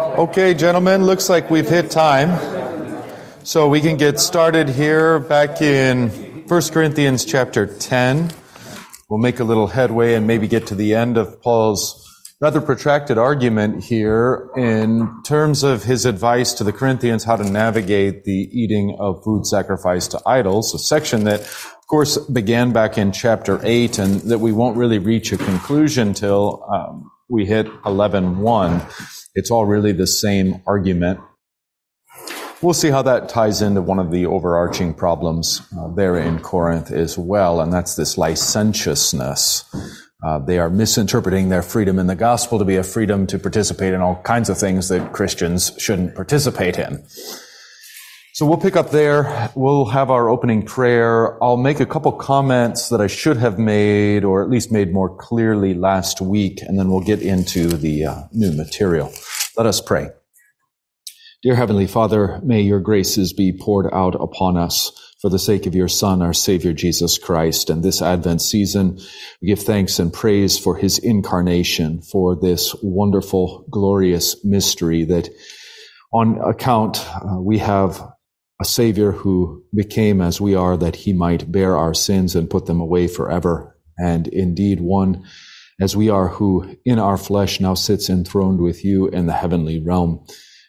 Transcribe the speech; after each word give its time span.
Okay, 0.00 0.54
gentlemen, 0.54 1.04
looks 1.04 1.28
like 1.28 1.50
we've 1.50 1.68
hit 1.68 1.90
time. 1.90 2.30
So 3.44 3.68
we 3.68 3.82
can 3.82 3.98
get 3.98 4.18
started 4.18 4.70
here 4.70 5.18
back 5.18 5.60
in 5.60 6.08
1 6.48 6.62
Corinthians 6.72 7.26
chapter 7.26 7.66
10. 7.66 8.30
We'll 9.10 9.20
make 9.20 9.40
a 9.40 9.44
little 9.44 9.66
headway 9.66 10.14
and 10.14 10.26
maybe 10.26 10.48
get 10.48 10.66
to 10.68 10.74
the 10.74 10.94
end 10.94 11.18
of 11.18 11.42
Paul's 11.42 12.06
rather 12.40 12.62
protracted 12.62 13.18
argument 13.18 13.84
here 13.84 14.48
in 14.56 15.22
terms 15.22 15.62
of 15.62 15.84
his 15.84 16.06
advice 16.06 16.54
to 16.54 16.64
the 16.64 16.72
Corinthians 16.72 17.24
how 17.24 17.36
to 17.36 17.44
navigate 17.44 18.24
the 18.24 18.48
eating 18.52 18.96
of 18.98 19.22
food 19.22 19.44
sacrificed 19.46 20.12
to 20.12 20.20
idols, 20.24 20.74
a 20.74 20.78
section 20.78 21.24
that, 21.24 21.40
of 21.40 21.86
course, 21.88 22.16
began 22.16 22.72
back 22.72 22.96
in 22.96 23.12
chapter 23.12 23.60
8 23.62 23.98
and 23.98 24.20
that 24.22 24.38
we 24.38 24.50
won't 24.50 24.78
really 24.78 24.98
reach 24.98 25.30
a 25.30 25.36
conclusion 25.36 26.14
till 26.14 26.64
um, 26.72 27.10
we 27.28 27.44
hit 27.44 27.66
11.1. 27.82 29.19
It's 29.34 29.50
all 29.50 29.66
really 29.66 29.92
the 29.92 30.06
same 30.06 30.62
argument. 30.66 31.20
We'll 32.62 32.74
see 32.74 32.90
how 32.90 33.02
that 33.02 33.30
ties 33.30 33.62
into 33.62 33.80
one 33.80 33.98
of 33.98 34.10
the 34.10 34.26
overarching 34.26 34.92
problems 34.92 35.62
uh, 35.78 35.88
there 35.88 36.16
in 36.16 36.40
Corinth 36.40 36.90
as 36.90 37.16
well, 37.16 37.60
and 37.60 37.72
that's 37.72 37.94
this 37.94 38.18
licentiousness. 38.18 39.64
Uh, 40.22 40.38
they 40.40 40.58
are 40.58 40.68
misinterpreting 40.68 41.48
their 41.48 41.62
freedom 41.62 41.98
in 41.98 42.06
the 42.06 42.14
gospel 42.14 42.58
to 42.58 42.64
be 42.66 42.76
a 42.76 42.82
freedom 42.82 43.26
to 43.28 43.38
participate 43.38 43.94
in 43.94 44.02
all 44.02 44.20
kinds 44.24 44.50
of 44.50 44.58
things 44.58 44.88
that 44.88 45.14
Christians 45.14 45.72
shouldn't 45.78 46.14
participate 46.14 46.78
in. 46.78 47.02
So 48.40 48.46
we'll 48.46 48.56
pick 48.56 48.74
up 48.74 48.90
there. 48.90 49.50
We'll 49.54 49.84
have 49.84 50.10
our 50.10 50.30
opening 50.30 50.62
prayer. 50.62 51.36
I'll 51.44 51.58
make 51.58 51.78
a 51.78 51.84
couple 51.84 52.10
comments 52.10 52.88
that 52.88 52.98
I 52.98 53.06
should 53.06 53.36
have 53.36 53.58
made, 53.58 54.24
or 54.24 54.42
at 54.42 54.48
least 54.48 54.72
made 54.72 54.94
more 54.94 55.14
clearly 55.14 55.74
last 55.74 56.22
week, 56.22 56.62
and 56.62 56.78
then 56.78 56.90
we'll 56.90 57.02
get 57.02 57.20
into 57.20 57.68
the 57.68 58.06
uh, 58.06 58.22
new 58.32 58.50
material. 58.52 59.12
Let 59.58 59.66
us 59.66 59.82
pray. 59.82 60.08
Dear 61.42 61.54
Heavenly 61.54 61.86
Father, 61.86 62.40
may 62.42 62.62
your 62.62 62.80
graces 62.80 63.34
be 63.34 63.52
poured 63.52 63.92
out 63.92 64.14
upon 64.14 64.56
us 64.56 64.90
for 65.20 65.28
the 65.28 65.38
sake 65.38 65.66
of 65.66 65.74
your 65.74 65.88
Son, 65.88 66.22
our 66.22 66.32
Savior 66.32 66.72
Jesus 66.72 67.18
Christ. 67.18 67.68
And 67.68 67.82
this 67.82 68.00
Advent 68.00 68.40
season, 68.40 68.98
we 69.42 69.48
give 69.48 69.60
thanks 69.60 69.98
and 69.98 70.10
praise 70.10 70.58
for 70.58 70.76
his 70.76 70.98
incarnation, 70.98 72.00
for 72.00 72.34
this 72.34 72.74
wonderful, 72.82 73.66
glorious 73.70 74.42
mystery 74.46 75.04
that 75.04 75.28
on 76.10 76.38
account 76.38 77.06
uh, 77.16 77.38
we 77.38 77.58
have 77.58 78.00
a 78.60 78.64
Savior 78.64 79.12
who 79.12 79.64
became 79.74 80.20
as 80.20 80.40
we 80.40 80.54
are 80.54 80.76
that 80.76 80.96
he 80.96 81.12
might 81.12 81.50
bear 81.50 81.76
our 81.76 81.94
sins 81.94 82.36
and 82.36 82.50
put 82.50 82.66
them 82.66 82.80
away 82.80 83.08
forever. 83.08 83.76
And 83.98 84.28
indeed, 84.28 84.80
one 84.80 85.24
as 85.80 85.96
we 85.96 86.10
are 86.10 86.28
who 86.28 86.76
in 86.84 86.98
our 86.98 87.16
flesh 87.16 87.58
now 87.58 87.74
sits 87.74 88.10
enthroned 88.10 88.60
with 88.60 88.84
you 88.84 89.08
in 89.08 89.26
the 89.26 89.32
heavenly 89.32 89.80
realm. 89.80 90.24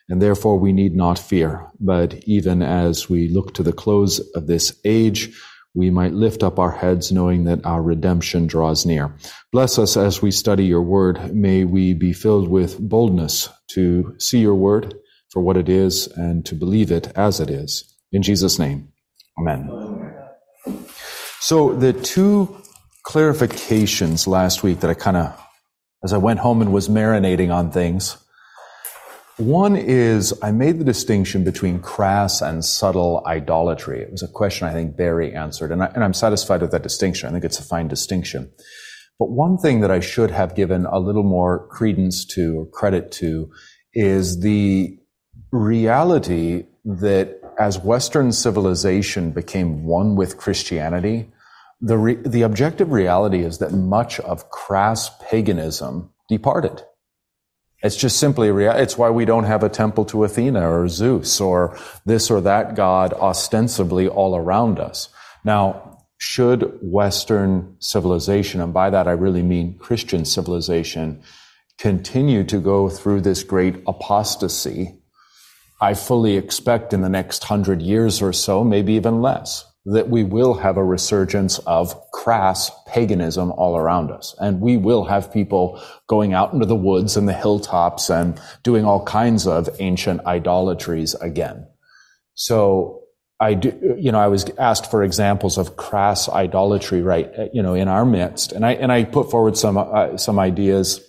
And 0.07 0.21
therefore 0.21 0.57
we 0.57 0.71
need 0.71 0.95
not 0.95 1.19
fear. 1.19 1.69
But 1.79 2.15
even 2.25 2.61
as 2.61 3.09
we 3.09 3.27
look 3.27 3.53
to 3.55 3.63
the 3.63 3.73
close 3.73 4.19
of 4.35 4.47
this 4.47 4.73
age, 4.85 5.37
we 5.73 5.89
might 5.89 6.13
lift 6.13 6.43
up 6.43 6.59
our 6.59 6.71
heads 6.71 7.11
knowing 7.11 7.45
that 7.45 7.65
our 7.65 7.81
redemption 7.81 8.47
draws 8.47 8.85
near. 8.85 9.15
Bless 9.51 9.77
us 9.77 9.95
as 9.95 10.21
we 10.21 10.31
study 10.31 10.65
your 10.65 10.81
word. 10.81 11.33
May 11.33 11.65
we 11.65 11.93
be 11.93 12.13
filled 12.13 12.49
with 12.49 12.79
boldness 12.79 13.49
to 13.71 14.15
see 14.17 14.39
your 14.39 14.55
word 14.55 14.95
for 15.31 15.41
what 15.41 15.57
it 15.57 15.69
is 15.69 16.07
and 16.07 16.45
to 16.45 16.55
believe 16.55 16.91
it 16.91 17.11
as 17.15 17.39
it 17.39 17.49
is. 17.49 17.85
In 18.11 18.21
Jesus' 18.21 18.59
name, 18.59 18.89
amen. 19.39 19.69
So 21.39 21.73
the 21.73 21.93
two 21.93 22.55
clarifications 23.05 24.27
last 24.27 24.63
week 24.63 24.81
that 24.81 24.89
I 24.89 24.93
kind 24.93 25.17
of, 25.17 25.41
as 26.03 26.13
I 26.13 26.17
went 26.17 26.39
home 26.39 26.61
and 26.61 26.71
was 26.71 26.89
marinating 26.89 27.53
on 27.53 27.71
things, 27.71 28.17
one 29.37 29.75
is 29.75 30.37
I 30.43 30.51
made 30.51 30.79
the 30.79 30.83
distinction 30.83 31.43
between 31.43 31.79
crass 31.79 32.41
and 32.41 32.63
subtle 32.63 33.23
idolatry. 33.25 34.01
It 34.01 34.11
was 34.11 34.21
a 34.21 34.27
question 34.27 34.67
I 34.67 34.73
think 34.73 34.95
Barry 34.95 35.33
answered, 35.33 35.71
and, 35.71 35.81
I, 35.81 35.91
am 35.95 36.13
satisfied 36.13 36.61
with 36.61 36.71
that 36.71 36.83
distinction. 36.83 37.27
I 37.27 37.31
think 37.31 37.45
it's 37.45 37.59
a 37.59 37.63
fine 37.63 37.87
distinction. 37.87 38.51
But 39.17 39.31
one 39.31 39.57
thing 39.57 39.81
that 39.81 39.91
I 39.91 39.99
should 39.99 40.31
have 40.31 40.55
given 40.55 40.85
a 40.85 40.99
little 40.99 41.23
more 41.23 41.67
credence 41.69 42.25
to 42.35 42.59
or 42.59 42.65
credit 42.67 43.11
to 43.13 43.51
is 43.93 44.41
the 44.41 44.97
reality 45.51 46.65
that 46.85 47.41
as 47.59 47.79
Western 47.79 48.31
civilization 48.31 49.31
became 49.31 49.83
one 49.83 50.15
with 50.15 50.37
Christianity, 50.37 51.29
the, 51.81 51.97
re- 51.97 52.15
the 52.15 52.43
objective 52.43 52.91
reality 52.91 53.43
is 53.43 53.57
that 53.57 53.71
much 53.71 54.19
of 54.21 54.49
crass 54.49 55.09
paganism 55.29 56.11
departed. 56.29 56.83
It's 57.83 57.95
just 57.95 58.19
simply 58.19 58.51
rea- 58.51 58.81
it's 58.81 58.97
why 58.97 59.09
we 59.09 59.25
don't 59.25 59.45
have 59.45 59.63
a 59.63 59.69
temple 59.69 60.05
to 60.05 60.23
Athena 60.23 60.69
or 60.69 60.87
Zeus 60.87 61.41
or 61.41 61.77
this 62.05 62.29
or 62.29 62.39
that 62.41 62.75
god 62.75 63.13
ostensibly 63.13 64.07
all 64.07 64.35
around 64.35 64.79
us. 64.79 65.09
Now, 65.43 65.97
should 66.19 66.77
Western 66.83 67.75
civilization, 67.79 68.61
and 68.61 68.71
by 68.71 68.91
that 68.91 69.07
I 69.07 69.13
really 69.13 69.41
mean 69.41 69.79
Christian 69.79 70.23
civilization, 70.23 71.23
continue 71.79 72.43
to 72.43 72.59
go 72.59 72.89
through 72.89 73.21
this 73.21 73.41
great 73.41 73.81
apostasy 73.87 75.00
I 75.81 75.95
fully 75.95 76.37
expect 76.37 76.93
in 76.93 77.01
the 77.01 77.09
next 77.09 77.43
hundred 77.43 77.81
years 77.81 78.21
or 78.21 78.33
so, 78.33 78.63
maybe 78.63 78.93
even 78.93 79.21
less, 79.21 79.65
that 79.85 80.09
we 80.09 80.23
will 80.23 80.53
have 80.53 80.77
a 80.77 80.83
resurgence 80.83 81.57
of 81.65 81.99
crass 82.11 82.69
paganism 82.87 83.51
all 83.53 83.75
around 83.75 84.11
us. 84.11 84.35
And 84.39 84.61
we 84.61 84.77
will 84.77 85.05
have 85.05 85.33
people 85.33 85.81
going 86.07 86.33
out 86.33 86.53
into 86.53 86.67
the 86.67 86.75
woods 86.75 87.17
and 87.17 87.27
the 87.27 87.33
hilltops 87.33 88.11
and 88.11 88.39
doing 88.61 88.85
all 88.85 89.03
kinds 89.03 89.47
of 89.47 89.69
ancient 89.79 90.23
idolatries 90.27 91.15
again. 91.15 91.67
So 92.35 93.01
I 93.39 93.55
do, 93.55 93.97
you 93.97 94.11
know, 94.11 94.19
I 94.19 94.27
was 94.27 94.45
asked 94.59 94.91
for 94.91 95.03
examples 95.03 95.57
of 95.57 95.77
crass 95.77 96.29
idolatry, 96.29 97.01
right, 97.01 97.31
you 97.51 97.63
know, 97.63 97.73
in 97.73 97.87
our 97.87 98.05
midst. 98.05 98.51
And 98.51 98.63
I, 98.63 98.73
and 98.73 98.91
I 98.91 99.03
put 99.03 99.31
forward 99.31 99.57
some, 99.57 99.77
uh, 99.77 100.15
some 100.17 100.37
ideas 100.37 101.01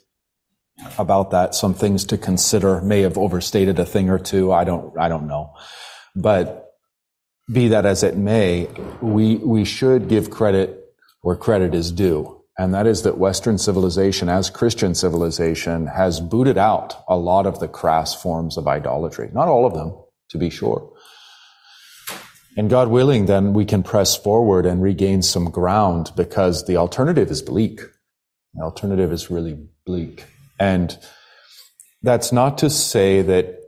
about 0.98 1.30
that. 1.30 1.54
Some 1.54 1.74
things 1.74 2.04
to 2.06 2.18
consider 2.18 2.80
may 2.80 3.00
have 3.02 3.18
overstated 3.18 3.78
a 3.78 3.84
thing 3.84 4.10
or 4.10 4.18
two. 4.18 4.52
I 4.52 4.64
don't, 4.64 4.96
I 4.98 5.08
don't 5.08 5.26
know. 5.26 5.54
But 6.14 6.74
be 7.52 7.68
that 7.68 7.86
as 7.86 8.02
it 8.02 8.16
may, 8.16 8.68
we, 9.00 9.36
we 9.36 9.64
should 9.64 10.08
give 10.08 10.30
credit 10.30 10.78
where 11.22 11.36
credit 11.36 11.74
is 11.74 11.92
due. 11.92 12.42
And 12.58 12.74
that 12.74 12.86
is 12.86 13.02
that 13.02 13.16
Western 13.16 13.56
civilization, 13.56 14.28
as 14.28 14.50
Christian 14.50 14.94
civilization, 14.94 15.86
has 15.86 16.20
booted 16.20 16.58
out 16.58 17.02
a 17.08 17.16
lot 17.16 17.46
of 17.46 17.60
the 17.60 17.68
crass 17.68 18.14
forms 18.14 18.58
of 18.58 18.68
idolatry. 18.68 19.30
Not 19.32 19.48
all 19.48 19.64
of 19.64 19.72
them, 19.72 19.96
to 20.30 20.38
be 20.38 20.50
sure. 20.50 20.92
And 22.56 22.68
God 22.68 22.88
willing, 22.88 23.26
then 23.26 23.54
we 23.54 23.64
can 23.64 23.82
press 23.82 24.14
forward 24.14 24.66
and 24.66 24.82
regain 24.82 25.22
some 25.22 25.46
ground 25.46 26.12
because 26.14 26.66
the 26.66 26.76
alternative 26.76 27.30
is 27.30 27.40
bleak. 27.40 27.80
The 28.54 28.62
alternative 28.62 29.10
is 29.10 29.30
really 29.30 29.58
bleak. 29.86 30.24
And 30.62 30.96
that's 32.02 32.30
not 32.30 32.58
to 32.58 32.70
say 32.70 33.20
that 33.20 33.58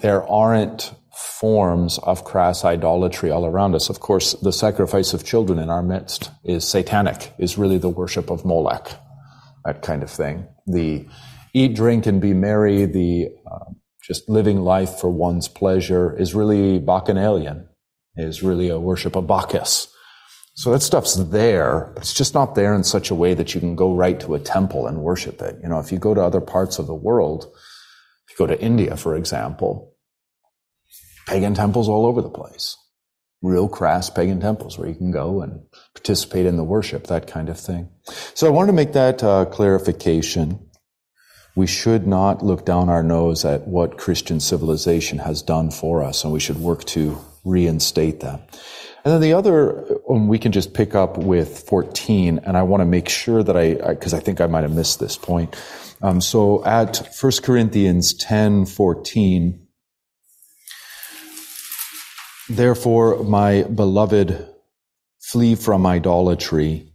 there 0.00 0.26
aren't 0.26 0.92
forms 1.14 1.98
of 1.98 2.24
crass 2.24 2.64
idolatry 2.64 3.30
all 3.30 3.46
around 3.46 3.76
us. 3.76 3.88
Of 3.88 4.00
course, 4.00 4.32
the 4.32 4.52
sacrifice 4.52 5.14
of 5.14 5.24
children 5.24 5.60
in 5.60 5.70
our 5.70 5.82
midst 5.82 6.32
is 6.42 6.66
satanic, 6.66 7.32
is 7.38 7.56
really 7.56 7.78
the 7.78 7.88
worship 7.88 8.30
of 8.30 8.44
Molech, 8.44 8.90
that 9.64 9.82
kind 9.82 10.02
of 10.02 10.10
thing. 10.10 10.48
The 10.66 11.06
eat, 11.54 11.76
drink, 11.76 12.04
and 12.04 12.20
be 12.20 12.34
merry, 12.34 12.86
the 12.86 13.28
uh, 13.48 13.70
just 14.02 14.28
living 14.28 14.62
life 14.62 14.98
for 14.98 15.08
one's 15.08 15.46
pleasure 15.46 16.16
is 16.16 16.34
really 16.34 16.80
bacchanalian, 16.80 17.68
is 18.16 18.42
really 18.42 18.70
a 18.70 18.80
worship 18.80 19.14
of 19.14 19.28
Bacchus. 19.28 19.86
So 20.60 20.72
that 20.72 20.82
stuff's 20.82 21.14
there, 21.14 21.90
but 21.94 22.02
it's 22.02 22.12
just 22.12 22.34
not 22.34 22.54
there 22.54 22.74
in 22.74 22.84
such 22.84 23.10
a 23.10 23.14
way 23.14 23.32
that 23.32 23.54
you 23.54 23.60
can 23.60 23.74
go 23.74 23.94
right 23.94 24.20
to 24.20 24.34
a 24.34 24.38
temple 24.38 24.86
and 24.86 24.98
worship 24.98 25.40
it. 25.40 25.56
You 25.62 25.70
know, 25.70 25.78
if 25.78 25.90
you 25.90 25.98
go 25.98 26.12
to 26.12 26.22
other 26.22 26.42
parts 26.42 26.78
of 26.78 26.86
the 26.86 26.94
world, 26.94 27.50
if 28.28 28.38
you 28.38 28.46
go 28.46 28.46
to 28.46 28.60
India, 28.60 28.94
for 28.98 29.16
example, 29.16 29.96
pagan 31.26 31.54
temples 31.54 31.88
all 31.88 32.04
over 32.04 32.20
the 32.20 32.28
place. 32.28 32.76
Real 33.40 33.70
crass 33.70 34.10
pagan 34.10 34.38
temples 34.38 34.76
where 34.76 34.86
you 34.86 34.94
can 34.94 35.10
go 35.10 35.40
and 35.40 35.62
participate 35.94 36.44
in 36.44 36.58
the 36.58 36.62
worship, 36.62 37.06
that 37.06 37.26
kind 37.26 37.48
of 37.48 37.58
thing. 37.58 37.88
So 38.34 38.46
I 38.46 38.50
wanted 38.50 38.66
to 38.66 38.74
make 38.74 38.92
that 38.92 39.24
uh, 39.24 39.46
clarification. 39.46 40.68
We 41.56 41.68
should 41.68 42.06
not 42.06 42.44
look 42.44 42.66
down 42.66 42.90
our 42.90 43.02
nose 43.02 43.46
at 43.46 43.66
what 43.66 43.96
Christian 43.96 44.40
civilization 44.40 45.20
has 45.20 45.40
done 45.40 45.70
for 45.70 46.02
us, 46.02 46.22
and 46.22 46.34
we 46.34 46.38
should 46.38 46.58
work 46.58 46.84
to 46.84 47.18
reinstate 47.44 48.20
that. 48.20 48.40
And 49.04 49.14
then 49.14 49.20
the 49.22 49.32
other, 49.32 49.98
um, 50.08 50.28
we 50.28 50.38
can 50.38 50.52
just 50.52 50.74
pick 50.74 50.94
up 50.94 51.16
with 51.16 51.60
14, 51.60 52.40
and 52.44 52.56
I 52.56 52.62
want 52.62 52.82
to 52.82 52.84
make 52.84 53.08
sure 53.08 53.42
that 53.42 53.56
I, 53.56 53.74
because 53.74 54.12
I, 54.12 54.18
I, 54.18 54.20
think 54.20 54.40
I 54.40 54.46
might 54.46 54.62
have 54.62 54.74
missed 54.74 55.00
this 55.00 55.16
point. 55.16 55.56
Um, 56.02 56.20
so 56.20 56.64
at 56.64 56.98
1 57.18 57.32
Corinthians 57.42 58.12
10, 58.14 58.66
14, 58.66 59.66
therefore, 62.50 63.22
my 63.24 63.62
beloved, 63.62 64.46
flee 65.18 65.54
from 65.54 65.86
idolatry. 65.86 66.92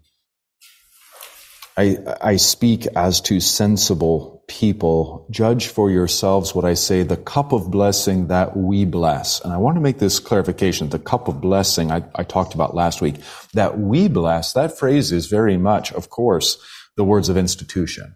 I, 1.77 1.97
I 2.21 2.35
speak 2.37 2.85
as 2.95 3.21
to 3.21 3.39
sensible 3.39 4.34
people. 4.47 5.27
Judge 5.29 5.67
for 5.67 5.89
yourselves 5.89 6.53
what 6.53 6.65
I 6.65 6.73
say, 6.73 7.03
the 7.03 7.17
cup 7.17 7.51
of 7.51 7.71
blessing 7.71 8.27
that 8.27 8.55
we 8.55 8.85
bless. 8.85 9.41
And 9.41 9.53
I 9.53 9.57
want 9.57 9.75
to 9.75 9.81
make 9.81 9.99
this 9.99 10.19
clarification. 10.19 10.89
The 10.89 10.99
cup 10.99 11.27
of 11.27 11.41
blessing 11.41 11.91
I, 11.91 12.03
I 12.15 12.23
talked 12.23 12.53
about 12.53 12.75
last 12.75 13.01
week, 13.01 13.15
that 13.53 13.79
we 13.79 14.07
bless, 14.07 14.53
that 14.53 14.77
phrase 14.77 15.11
is 15.11 15.27
very 15.27 15.57
much, 15.57 15.91
of 15.93 16.09
course, 16.09 16.57
the 16.95 17.03
words 17.03 17.29
of 17.29 17.37
institution. 17.37 18.15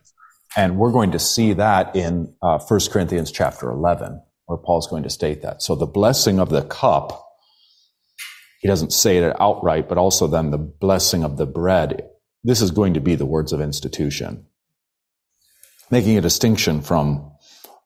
And 0.55 0.77
we're 0.77 0.91
going 0.91 1.11
to 1.11 1.19
see 1.19 1.53
that 1.53 1.95
in 1.95 2.33
uh, 2.41 2.59
1 2.59 2.79
Corinthians 2.91 3.31
chapter 3.31 3.69
11, 3.69 4.21
where 4.45 4.57
Paul's 4.57 4.87
going 4.87 5.03
to 5.03 5.09
state 5.09 5.41
that. 5.43 5.61
So 5.61 5.75
the 5.75 5.85
blessing 5.85 6.39
of 6.39 6.49
the 6.49 6.63
cup, 6.63 7.25
he 8.61 8.67
doesn't 8.67 8.93
say 8.93 9.17
it 9.17 9.35
outright, 9.39 9.87
but 9.87 9.97
also 9.97 10.27
then 10.27 10.51
the 10.51 10.57
blessing 10.57 11.23
of 11.23 11.37
the 11.37 11.45
bread 11.45 12.09
this 12.43 12.61
is 12.61 12.71
going 12.71 12.93
to 12.93 13.01
be 13.01 13.15
the 13.15 13.25
words 13.25 13.51
of 13.51 13.61
institution, 13.61 14.45
making 15.91 16.17
a 16.17 16.21
distinction 16.21 16.81
from 16.81 17.31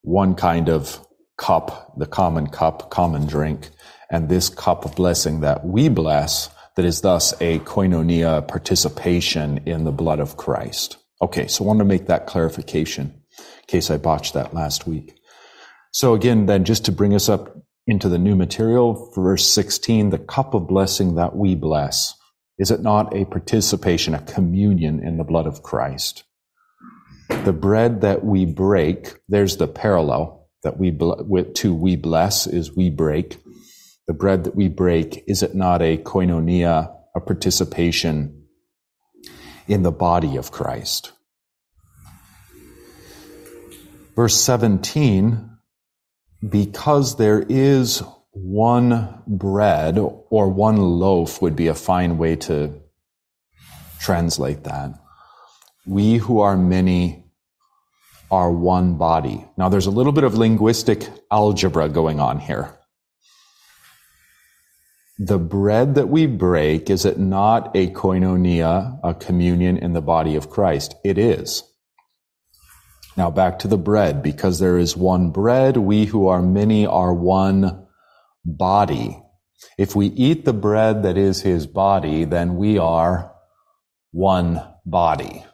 one 0.01 0.35
kind 0.35 0.69
of 0.69 1.05
cup, 1.37 1.93
the 1.97 2.05
common 2.05 2.47
cup, 2.47 2.89
common 2.89 3.25
drink, 3.25 3.69
and 4.09 4.29
this 4.29 4.49
cup 4.49 4.85
of 4.85 4.95
blessing 4.95 5.41
that 5.41 5.65
we 5.65 5.89
bless, 5.89 6.49
that 6.75 6.85
is 6.85 7.01
thus 7.01 7.33
a 7.41 7.59
koinonia 7.59 8.47
participation 8.47 9.59
in 9.65 9.83
the 9.83 9.91
blood 9.91 10.19
of 10.19 10.37
Christ. 10.37 10.97
Okay, 11.21 11.47
so 11.47 11.63
I 11.63 11.67
want 11.67 11.79
to 11.79 11.85
make 11.85 12.07
that 12.07 12.27
clarification 12.27 13.05
in 13.39 13.67
case 13.67 13.89
I 13.89 13.97
botched 13.97 14.33
that 14.33 14.53
last 14.53 14.85
week. 14.85 15.15
So 15.91 16.13
again, 16.13 16.47
then 16.47 16.65
just 16.65 16.85
to 16.85 16.91
bring 16.91 17.13
us 17.13 17.29
up 17.29 17.55
into 17.87 18.09
the 18.09 18.17
new 18.17 18.35
material, 18.35 19.11
verse 19.15 19.47
16, 19.47 20.09
the 20.09 20.17
cup 20.17 20.53
of 20.53 20.67
blessing 20.67 21.15
that 21.15 21.35
we 21.35 21.55
bless. 21.55 22.15
Is 22.57 22.71
it 22.71 22.81
not 22.81 23.15
a 23.15 23.25
participation, 23.25 24.13
a 24.13 24.21
communion 24.21 25.05
in 25.05 25.17
the 25.17 25.23
blood 25.23 25.47
of 25.47 25.63
Christ? 25.63 26.23
The 27.45 27.53
bread 27.53 28.01
that 28.01 28.23
we 28.23 28.45
break, 28.45 29.15
there's 29.27 29.57
the 29.57 29.67
parallel 29.67 30.49
that 30.63 30.77
we, 30.77 30.91
to 30.91 31.75
we 31.75 31.95
bless 31.97 32.47
is 32.47 32.73
we 32.73 32.89
break. 32.89 33.37
The 34.07 34.13
bread 34.13 34.45
that 34.45 34.55
we 34.55 34.69
break, 34.69 35.23
is 35.27 35.43
it 35.43 35.53
not 35.53 35.81
a 35.81 35.97
koinonia, 35.97 36.95
a 37.15 37.19
participation 37.19 38.45
in 39.67 39.83
the 39.83 39.91
body 39.91 40.37
of 40.37 40.51
Christ? 40.51 41.11
Verse 44.15 44.35
17, 44.39 45.49
because 46.47 47.17
there 47.17 47.43
is 47.49 48.03
one 48.31 49.21
bread 49.27 49.97
or 49.97 50.49
one 50.49 50.77
loaf 50.77 51.41
would 51.41 51.55
be 51.55 51.67
a 51.67 51.75
fine 51.75 52.17
way 52.17 52.35
to 52.35 52.79
translate 53.99 54.63
that. 54.63 54.93
We 55.85 56.17
who 56.17 56.39
are 56.39 56.55
many 56.55 57.22
are 58.33 58.51
one 58.51 58.97
body. 58.97 59.45
Now 59.57 59.69
there's 59.69 59.85
a 59.85 59.91
little 59.91 60.11
bit 60.11 60.23
of 60.23 60.33
linguistic 60.33 61.07
algebra 61.29 61.87
going 61.87 62.19
on 62.19 62.39
here. 62.39 62.75
The 65.19 65.37
bread 65.37 65.93
that 65.93 66.09
we 66.09 66.25
break, 66.25 66.89
is 66.89 67.05
it 67.05 67.19
not 67.19 67.75
a 67.75 67.91
koinonia, 67.91 68.99
a 69.03 69.13
communion 69.13 69.77
in 69.77 69.93
the 69.93 70.01
body 70.01 70.35
of 70.35 70.49
Christ? 70.49 70.95
It 71.03 71.19
is. 71.19 71.61
Now 73.15 73.29
back 73.29 73.59
to 73.59 73.67
the 73.67 73.77
bread, 73.77 74.23
because 74.23 74.57
there 74.57 74.79
is 74.79 74.97
one 74.97 75.29
bread, 75.29 75.77
we 75.77 76.05
who 76.05 76.27
are 76.27 76.41
many 76.41 76.87
are 76.87 77.13
one 77.13 77.85
body. 78.43 79.21
If 79.77 79.95
we 79.95 80.07
eat 80.07 80.43
the 80.43 80.53
bread 80.53 81.03
that 81.03 81.17
is 81.17 81.41
his 81.41 81.67
body, 81.67 82.25
then 82.25 82.55
we 82.55 82.79
are 82.79 83.31
one 84.11 84.59
body. 84.87 85.45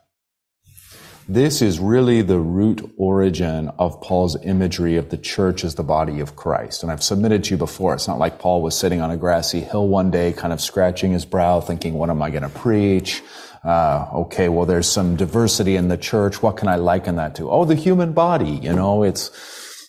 This 1.32 1.62
is 1.62 1.78
really 1.78 2.24
the 2.24 2.40
root 2.40 2.92
origin 2.98 3.70
of 3.78 4.02
Paul's 4.02 4.36
imagery 4.44 4.98
of 4.98 5.10
the 5.10 5.18
church 5.18 5.64
as 5.64 5.76
the 5.76 5.84
body 5.84 6.22
of 6.22 6.36
Christ. 6.36 6.82
And 6.82 6.92
I've 6.92 7.04
submitted 7.04 7.44
to 7.44 7.52
you 7.52 7.58
before. 7.58 7.94
It's 7.94 8.08
not 8.08 8.18
like 8.18 8.40
Paul 8.40 8.64
was 8.64 8.76
sitting 8.76 9.00
on 9.00 9.12
a 9.12 9.16
grassy 9.16 9.60
hill 9.60 9.88
one 9.88 10.10
day, 10.10 10.34
kind 10.34 10.52
of 10.52 10.60
scratching 10.60 11.12
his 11.12 11.26
brow, 11.26 11.62
thinking, 11.62 11.94
what 11.94 12.10
am 12.10 12.24
I 12.24 12.32
going 12.32 12.42
to 12.42 12.50
preach? 12.50 13.22
Uh, 13.64 14.08
okay, 14.12 14.50
well, 14.50 14.66
there's 14.66 14.90
some 14.90 15.16
diversity 15.18 15.76
in 15.76 15.88
the 15.88 15.98
church. 15.98 16.42
What 16.42 16.58
can 16.58 16.68
I 16.68 16.78
liken 16.78 17.18
that 17.18 17.36
to? 17.36 17.52
Oh, 17.52 17.64
the 17.64 17.76
human 17.76 18.14
body. 18.14 18.50
You 18.64 18.74
know, 18.74 19.04
it's, 19.04 19.30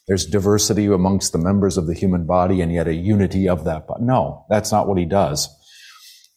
there's 0.09 0.27
diversity 0.27 0.85
amongst 0.89 1.33
the 1.33 1.39
members 1.39 1.79
of 1.79 1.87
the 1.87 1.95
human 1.95 2.27
body 2.27 2.61
and 2.61 2.71
yet 2.71 2.87
a 2.87 2.93
unity 2.93 3.49
of 3.49 3.65
that. 3.65 3.87
But 3.87 4.03
no, 4.03 4.45
that's 4.51 4.73
not 4.73 4.87
what 4.87 4.99
he 4.99 5.07
does. 5.07 5.49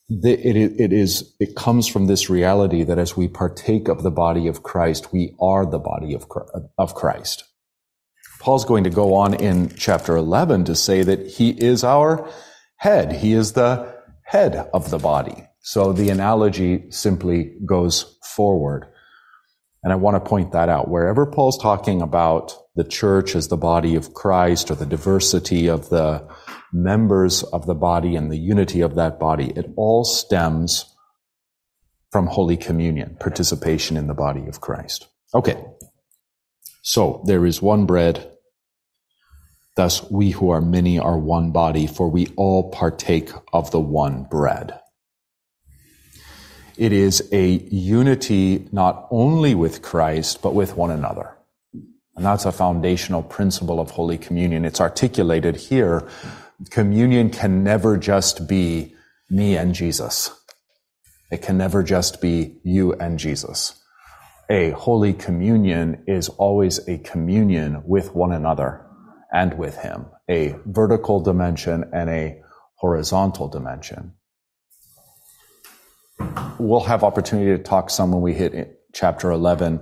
It, 0.09 0.55
it 0.79 0.93
is, 0.93 1.33
it 1.39 1.55
comes 1.55 1.87
from 1.87 2.07
this 2.07 2.29
reality 2.29 2.83
that 2.83 2.99
as 2.99 3.15
we 3.15 3.27
partake 3.27 3.87
of 3.87 4.03
the 4.03 4.11
body 4.11 4.47
of 4.47 4.63
Christ, 4.63 5.13
we 5.13 5.33
are 5.39 5.65
the 5.65 5.79
body 5.79 6.13
of, 6.13 6.27
of 6.77 6.93
Christ. 6.93 7.45
Paul's 8.39 8.65
going 8.65 8.83
to 8.83 8.89
go 8.89 9.15
on 9.15 9.33
in 9.33 9.73
chapter 9.75 10.17
11 10.17 10.65
to 10.65 10.75
say 10.75 11.01
that 11.03 11.25
he 11.27 11.51
is 11.51 11.83
our 11.83 12.29
head. 12.75 13.13
He 13.13 13.31
is 13.31 13.53
the 13.53 13.95
head 14.23 14.69
of 14.73 14.89
the 14.89 14.97
body. 14.97 15.47
So 15.61 15.93
the 15.93 16.09
analogy 16.09 16.91
simply 16.91 17.55
goes 17.65 18.17
forward. 18.35 18.85
And 19.81 19.93
I 19.93 19.95
want 19.95 20.15
to 20.15 20.29
point 20.29 20.51
that 20.51 20.67
out. 20.67 20.89
Wherever 20.89 21.25
Paul's 21.25 21.57
talking 21.57 22.01
about 22.01 22.53
the 22.75 22.83
church 22.83 23.35
as 23.35 23.47
the 23.47 23.57
body 23.57 23.95
of 23.95 24.13
Christ 24.13 24.69
or 24.69 24.75
the 24.75 24.85
diversity 24.85 25.67
of 25.67 25.89
the 25.89 26.27
members 26.73 27.43
of 27.43 27.65
the 27.65 27.75
body 27.75 28.15
and 28.15 28.31
the 28.31 28.37
unity 28.37 28.81
of 28.81 28.95
that 28.95 29.19
body. 29.19 29.53
It 29.55 29.71
all 29.75 30.03
stems 30.03 30.93
from 32.11 32.27
Holy 32.27 32.57
Communion, 32.57 33.15
participation 33.19 33.95
in 33.95 34.07
the 34.07 34.13
body 34.13 34.47
of 34.47 34.59
Christ. 34.59 35.07
Okay. 35.33 35.63
So 36.81 37.23
there 37.25 37.45
is 37.45 37.61
one 37.61 37.85
bread. 37.85 38.31
Thus 39.75 40.09
we 40.11 40.31
who 40.31 40.49
are 40.49 40.61
many 40.61 40.99
are 40.99 41.17
one 41.17 41.51
body, 41.51 41.87
for 41.87 42.09
we 42.09 42.27
all 42.35 42.69
partake 42.69 43.31
of 43.51 43.71
the 43.71 43.79
one 43.79 44.23
bread. 44.23 44.79
It 46.77 46.91
is 46.91 47.27
a 47.31 47.47
unity 47.47 48.67
not 48.71 49.07
only 49.11 49.55
with 49.55 49.81
Christ, 49.81 50.41
but 50.41 50.53
with 50.53 50.75
one 50.75 50.91
another. 50.91 51.35
And 52.15 52.25
that's 52.25 52.45
a 52.45 52.51
foundational 52.51 53.23
principle 53.23 53.79
of 53.79 53.91
Holy 53.91 54.17
Communion. 54.17 54.65
It's 54.65 54.81
articulated 54.81 55.55
here. 55.55 56.07
Communion 56.69 57.29
can 57.29 57.63
never 57.63 57.97
just 57.97 58.47
be 58.47 58.95
me 59.29 59.57
and 59.57 59.73
Jesus. 59.73 60.31
It 61.31 61.41
can 61.41 61.57
never 61.57 61.83
just 61.83 62.21
be 62.21 62.59
you 62.63 62.93
and 62.93 63.17
Jesus. 63.17 63.81
A 64.49 64.71
Holy 64.71 65.13
Communion 65.13 66.03
is 66.07 66.29
always 66.29 66.87
a 66.87 66.99
communion 66.99 67.81
with 67.85 68.13
one 68.13 68.31
another 68.31 68.85
and 69.31 69.57
with 69.57 69.77
Him, 69.77 70.05
a 70.29 70.55
vertical 70.65 71.21
dimension 71.21 71.85
and 71.91 72.09
a 72.09 72.41
horizontal 72.75 73.47
dimension. 73.47 74.13
We'll 76.59 76.81
have 76.81 77.03
opportunity 77.03 77.57
to 77.57 77.63
talk 77.63 77.89
some 77.89 78.11
when 78.11 78.21
we 78.21 78.33
hit 78.33 78.79
chapter 78.93 79.31
11 79.31 79.79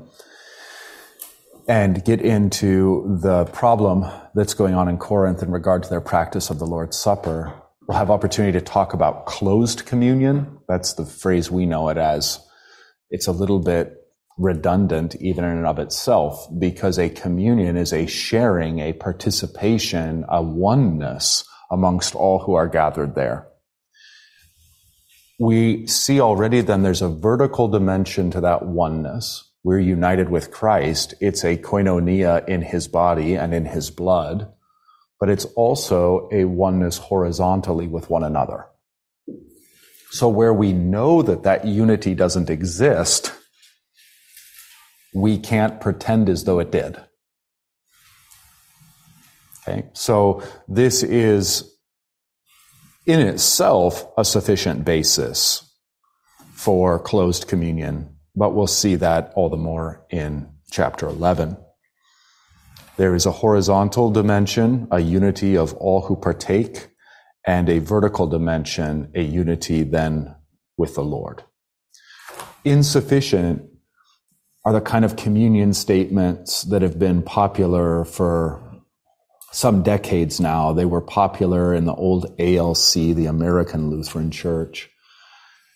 and 1.67 2.03
get 2.03 2.21
into 2.21 3.17
the 3.21 3.45
problem 3.45 4.05
that's 4.35 4.53
going 4.53 4.73
on 4.73 4.87
in 4.87 4.97
Corinth 4.97 5.43
in 5.43 5.51
regard 5.51 5.83
to 5.83 5.89
their 5.89 6.01
practice 6.01 6.49
of 6.49 6.59
the 6.59 6.65
Lord's 6.65 6.97
Supper. 6.97 7.53
We'll 7.87 7.97
have 7.97 8.09
opportunity 8.09 8.57
to 8.57 8.63
talk 8.63 8.93
about 8.93 9.25
closed 9.25 9.85
communion. 9.85 10.59
That's 10.67 10.93
the 10.93 11.05
phrase 11.05 11.51
we 11.51 11.65
know 11.65 11.89
it 11.89 11.97
as. 11.97 12.39
It's 13.09 13.27
a 13.27 13.31
little 13.31 13.59
bit 13.59 13.97
redundant 14.37 15.15
even 15.15 15.43
in 15.43 15.57
and 15.57 15.65
of 15.65 15.77
itself 15.77 16.47
because 16.57 16.97
a 16.97 17.09
communion 17.09 17.77
is 17.77 17.93
a 17.93 18.07
sharing, 18.07 18.79
a 18.79 18.93
participation, 18.93 20.25
a 20.29 20.41
oneness 20.41 21.43
amongst 21.69 22.15
all 22.15 22.39
who 22.39 22.53
are 22.53 22.67
gathered 22.67 23.15
there. 23.15 23.47
We 25.39 25.87
see 25.87 26.21
already 26.21 26.61
then 26.61 26.83
there's 26.83 27.01
a 27.01 27.09
vertical 27.09 27.67
dimension 27.67 28.31
to 28.31 28.41
that 28.41 28.65
oneness 28.65 29.50
we're 29.63 29.79
united 29.79 30.29
with 30.29 30.51
Christ. 30.51 31.13
It's 31.19 31.43
a 31.43 31.57
koinonia 31.57 32.47
in 32.47 32.61
his 32.61 32.87
body 32.87 33.35
and 33.35 33.53
in 33.53 33.65
his 33.65 33.91
blood, 33.91 34.51
but 35.19 35.29
it's 35.29 35.45
also 35.45 36.29
a 36.31 36.45
oneness 36.45 36.97
horizontally 36.97 37.87
with 37.87 38.09
one 38.09 38.23
another. 38.23 38.65
So 40.09 40.27
where 40.27 40.53
we 40.53 40.73
know 40.73 41.21
that 41.21 41.43
that 41.43 41.65
unity 41.65 42.15
doesn't 42.15 42.49
exist, 42.49 43.31
we 45.13 45.37
can't 45.37 45.79
pretend 45.79 46.27
as 46.27 46.43
though 46.43 46.59
it 46.59 46.71
did. 46.71 46.97
Okay. 49.67 49.87
So 49.93 50.43
this 50.67 51.03
is 51.03 51.77
in 53.05 53.19
itself 53.19 54.05
a 54.17 54.25
sufficient 54.25 54.85
basis 54.85 55.71
for 56.53 56.99
closed 56.99 57.47
communion 57.47 58.10
but 58.35 58.53
we'll 58.53 58.67
see 58.67 58.95
that 58.95 59.31
all 59.35 59.49
the 59.49 59.57
more 59.57 60.05
in 60.09 60.49
chapter 60.71 61.07
11. 61.07 61.57
There 62.97 63.15
is 63.15 63.25
a 63.25 63.31
horizontal 63.31 64.11
dimension, 64.11 64.87
a 64.91 64.99
unity 64.99 65.57
of 65.57 65.73
all 65.75 66.01
who 66.01 66.15
partake, 66.15 66.89
and 67.45 67.69
a 67.69 67.79
vertical 67.79 68.27
dimension, 68.27 69.11
a 69.15 69.21
unity 69.21 69.83
then 69.83 70.35
with 70.77 70.95
the 70.95 71.03
Lord. 71.03 71.43
Insufficient 72.63 73.63
are 74.63 74.73
the 74.73 74.81
kind 74.81 75.03
of 75.03 75.15
communion 75.15 75.73
statements 75.73 76.61
that 76.63 76.83
have 76.83 76.99
been 76.99 77.23
popular 77.23 78.05
for 78.05 78.61
some 79.51 79.81
decades 79.83 80.39
now. 80.39 80.71
They 80.71 80.85
were 80.85 81.01
popular 81.01 81.73
in 81.73 81.85
the 81.85 81.95
old 81.95 82.25
ALC, 82.39 82.93
the 82.93 83.25
American 83.25 83.89
Lutheran 83.89 84.31
Church, 84.31 84.89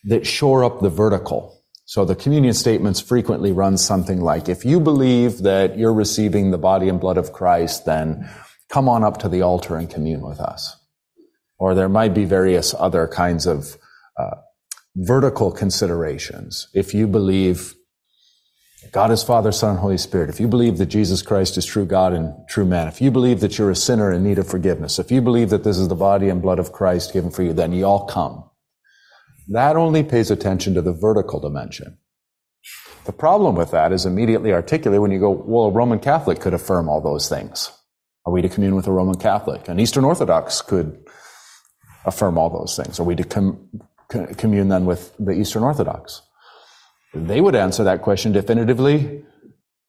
that 0.04 0.28
shore 0.28 0.64
up 0.64 0.82
the 0.82 0.90
vertical. 0.90 1.55
So 1.86 2.04
the 2.04 2.15
communion 2.15 2.54
statements 2.54 3.00
frequently 3.00 3.51
run 3.51 3.77
something 3.77 4.20
like, 4.20 4.50
if 4.50 4.65
you 4.65 4.80
believe 4.80 5.39
that 5.39 5.77
you're 5.77 5.94
receiving 5.94 6.50
the 6.50 6.58
body 6.58 6.89
and 6.89 7.00
blood 7.00 7.18
of 7.18 7.32
Christ, 7.32 7.86
then 7.86 8.27
come 8.70 8.89
on 8.89 9.04
up 9.04 9.20
to 9.20 9.30
the 9.30 9.44
altar 9.44 9.75
and 9.75 9.89
commune 9.89 10.22
with 10.22 10.39
us. 10.39 10.75
Or 11.60 11.75
there 11.75 11.88
might 11.88 12.13
be 12.13 12.25
various 12.25 12.74
other 12.77 13.08
kinds 13.08 13.46
of 13.46 13.77
uh, 14.18 14.38
vertical 14.96 15.51
considerations. 15.51 16.68
If 16.74 16.94
you 16.94 17.06
believe 17.06 17.75
God 18.92 19.12
is 19.12 19.24
Father, 19.24 19.51
Son, 19.51 19.77
Holy 19.77 19.98
Spirit, 19.98 20.30
if 20.30 20.39
you 20.39 20.48
believe 20.48 20.77
that 20.77 20.88
Jesus 20.88 21.22
Christ 21.22 21.58
is 21.58 21.65
true 21.65 21.86
God 21.86 22.13
and 22.13 22.34
true 22.48 22.65
man, 22.65 22.88
if 22.88 23.01
you 23.01 23.12
believe 23.12 23.42
that 23.42 23.58
you're 23.58 23.72
a 23.72 23.75
sinner 23.75 24.12
in 24.12 24.24
need 24.24 24.38
of 24.38 24.48
forgiveness, 24.48 25.00
if 25.00 25.12
you 25.12 25.22
believe 25.22 25.50
that 25.50 25.63
this 25.63 25.77
is 25.77 25.88
the 25.88 25.96
body 25.96 26.30
and 26.30 26.42
blood 26.42 26.60
of 26.60 26.72
Christ 26.72 27.13
given 27.13 27.32
for 27.32 27.44
you, 27.44 27.54
then 27.54 27.74
you 27.74 27.86
all 27.86 28.06
come. 28.06 28.45
That 29.48 29.75
only 29.75 30.04
pays 30.04 30.32
attention 30.32 30.74
to 30.74 30.82
the 30.82 30.94
vertical 30.94 31.40
dimension. 31.40 31.98
The 33.06 33.14
problem 33.14 33.56
with 33.56 33.72
that 33.72 33.92
is 33.92 34.06
immediately 34.06 34.52
articulated 34.52 35.02
when 35.02 35.12
you 35.12 35.20
go, 35.20 35.30
well, 35.30 35.66
a 35.66 35.72
Roman 35.72 36.00
Catholic 36.00 36.40
could 36.40 36.56
affirm 36.56 36.90
all 36.90 37.02
those 37.02 37.30
things. 37.30 37.72
Are 38.25 38.34
we 38.34 38.42
to 38.42 38.50
commune 38.50 38.75
with 38.75 38.88
a 38.88 38.92
Roman 38.92 39.18
Catholic? 39.20 39.68
An 39.68 39.80
Eastern 39.80 40.04
Orthodox 40.04 40.62
could 40.62 41.06
affirm 42.06 42.38
all 42.38 42.50
those 42.50 42.75
things. 42.75 43.00
Are 43.00 43.04
we 43.04 43.16
to 43.16 43.24
com- 43.24 43.70
commune 44.10 44.70
then 44.70 44.86
with 44.86 45.14
the 45.20 45.34
Eastern 45.34 45.62
Orthodox? 45.62 46.24
They 47.14 47.40
would 47.40 47.56
answer 47.56 47.84
that 47.84 48.02
question 48.02 48.32
definitively, 48.32 49.24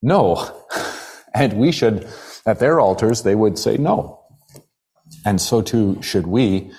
no. 0.03 0.65
and 1.35 1.55
we 1.55 1.73
should, 1.73 2.07
at 2.45 2.59
their 2.59 2.79
altars, 2.79 3.23
they 3.23 3.35
would 3.35 3.59
say 3.59 3.79
no. 3.79 4.21
And 5.25 5.41
so 5.41 5.63
too 5.63 6.01
should 6.03 6.27
we, 6.27 6.71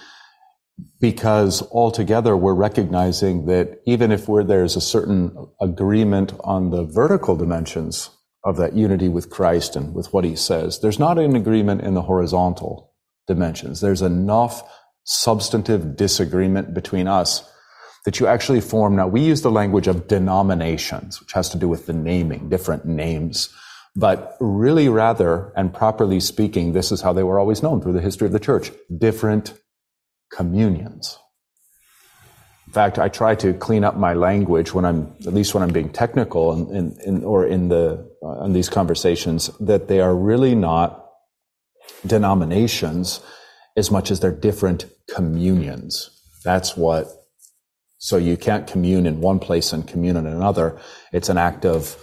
because 0.99 1.61
altogether 1.71 2.35
we're 2.35 2.53
recognizing 2.53 3.45
that 3.45 3.81
even 3.85 4.11
if 4.11 4.27
there's 4.27 4.75
a 4.75 4.81
certain 4.81 5.47
agreement 5.61 6.33
on 6.41 6.71
the 6.71 6.83
vertical 6.83 7.35
dimensions 7.35 8.09
of 8.43 8.57
that 8.57 8.73
unity 8.73 9.09
with 9.09 9.29
Christ 9.29 9.75
and 9.75 9.93
with 9.93 10.13
what 10.13 10.23
he 10.23 10.35
says, 10.35 10.79
there's 10.79 10.99
not 10.99 11.17
an 11.17 11.35
agreement 11.35 11.81
in 11.81 11.93
the 11.93 12.01
horizontal 12.01 12.93
dimensions. 13.27 13.81
There's 13.81 14.01
enough 14.01 14.63
substantive 15.03 15.95
disagreement 15.95 16.73
between 16.73 17.07
us 17.07 17.49
that 18.05 18.19
you 18.19 18.27
actually 18.27 18.61
form. 18.61 18.95
Now, 18.95 19.07
we 19.07 19.21
use 19.21 19.41
the 19.41 19.51
language 19.51 19.87
of 19.87 20.07
denominations, 20.07 21.19
which 21.19 21.33
has 21.33 21.49
to 21.49 21.57
do 21.57 21.67
with 21.67 21.87
the 21.87 21.93
naming, 21.93 22.49
different 22.49 22.85
names. 22.85 23.53
But 23.95 24.37
really, 24.39 24.89
rather, 24.89 25.51
and 25.55 25.73
properly 25.73 26.19
speaking, 26.19 26.71
this 26.71 26.91
is 26.91 27.01
how 27.01 27.13
they 27.13 27.23
were 27.23 27.39
always 27.39 27.63
known 27.63 27.81
through 27.81 27.93
the 27.93 28.01
history 28.01 28.27
of 28.27 28.31
the 28.31 28.39
church 28.39 28.71
different 28.97 29.53
communions. 30.31 31.17
In 32.67 32.73
fact, 32.73 32.99
I 32.99 33.07
try 33.07 33.33
to 33.35 33.53
clean 33.53 33.83
up 33.83 33.95
my 33.95 34.13
language 34.13 34.73
when 34.73 34.83
I'm, 34.83 35.15
at 35.25 35.33
least 35.33 35.53
when 35.53 35.63
I'm 35.63 35.71
being 35.71 35.89
technical 35.89 36.69
in 36.69 37.23
or 37.23 37.45
in 37.45 37.69
the, 37.69 38.11
uh, 38.21 38.43
in 38.43 38.53
these 38.53 38.67
conversations, 38.67 39.49
that 39.59 39.87
they 39.87 40.01
are 40.01 40.13
really 40.13 40.53
not 40.53 41.05
denominations 42.05 43.21
as 43.77 43.89
much 43.89 44.11
as 44.11 44.19
they're 44.19 44.31
different 44.31 44.85
communions. 45.07 46.09
That's 46.43 46.75
what 46.75 47.07
so 47.99 48.17
you 48.17 48.37
can't 48.37 48.67
commune 48.67 49.05
in 49.07 49.21
one 49.21 49.39
place 49.39 49.73
and 49.73 49.87
commune 49.87 50.17
in 50.17 50.27
another. 50.27 50.79
It's 51.11 51.29
an 51.29 51.37
act 51.37 51.65
of, 51.65 51.95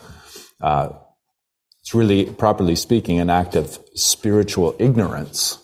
uh, 0.60 0.90
it's 1.82 1.94
really, 1.94 2.26
properly 2.26 2.74
speaking, 2.74 3.20
an 3.20 3.30
act 3.30 3.54
of 3.54 3.78
spiritual 3.94 4.74
ignorance 4.78 5.58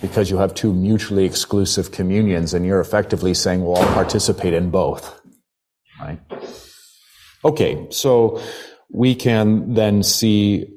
because 0.00 0.30
you 0.30 0.38
have 0.38 0.54
two 0.54 0.72
mutually 0.72 1.24
exclusive 1.24 1.90
communions 1.92 2.54
and 2.54 2.64
you're 2.64 2.80
effectively 2.80 3.34
saying, 3.34 3.64
well, 3.64 3.82
I'll 3.82 3.94
participate 3.94 4.54
in 4.54 4.70
both. 4.70 5.20
Right? 6.00 6.20
Okay, 7.44 7.86
so 7.90 8.40
we 8.90 9.14
can 9.14 9.74
then 9.74 10.02
see 10.02 10.74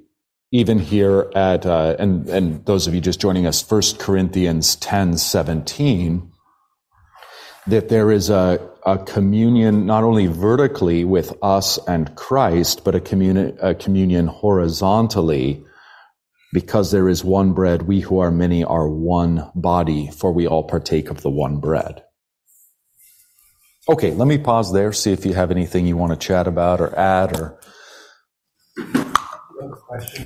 even 0.52 0.80
here 0.80 1.32
at, 1.34 1.66
uh, 1.66 1.96
and, 1.98 2.28
and 2.28 2.66
those 2.66 2.88
of 2.88 2.94
you 2.94 3.00
just 3.00 3.22
joining 3.22 3.46
us, 3.46 3.70
1 3.70 3.82
Corinthians 4.00 4.76
10, 4.78 5.18
17, 5.18 6.30
that 7.68 7.90
there 7.90 8.12
is 8.12 8.30
a, 8.30 8.60
a 8.86 8.98
communion 8.98 9.86
not 9.86 10.04
only 10.04 10.28
vertically 10.28 11.06
with 11.06 11.34
us 11.42 11.80
and 11.88 12.14
Christ, 12.16 12.84
but 12.84 12.96
a 12.96 13.00
communion, 13.00 13.58
a 13.62 13.74
communion 13.74 14.28
horizontally 14.28 15.64
because 16.54 16.92
there 16.92 17.08
is 17.08 17.24
one 17.24 17.54
bread, 17.54 17.84
we 17.84 18.02
who 18.02 18.20
are 18.20 18.32
many 18.32 18.64
are 18.64 18.90
one 18.90 19.50
body, 19.56 20.10
for 20.12 20.32
we 20.32 20.48
all 20.48 20.64
partake 20.64 21.10
of 21.10 21.22
the 21.22 21.30
one 21.30 21.60
bread. 21.60 22.04
Okay, 23.90 24.12
let 24.12 24.28
me 24.28 24.38
pause 24.38 24.72
there, 24.72 24.94
see 24.94 25.12
if 25.12 25.26
you 25.26 25.34
have 25.34 25.52
anything 25.52 25.88
you 25.88 25.98
want 25.98 26.12
to 26.12 26.18
chat 26.18 26.48
about 26.48 26.82
or 26.82 26.98
add 26.98 27.40
or. 27.40 27.60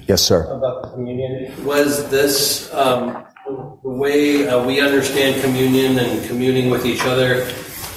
Yes, 0.08 0.22
sir. 0.22 0.44
About 0.52 0.84
the 0.84 0.90
communion. 0.90 1.66
Was 1.66 2.10
this 2.10 2.74
um, 2.74 3.26
the 3.46 3.90
way 3.90 4.48
uh, 4.48 4.64
we 4.66 4.82
understand 4.82 5.42
communion 5.42 5.98
and 6.00 6.26
communing 6.28 6.70
with 6.70 6.86
each 6.86 7.02
other, 7.06 7.46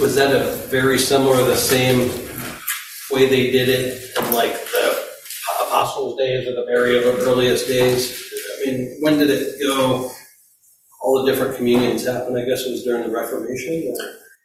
was 0.01 0.15
that 0.15 0.35
a 0.35 0.55
very 0.67 0.99
similar, 0.99 1.43
the 1.45 1.57
same 1.57 2.09
way 3.11 3.27
they 3.29 3.51
did 3.51 3.69
it 3.69 4.17
in 4.19 4.33
like 4.33 4.53
the 4.53 4.58
apostles' 5.99 6.19
days 6.19 6.49
or 6.49 6.55
the 6.55 6.65
very 6.65 6.99
earliest 6.99 7.67
days? 7.67 8.23
I 8.61 8.67
mean, 8.67 8.99
when 9.01 9.19
did 9.19 9.31
it 9.31 9.61
go? 9.61 10.11
All 11.03 11.25
the 11.25 11.31
different 11.31 11.57
communions 11.57 12.07
happen. 12.07 12.37
I 12.37 12.45
guess 12.45 12.63
it 12.63 12.71
was 12.71 12.83
during 12.85 13.05
the 13.05 13.15
Reformation. 13.15 13.95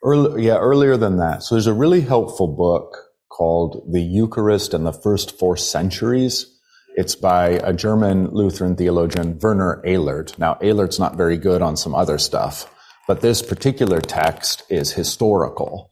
Early, 0.03 0.45
yeah, 0.45 0.57
earlier 0.57 0.97
than 0.97 1.17
that. 1.17 1.43
So 1.43 1.55
there's 1.55 1.67
a 1.67 1.73
really 1.73 2.01
helpful 2.01 2.47
book 2.47 2.95
called 3.29 3.87
"The 3.91 4.01
Eucharist 4.01 4.73
and 4.73 4.85
the 4.85 4.93
First 4.93 5.37
Four 5.39 5.57
Centuries." 5.57 6.49
It's 6.95 7.15
by 7.15 7.59
a 7.63 7.73
German 7.73 8.29
Lutheran 8.31 8.75
theologian, 8.75 9.39
Werner 9.41 9.81
Elert. 9.83 10.37
Now, 10.37 10.59
Elert's 10.61 10.99
not 10.99 11.17
very 11.17 11.37
good 11.37 11.63
on 11.63 11.75
some 11.75 11.95
other 11.95 12.19
stuff, 12.19 12.71
but 13.07 13.21
this 13.21 13.41
particular 13.41 13.99
text 13.99 14.61
is 14.69 14.91
historical. 14.91 15.89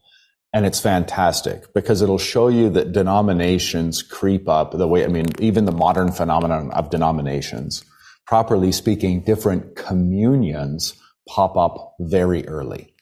And 0.54 0.66
it's 0.66 0.80
fantastic 0.80 1.72
because 1.72 2.02
it'll 2.02 2.18
show 2.18 2.48
you 2.48 2.68
that 2.70 2.92
denominations 2.92 4.02
creep 4.02 4.48
up 4.48 4.72
the 4.72 4.86
way, 4.86 5.04
I 5.04 5.08
mean, 5.08 5.26
even 5.38 5.64
the 5.64 5.72
modern 5.72 6.12
phenomenon 6.12 6.70
of 6.72 6.90
denominations, 6.90 7.84
properly 8.26 8.70
speaking, 8.70 9.22
different 9.22 9.76
communions 9.76 10.94
pop 11.26 11.56
up 11.56 11.94
very 12.00 12.46
early. 12.46 12.94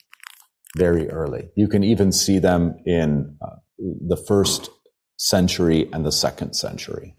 Very 0.76 1.10
early. 1.10 1.50
You 1.56 1.66
can 1.66 1.82
even 1.82 2.12
see 2.12 2.38
them 2.38 2.76
in 2.86 3.36
uh, 3.42 3.56
the 3.78 4.16
first 4.16 4.70
century 5.16 5.88
and 5.92 6.06
the 6.06 6.12
second 6.12 6.54
century. 6.54 7.16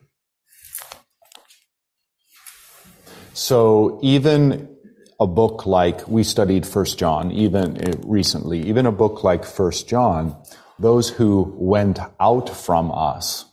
So 3.33 3.99
even 4.01 4.70
a 5.21 5.27
book 5.27 5.67
like 5.67 6.07
we 6.07 6.23
studied 6.23 6.65
First 6.65 6.97
John, 6.97 7.31
even 7.31 7.77
uh, 7.77 7.93
recently, 8.03 8.59
even 8.67 8.87
a 8.87 8.91
book 8.91 9.23
like 9.23 9.45
First 9.45 9.87
John, 9.87 10.35
those 10.79 11.09
who 11.09 11.55
went 11.59 11.99
out 12.19 12.49
from 12.49 12.91
us, 12.91 13.45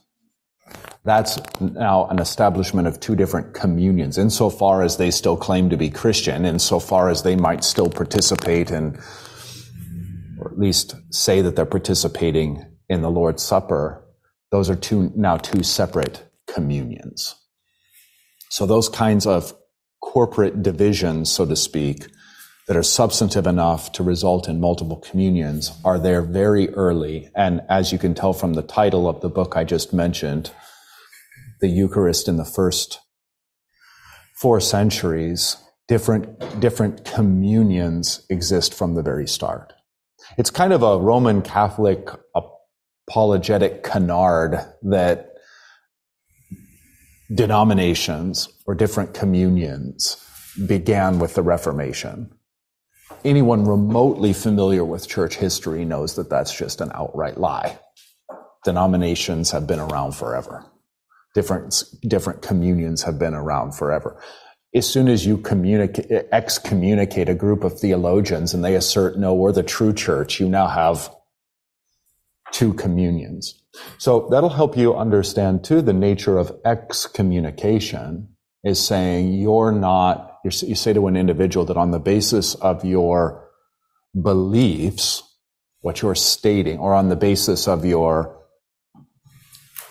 that's 1.05 1.37
now 1.61 2.07
an 2.07 2.17
establishment 2.17 2.87
of 2.87 2.99
two 2.99 3.15
different 3.15 3.53
communions, 3.53 4.17
insofar 4.17 4.81
as 4.81 4.97
they 4.97 5.11
still 5.11 5.37
claim 5.37 5.69
to 5.69 5.77
be 5.77 5.91
Christian, 5.91 6.43
insofar 6.43 7.07
as 7.07 7.21
they 7.21 7.35
might 7.35 7.63
still 7.63 7.89
participate 7.89 8.71
in, 8.71 8.99
or 10.39 10.51
at 10.51 10.57
least 10.57 10.95
say 11.11 11.43
that 11.43 11.55
they're 11.55 11.67
participating 11.67 12.65
in 12.89 13.03
the 13.03 13.11
Lord's 13.11 13.43
Supper. 13.43 14.03
Those 14.49 14.71
are 14.71 14.75
two, 14.75 15.11
now 15.15 15.37
two 15.37 15.61
separate 15.61 16.23
communions. 16.47 17.35
So 18.49 18.65
those 18.65 18.89
kinds 18.89 19.27
of 19.27 19.53
corporate 20.01 20.63
divisions, 20.63 21.31
so 21.31 21.45
to 21.45 21.55
speak, 21.55 22.07
that 22.67 22.77
are 22.77 22.83
substantive 22.83 23.47
enough 23.47 23.91
to 23.93 24.03
result 24.03 24.47
in 24.47 24.59
multiple 24.59 24.97
communions 24.97 25.71
are 25.83 25.97
there 25.97 26.21
very 26.21 26.69
early. 26.75 27.29
And 27.35 27.61
as 27.67 27.91
you 27.91 27.97
can 27.97 28.13
tell 28.13 28.31
from 28.31 28.53
the 28.53 28.61
title 28.61 29.09
of 29.09 29.21
the 29.21 29.29
book 29.29 29.57
I 29.57 29.63
just 29.63 29.91
mentioned, 29.91 30.51
the 31.61 31.67
Eucharist 31.67 32.27
in 32.27 32.37
the 32.37 32.45
first 32.45 32.99
four 34.39 34.61
centuries, 34.61 35.57
different, 35.87 36.59
different 36.59 37.03
communions 37.05 38.25
exist 38.29 38.73
from 38.73 38.93
the 38.93 39.01
very 39.01 39.27
start. 39.27 39.73
It's 40.37 40.51
kind 40.51 40.71
of 40.71 40.83
a 40.83 40.97
Roman 40.97 41.41
Catholic 41.41 42.07
apologetic 43.09 43.83
canard 43.83 44.59
that 44.83 45.28
denominations 47.33 48.49
or 48.65 48.75
different 48.75 49.13
communions 49.13 50.17
began 50.67 51.19
with 51.19 51.35
the 51.35 51.41
Reformation. 51.41 52.31
Anyone 53.23 53.65
remotely 53.65 54.33
familiar 54.33 54.83
with 54.83 55.07
church 55.07 55.35
history 55.35 55.85
knows 55.85 56.15
that 56.15 56.29
that's 56.29 56.53
just 56.55 56.81
an 56.81 56.91
outright 56.93 57.37
lie. 57.37 57.79
denominations 58.63 59.51
have 59.51 59.67
been 59.67 59.79
around 59.79 60.13
forever. 60.13 60.65
Different, 61.33 61.83
different 62.07 62.41
communions 62.41 63.03
have 63.03 63.19
been 63.19 63.33
around 63.33 63.73
forever. 63.73 64.21
As 64.73 64.87
soon 64.87 65.07
as 65.07 65.25
you 65.25 65.37
excommunicate 66.31 67.29
a 67.29 67.35
group 67.35 67.63
of 67.63 67.79
theologians 67.79 68.53
and 68.53 68.63
they 68.63 68.75
assert, 68.75 69.17
no, 69.17 69.33
we're 69.33 69.51
the 69.51 69.63
true 69.63 69.93
church, 69.93 70.39
you 70.39 70.47
now 70.47 70.67
have 70.67 71.09
two 72.51 72.73
communions. 72.73 73.61
So 73.97 74.27
that'll 74.31 74.49
help 74.49 74.77
you 74.77 74.95
understand 74.95 75.63
too 75.63 75.81
the 75.81 75.93
nature 75.93 76.37
of 76.37 76.51
excommunication 76.65 78.29
is 78.63 78.85
saying 78.85 79.33
you're 79.33 79.71
not, 79.71 80.39
you 80.43 80.51
say 80.51 80.93
to 80.93 81.07
an 81.07 81.15
individual 81.15 81.65
that 81.65 81.77
on 81.77 81.91
the 81.91 81.99
basis 81.99 82.55
of 82.55 82.83
your 82.83 83.47
beliefs, 84.19 85.23
what 85.81 86.01
you're 86.01 86.15
stating, 86.15 86.79
or 86.79 86.93
on 86.93 87.09
the 87.09 87.15
basis 87.15 87.67
of 87.67 87.85
your 87.85 88.37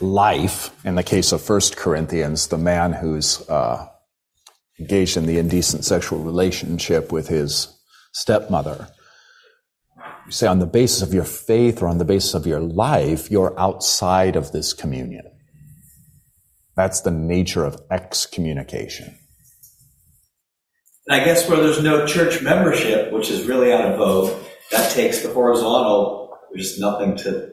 life, 0.01 0.71
in 0.85 0.97
the 0.97 1.03
case 1.03 1.33
of 1.33 1.41
First 1.41 1.77
Corinthians, 1.77 2.49
the 2.49 2.59
man 2.59 2.93
who's 2.93 3.49
uh, 3.49 3.89
engaged 4.79 5.17
in 5.17 5.27
the 5.27 5.39
indecent 5.39 5.85
sexual 5.85 6.19
relationship 6.21 7.11
with 7.11 7.29
his 7.29 7.75
stepmother, 8.13 8.89
say 10.31 10.47
on 10.47 10.59
the 10.59 10.67
basis 10.67 11.03
of 11.03 11.15
your 11.15 11.25
faith 11.25 11.83
or 11.83 11.89
on 11.89 11.99
the 11.99 12.05
basis 12.05 12.35
of 12.35 12.47
your 12.47 12.61
life, 12.61 13.31
you're 13.31 13.59
outside 13.59 14.37
of 14.37 14.53
this 14.53 14.73
communion. 14.73 15.25
That's 16.77 17.01
the 17.01 17.11
nature 17.11 17.65
of 17.65 17.81
excommunication. 17.91 19.19
And 21.07 21.21
I 21.21 21.25
guess 21.25 21.49
where 21.49 21.59
there's 21.59 21.83
no 21.83 22.07
church 22.07 22.43
membership, 22.43 23.13
which 23.13 23.31
is 23.31 23.47
really 23.47 23.73
out 23.73 23.87
of 23.87 23.99
vogue, 23.99 24.43
that 24.71 24.91
takes 24.93 25.23
the 25.23 25.33
horizontal. 25.33 26.37
There's 26.53 26.79
nothing 26.79 27.17
to 27.17 27.53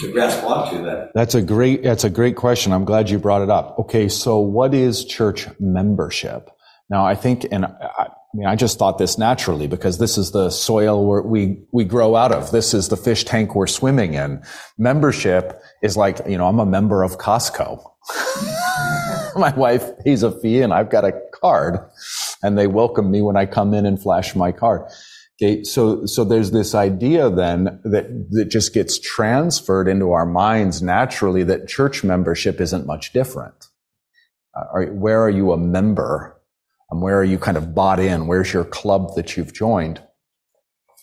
to 0.00 0.10
grasp 0.10 0.42
onto 0.42 0.82
that. 0.84 1.10
That's 1.14 1.34
a 1.34 1.42
great 1.42 1.82
that's 1.82 2.04
a 2.04 2.10
great 2.10 2.36
question. 2.36 2.72
I'm 2.72 2.84
glad 2.86 3.10
you 3.10 3.18
brought 3.18 3.42
it 3.42 3.50
up. 3.50 3.78
Okay, 3.80 4.08
so 4.08 4.38
what 4.38 4.72
is 4.72 5.04
church 5.04 5.48
membership? 5.60 6.50
Now, 6.88 7.04
I 7.04 7.14
think, 7.14 7.46
and 7.50 7.66
I, 7.66 8.08
I 8.34 8.36
mean, 8.36 8.46
I 8.48 8.56
just 8.56 8.80
thought 8.80 8.98
this 8.98 9.16
naturally 9.16 9.68
because 9.68 9.98
this 9.98 10.18
is 10.18 10.32
the 10.32 10.50
soil 10.50 11.06
where 11.06 11.22
we, 11.22 11.62
we 11.70 11.84
grow 11.84 12.16
out 12.16 12.32
of. 12.32 12.50
This 12.50 12.74
is 12.74 12.88
the 12.88 12.96
fish 12.96 13.22
tank 13.22 13.54
we're 13.54 13.68
swimming 13.68 14.14
in. 14.14 14.42
Membership 14.76 15.62
is 15.84 15.96
like, 15.96 16.18
you 16.26 16.36
know, 16.36 16.48
I'm 16.48 16.58
a 16.58 16.66
member 16.66 17.04
of 17.04 17.16
Costco. 17.16 17.80
my 19.36 19.54
wife 19.54 19.88
pays 20.04 20.24
a 20.24 20.32
fee 20.40 20.62
and 20.62 20.74
I've 20.74 20.90
got 20.90 21.04
a 21.04 21.12
card 21.40 21.78
and 22.42 22.58
they 22.58 22.66
welcome 22.66 23.08
me 23.08 23.22
when 23.22 23.36
I 23.36 23.46
come 23.46 23.72
in 23.72 23.86
and 23.86 24.02
flash 24.02 24.34
my 24.34 24.50
card. 24.50 24.82
Okay. 25.40 25.62
So, 25.62 26.04
so 26.04 26.24
there's 26.24 26.50
this 26.50 26.74
idea 26.74 27.30
then 27.30 27.80
that, 27.84 28.08
that 28.30 28.46
just 28.46 28.74
gets 28.74 28.98
transferred 28.98 29.86
into 29.86 30.10
our 30.10 30.26
minds 30.26 30.82
naturally 30.82 31.44
that 31.44 31.68
church 31.68 32.02
membership 32.02 32.60
isn't 32.60 32.84
much 32.84 33.12
different. 33.12 33.68
Uh, 34.56 34.64
are, 34.72 34.86
where 34.86 35.22
are 35.22 35.30
you 35.30 35.52
a 35.52 35.56
member 35.56 36.33
um, 36.94 37.00
where 37.00 37.18
are 37.18 37.24
you 37.24 37.38
kind 37.38 37.56
of 37.56 37.74
bought 37.74 37.98
in? 37.98 38.26
Where's 38.26 38.52
your 38.52 38.64
club 38.64 39.16
that 39.16 39.36
you've 39.36 39.52
joined? 39.52 40.00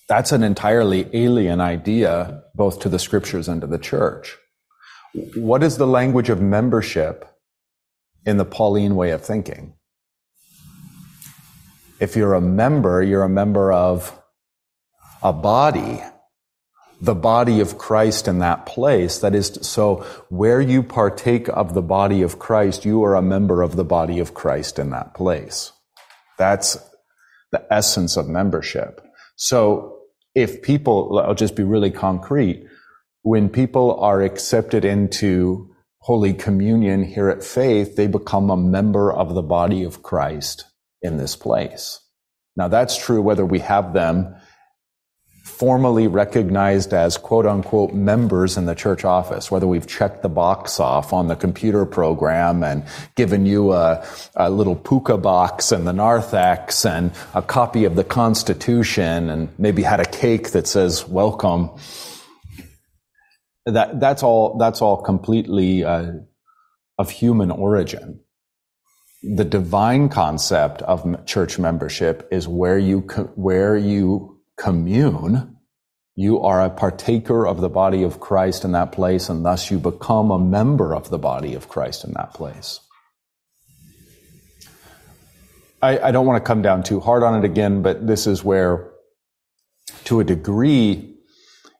That's 0.08 0.32
an 0.32 0.44
entirely 0.44 1.08
alien 1.14 1.60
idea, 1.60 2.44
both 2.56 2.80
to 2.82 2.90
the 2.90 3.00
scriptures 3.00 3.48
and 3.48 3.62
to 3.62 3.68
the 3.68 3.78
church. 3.78 4.38
What 5.36 5.64
is 5.64 5.78
the 5.78 5.88
language 5.88 6.30
of 6.30 6.42
membership 6.42 7.26
in 8.26 8.38
the 8.38 8.46
Pauline 8.46 8.96
way 8.96 9.12
of 9.12 9.22
thinking? 9.22 9.74
If 12.00 12.16
you're 12.16 12.34
a 12.34 12.42
member, 12.42 13.04
you're 13.04 13.24
a 13.24 13.30
member 13.30 13.72
of 13.72 14.18
a 15.22 15.34
body, 15.34 16.02
the 17.02 17.16
body 17.16 17.60
of 17.60 17.78
Christ 17.78 18.28
in 18.28 18.40
that 18.40 18.66
place. 18.66 19.20
That 19.20 19.36
is, 19.36 19.60
so 19.62 20.06
where 20.30 20.62
you 20.62 20.84
partake 20.84 21.48
of 21.50 21.74
the 21.74 21.82
body 21.82 22.22
of 22.22 22.40
Christ, 22.40 22.86
you 22.86 23.04
are 23.04 23.16
a 23.16 23.22
member 23.22 23.62
of 23.62 23.76
the 23.76 23.84
body 23.84 24.20
of 24.20 24.34
Christ 24.34 24.80
in 24.80 24.90
that 24.92 25.14
place. 25.14 25.74
That's 26.38 26.78
the 27.52 27.66
essence 27.72 28.18
of 28.18 28.28
membership. 28.28 29.02
So 29.36 30.00
if 30.36 30.62
people, 30.62 31.22
I'll 31.24 31.36
just 31.36 31.56
be 31.56 31.64
really 31.64 31.92
concrete, 31.92 32.66
when 33.24 33.50
people 33.50 34.00
are 34.00 34.22
accepted 34.22 34.86
into 34.86 35.74
Holy 36.00 36.34
Communion 36.34 37.04
here 37.04 37.30
at 37.30 37.44
Faith, 37.44 37.96
they 37.96 38.08
become 38.08 38.50
a 38.50 38.58
member 38.58 39.14
of 39.14 39.36
the 39.36 39.44
body 39.44 39.84
of 39.84 40.02
Christ 40.02 40.66
in 41.02 41.18
this 41.18 41.36
place. 41.36 42.00
Now 42.56 42.68
that's 42.68 42.98
true 42.98 43.22
whether 43.22 43.46
we 43.46 43.60
have 43.60 43.94
them 43.94 44.36
formally 45.52 46.08
recognized 46.08 46.94
as 46.94 47.18
quote 47.18 47.46
unquote 47.46 47.94
members 47.94 48.58
in 48.58 48.66
the 48.66 48.74
church 48.74 49.04
office, 49.06 49.52
whether 49.52 49.68
we've 49.68 49.86
checked 49.86 50.24
the 50.24 50.30
box 50.30 50.80
off 50.80 51.14
on 51.14 51.28
the 51.28 51.36
computer 51.36 51.86
program 51.86 52.64
and 52.64 52.84
given 53.16 53.46
you 53.46 53.74
a, 53.74 54.04
a, 54.36 54.50
little 54.50 54.76
puka 54.76 55.18
box 55.18 55.72
and 55.72 55.86
the 55.86 55.94
narthex 55.94 56.86
and 56.86 57.12
a 57.36 57.42
copy 57.42 57.86
of 57.86 57.96
the 57.96 58.04
Constitution 58.04 59.30
and 59.30 59.50
maybe 59.60 59.84
had 59.84 60.00
a 60.00 60.06
cake 60.06 60.52
that 60.52 60.66
says 60.66 61.08
welcome. 61.08 61.70
That, 63.66 64.00
that's 64.00 64.24
all, 64.24 64.58
that's 64.58 64.82
all 64.82 65.04
completely, 65.04 65.84
uh, 65.84 66.14
of 66.98 67.10
human 67.10 67.52
origin. 67.52 68.22
The 69.22 69.46
divine 69.46 70.10
concept 70.10 70.82
of 70.82 71.26
church 71.26 71.60
membership 71.60 72.28
is 72.32 72.48
where 72.48 72.80
you, 72.80 73.02
where 73.36 73.78
you 73.78 74.31
commune, 74.62 75.58
you 76.14 76.40
are 76.42 76.64
a 76.64 76.70
partaker 76.70 77.48
of 77.48 77.62
the 77.62 77.70
body 77.70 78.04
of 78.04 78.20
Christ 78.20 78.64
in 78.64 78.74
that 78.74 78.92
place, 78.92 79.28
and 79.28 79.44
thus 79.44 79.72
you 79.72 79.80
become 79.80 80.30
a 80.30 80.38
member 80.38 80.94
of 80.96 81.10
the 81.10 81.18
body 81.18 81.56
of 81.56 81.68
Christ 81.68 82.04
in 82.04 82.14
that 82.14 82.36
place. 82.36 82.80
I, 85.82 85.98
I, 85.98 86.12
don't 86.12 86.28
want 86.28 86.44
to 86.44 86.48
come 86.48 86.62
down 86.62 86.84
too 86.84 87.00
hard 87.00 87.24
on 87.24 87.40
it 87.40 87.44
again, 87.44 87.82
but 87.82 88.06
this 88.06 88.28
is 88.28 88.44
where, 88.44 88.92
to 90.04 90.20
a 90.20 90.24
degree, 90.24 91.16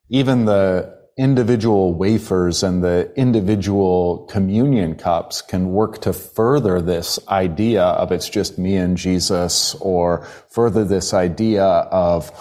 even 0.10 0.46
the 0.46 0.98
individual 1.20 1.94
wafers 1.94 2.64
and 2.64 2.84
the 2.84 3.14
individual 3.16 4.26
communion 4.26 4.96
cups 4.96 5.44
can 5.44 5.72
work 5.72 6.02
to 6.02 6.14
further 6.14 6.82
this 6.82 7.20
idea 7.28 7.84
of 7.84 8.12
it's 8.12 8.28
just 8.28 8.58
me 8.58 8.76
and 8.76 8.98
Jesus, 8.98 9.76
or 9.76 10.26
further 10.50 10.84
this 10.84 11.14
idea 11.14 11.64
of 11.64 12.32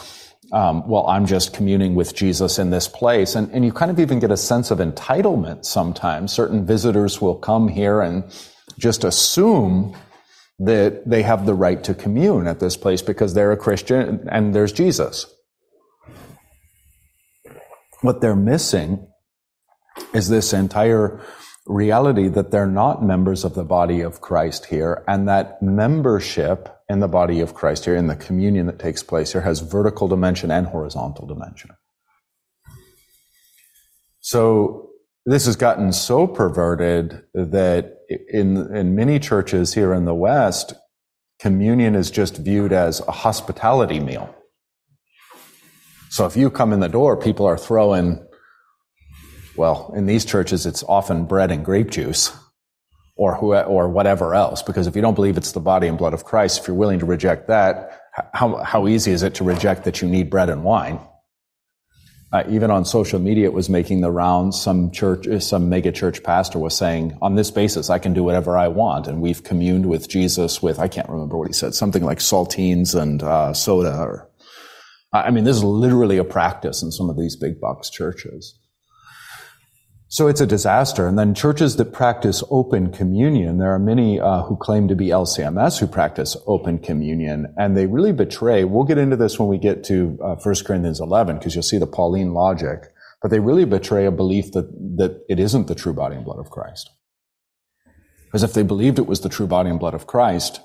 um, 0.52 0.88
well, 0.88 1.06
I'm 1.06 1.26
just 1.26 1.54
communing 1.54 1.94
with 1.94 2.14
Jesus 2.14 2.58
in 2.58 2.70
this 2.70 2.88
place. 2.88 3.34
And, 3.34 3.50
and 3.52 3.64
you 3.64 3.72
kind 3.72 3.90
of 3.90 4.00
even 4.00 4.18
get 4.18 4.30
a 4.30 4.36
sense 4.36 4.70
of 4.70 4.78
entitlement 4.78 5.64
sometimes. 5.64 6.32
Certain 6.32 6.66
visitors 6.66 7.20
will 7.20 7.36
come 7.36 7.68
here 7.68 8.00
and 8.00 8.24
just 8.78 9.04
assume 9.04 9.96
that 10.58 11.08
they 11.08 11.22
have 11.22 11.46
the 11.46 11.54
right 11.54 11.82
to 11.84 11.94
commune 11.94 12.46
at 12.46 12.60
this 12.60 12.76
place 12.76 13.00
because 13.00 13.32
they're 13.34 13.52
a 13.52 13.56
Christian 13.56 14.28
and 14.30 14.54
there's 14.54 14.72
Jesus. 14.72 15.26
What 18.02 18.20
they're 18.20 18.36
missing 18.36 19.06
is 20.12 20.28
this 20.28 20.52
entire 20.52 21.20
reality 21.66 22.28
that 22.28 22.50
they're 22.50 22.66
not 22.66 23.02
members 23.02 23.44
of 23.44 23.54
the 23.54 23.64
body 23.64 24.00
of 24.00 24.20
Christ 24.20 24.66
here 24.66 25.04
and 25.06 25.28
that 25.28 25.62
membership 25.62 26.68
in 26.90 26.98
the 26.98 27.06
body 27.06 27.40
of 27.40 27.54
Christ 27.54 27.84
here, 27.84 27.94
in 27.94 28.08
the 28.08 28.16
communion 28.16 28.66
that 28.66 28.80
takes 28.80 29.00
place 29.00 29.30
here, 29.30 29.42
has 29.42 29.60
vertical 29.60 30.08
dimension 30.08 30.50
and 30.50 30.66
horizontal 30.66 31.24
dimension. 31.24 31.70
So 34.18 34.90
this 35.24 35.46
has 35.46 35.54
gotten 35.54 35.92
so 35.92 36.26
perverted 36.26 37.22
that 37.32 37.98
in, 38.28 38.74
in 38.74 38.96
many 38.96 39.20
churches 39.20 39.72
here 39.72 39.94
in 39.94 40.04
the 40.04 40.16
West, 40.16 40.74
communion 41.38 41.94
is 41.94 42.10
just 42.10 42.38
viewed 42.38 42.72
as 42.72 42.98
a 43.06 43.12
hospitality 43.12 44.00
meal. 44.00 44.34
So 46.08 46.26
if 46.26 46.36
you 46.36 46.50
come 46.50 46.72
in 46.72 46.80
the 46.80 46.88
door, 46.88 47.16
people 47.16 47.46
are 47.46 47.56
throwing, 47.56 48.26
well, 49.56 49.92
in 49.94 50.06
these 50.06 50.24
churches, 50.24 50.66
it's 50.66 50.82
often 50.82 51.26
bread 51.26 51.52
and 51.52 51.64
grape 51.64 51.90
juice 51.90 52.32
or 53.20 53.34
who, 53.34 53.54
or 53.54 53.86
whatever 53.86 54.34
else. 54.34 54.62
Because 54.62 54.86
if 54.86 54.96
you 54.96 55.02
don't 55.02 55.14
believe 55.14 55.36
it's 55.36 55.52
the 55.52 55.60
body 55.60 55.86
and 55.88 55.98
blood 55.98 56.14
of 56.14 56.24
Christ, 56.24 56.58
if 56.58 56.66
you're 56.66 56.74
willing 56.74 57.00
to 57.00 57.04
reject 57.06 57.48
that, 57.48 58.00
how, 58.32 58.56
how 58.64 58.88
easy 58.88 59.12
is 59.12 59.22
it 59.22 59.34
to 59.34 59.44
reject 59.44 59.84
that 59.84 60.00
you 60.00 60.08
need 60.08 60.30
bread 60.30 60.48
and 60.48 60.64
wine? 60.64 60.98
Uh, 62.32 62.44
even 62.48 62.70
on 62.70 62.86
social 62.86 63.18
media, 63.18 63.44
it 63.44 63.52
was 63.52 63.68
making 63.68 64.00
the 64.00 64.10
rounds. 64.10 64.58
Some 64.58 64.90
church, 64.90 65.26
some 65.42 65.68
mega 65.68 65.92
church 65.92 66.22
pastor 66.22 66.58
was 66.58 66.74
saying, 66.74 67.18
on 67.20 67.34
this 67.34 67.50
basis, 67.50 67.90
I 67.90 67.98
can 67.98 68.14
do 68.14 68.24
whatever 68.24 68.56
I 68.56 68.68
want. 68.68 69.06
And 69.06 69.20
we've 69.20 69.44
communed 69.44 69.84
with 69.84 70.08
Jesus 70.08 70.62
with, 70.62 70.78
I 70.78 70.88
can't 70.88 71.08
remember 71.10 71.36
what 71.36 71.48
he 71.48 71.52
said, 71.52 71.74
something 71.74 72.02
like 72.02 72.20
saltines 72.20 72.98
and 72.98 73.22
uh, 73.22 73.52
soda. 73.52 73.98
Or, 73.98 74.30
I 75.12 75.30
mean, 75.30 75.44
this 75.44 75.56
is 75.56 75.64
literally 75.64 76.16
a 76.16 76.24
practice 76.24 76.82
in 76.82 76.90
some 76.90 77.10
of 77.10 77.18
these 77.18 77.36
big 77.36 77.60
box 77.60 77.90
churches. 77.90 78.58
So 80.12 80.26
it's 80.26 80.40
a 80.40 80.46
disaster. 80.46 81.06
And 81.06 81.16
then 81.16 81.34
churches 81.34 81.76
that 81.76 81.92
practice 81.92 82.42
open 82.50 82.90
communion, 82.90 83.58
there 83.58 83.72
are 83.72 83.78
many 83.78 84.18
uh, 84.18 84.42
who 84.42 84.56
claim 84.56 84.88
to 84.88 84.96
be 84.96 85.06
LCMS 85.06 85.78
who 85.78 85.86
practice 85.86 86.36
open 86.48 86.80
communion, 86.80 87.54
and 87.56 87.76
they 87.76 87.86
really 87.86 88.10
betray. 88.12 88.64
We'll 88.64 88.82
get 88.82 88.98
into 88.98 89.14
this 89.14 89.38
when 89.38 89.48
we 89.48 89.56
get 89.56 89.84
to 89.84 90.18
uh, 90.20 90.34
1 90.34 90.54
Corinthians 90.66 90.98
11, 90.98 91.38
because 91.38 91.54
you'll 91.54 91.62
see 91.62 91.78
the 91.78 91.86
Pauline 91.86 92.34
logic. 92.34 92.92
but 93.22 93.30
they 93.30 93.38
really 93.38 93.64
betray 93.64 94.04
a 94.04 94.10
belief 94.10 94.50
that, 94.50 94.66
that 94.96 95.24
it 95.28 95.38
isn't 95.38 95.68
the 95.68 95.76
true 95.76 95.92
body 95.92 96.16
and 96.16 96.24
blood 96.24 96.40
of 96.40 96.50
Christ. 96.50 96.90
Because 98.24 98.42
if 98.42 98.52
they 98.52 98.64
believed 98.64 98.98
it 98.98 99.06
was 99.06 99.20
the 99.20 99.28
true 99.28 99.46
body 99.46 99.70
and 99.70 99.78
blood 99.78 99.94
of 99.94 100.08
Christ, 100.08 100.60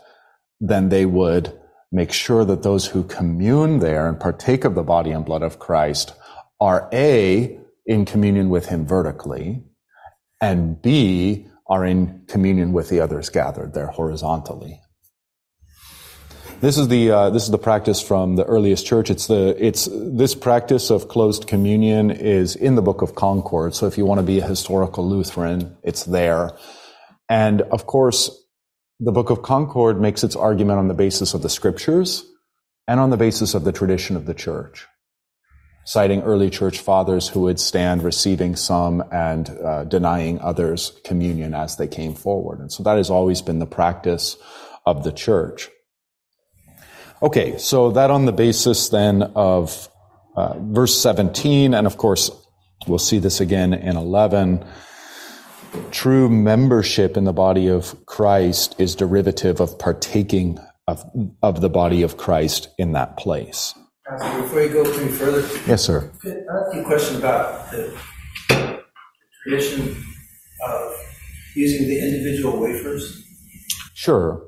then 0.60 0.90
they 0.90 1.06
would 1.06 1.54
make 1.92 2.12
sure 2.12 2.46
that 2.46 2.64
those 2.64 2.88
who 2.88 3.04
commune 3.04 3.78
there 3.78 4.08
and 4.08 4.20
partake 4.20 4.66
of 4.66 4.74
the 4.74 4.84
body 4.84 5.12
and 5.12 5.24
blood 5.24 5.44
of 5.44 5.60
Christ 5.60 6.14
are 6.60 6.90
A, 6.92 7.60
in 7.86 8.06
communion 8.06 8.50
with 8.50 8.68
him 8.68 8.86
vertically, 8.86 9.64
and 10.42 10.82
B, 10.82 11.48
are 11.68 11.86
in 11.86 12.26
communion 12.28 12.74
with 12.74 12.90
the 12.90 13.00
others 13.00 13.30
gathered 13.30 13.74
there 13.74 13.88
horizontally. 13.88 14.82
This 16.62 16.78
is 16.78 16.88
the 16.88 17.12
uh, 17.12 17.30
this 17.32 17.44
is 17.44 17.52
the 17.52 17.58
practice 17.58 18.02
from 18.02 18.38
the 18.38 18.46
earliest 18.46 18.86
church. 18.86 19.10
It's 19.10 19.28
the 19.28 19.56
it's 19.60 19.90
this 19.92 20.34
practice 20.36 20.90
of 20.90 21.10
closed 21.10 21.48
communion 21.48 22.12
is 22.12 22.56
in 22.56 22.76
the 22.76 22.82
Book 22.82 23.02
of 23.02 23.14
Concord. 23.14 23.76
So 23.76 23.88
if 23.88 23.98
you 23.98 24.06
want 24.06 24.20
to 24.20 24.26
be 24.26 24.40
a 24.40 24.48
historical 24.48 25.08
Lutheran, 25.08 25.76
it's 25.84 26.06
there. 26.06 26.52
And 27.28 27.62
of 27.62 27.86
course, 27.86 28.30
the 29.00 29.12
Book 29.12 29.30
of 29.30 29.42
Concord 29.42 30.00
makes 30.00 30.24
its 30.24 30.36
argument 30.36 30.80
on 30.80 30.88
the 30.88 30.94
basis 30.94 31.34
of 31.34 31.42
the 31.42 31.50
Scriptures 31.50 32.26
and 32.88 33.00
on 33.00 33.10
the 33.10 33.18
basis 33.18 33.54
of 33.54 33.64
the 33.64 33.72
tradition 33.74 34.16
of 34.16 34.26
the 34.26 34.34
church, 34.34 34.88
citing 35.86 36.24
early 36.24 36.50
church 36.50 36.80
fathers 36.80 37.30
who 37.30 37.42
would 37.42 37.60
stand 37.60 38.04
receiving 38.04 38.56
some 38.56 39.04
and 39.12 39.50
uh, 39.50 39.84
denying 39.86 40.40
others 40.42 41.00
communion 41.04 41.54
as 41.54 41.78
they 41.78 41.88
came 41.88 42.16
forward. 42.16 42.60
And 42.60 42.72
so 42.72 42.82
that 42.84 42.98
has 42.98 43.12
always 43.12 43.42
been 43.44 43.60
the 43.60 43.68
practice 43.68 44.36
of 44.86 45.04
the 45.04 45.12
church. 45.12 45.70
Okay, 47.22 47.58
so 47.60 47.92
that 47.92 48.10
on 48.12 48.26
the 48.26 48.34
basis 48.34 48.90
then 48.90 49.22
of 49.36 49.88
uh, 50.36 50.60
verse 50.60 51.00
17, 51.00 51.74
and 51.74 51.88
of 51.88 51.98
course, 51.98 52.32
we'll 52.88 53.00
see 53.00 53.20
this 53.20 53.40
again 53.40 53.74
in 53.74 53.96
11. 53.96 54.66
True 55.92 56.30
membership 56.30 57.16
in 57.16 57.26
the 57.26 57.34
body 57.34 57.68
of 57.68 58.06
Christ 58.08 58.76
is 58.80 58.96
derivative 58.96 59.60
of 59.60 59.78
partaking 59.78 60.60
of, 60.88 61.04
of 61.44 61.62
the 61.62 61.70
body 61.70 62.02
of 62.02 62.18
Christ 62.18 62.70
in 62.78 62.94
that 62.94 63.18
place. 63.18 63.74
Before 64.08 64.62
you 64.62 64.70
go 64.70 64.84
any 64.84 65.12
further, 65.12 65.42
Yes, 65.68 65.84
sir. 65.84 66.12
could 66.20 66.46
I 66.48 66.58
ask 66.58 66.76
you 66.76 66.82
a 66.82 66.86
question 66.86 67.16
about 67.18 67.72
the 67.72 67.98
tradition 69.44 69.98
of 70.64 70.94
using 71.56 71.88
the 71.88 72.00
individual 72.00 72.60
wafers? 72.60 73.24
Sure. 73.96 74.44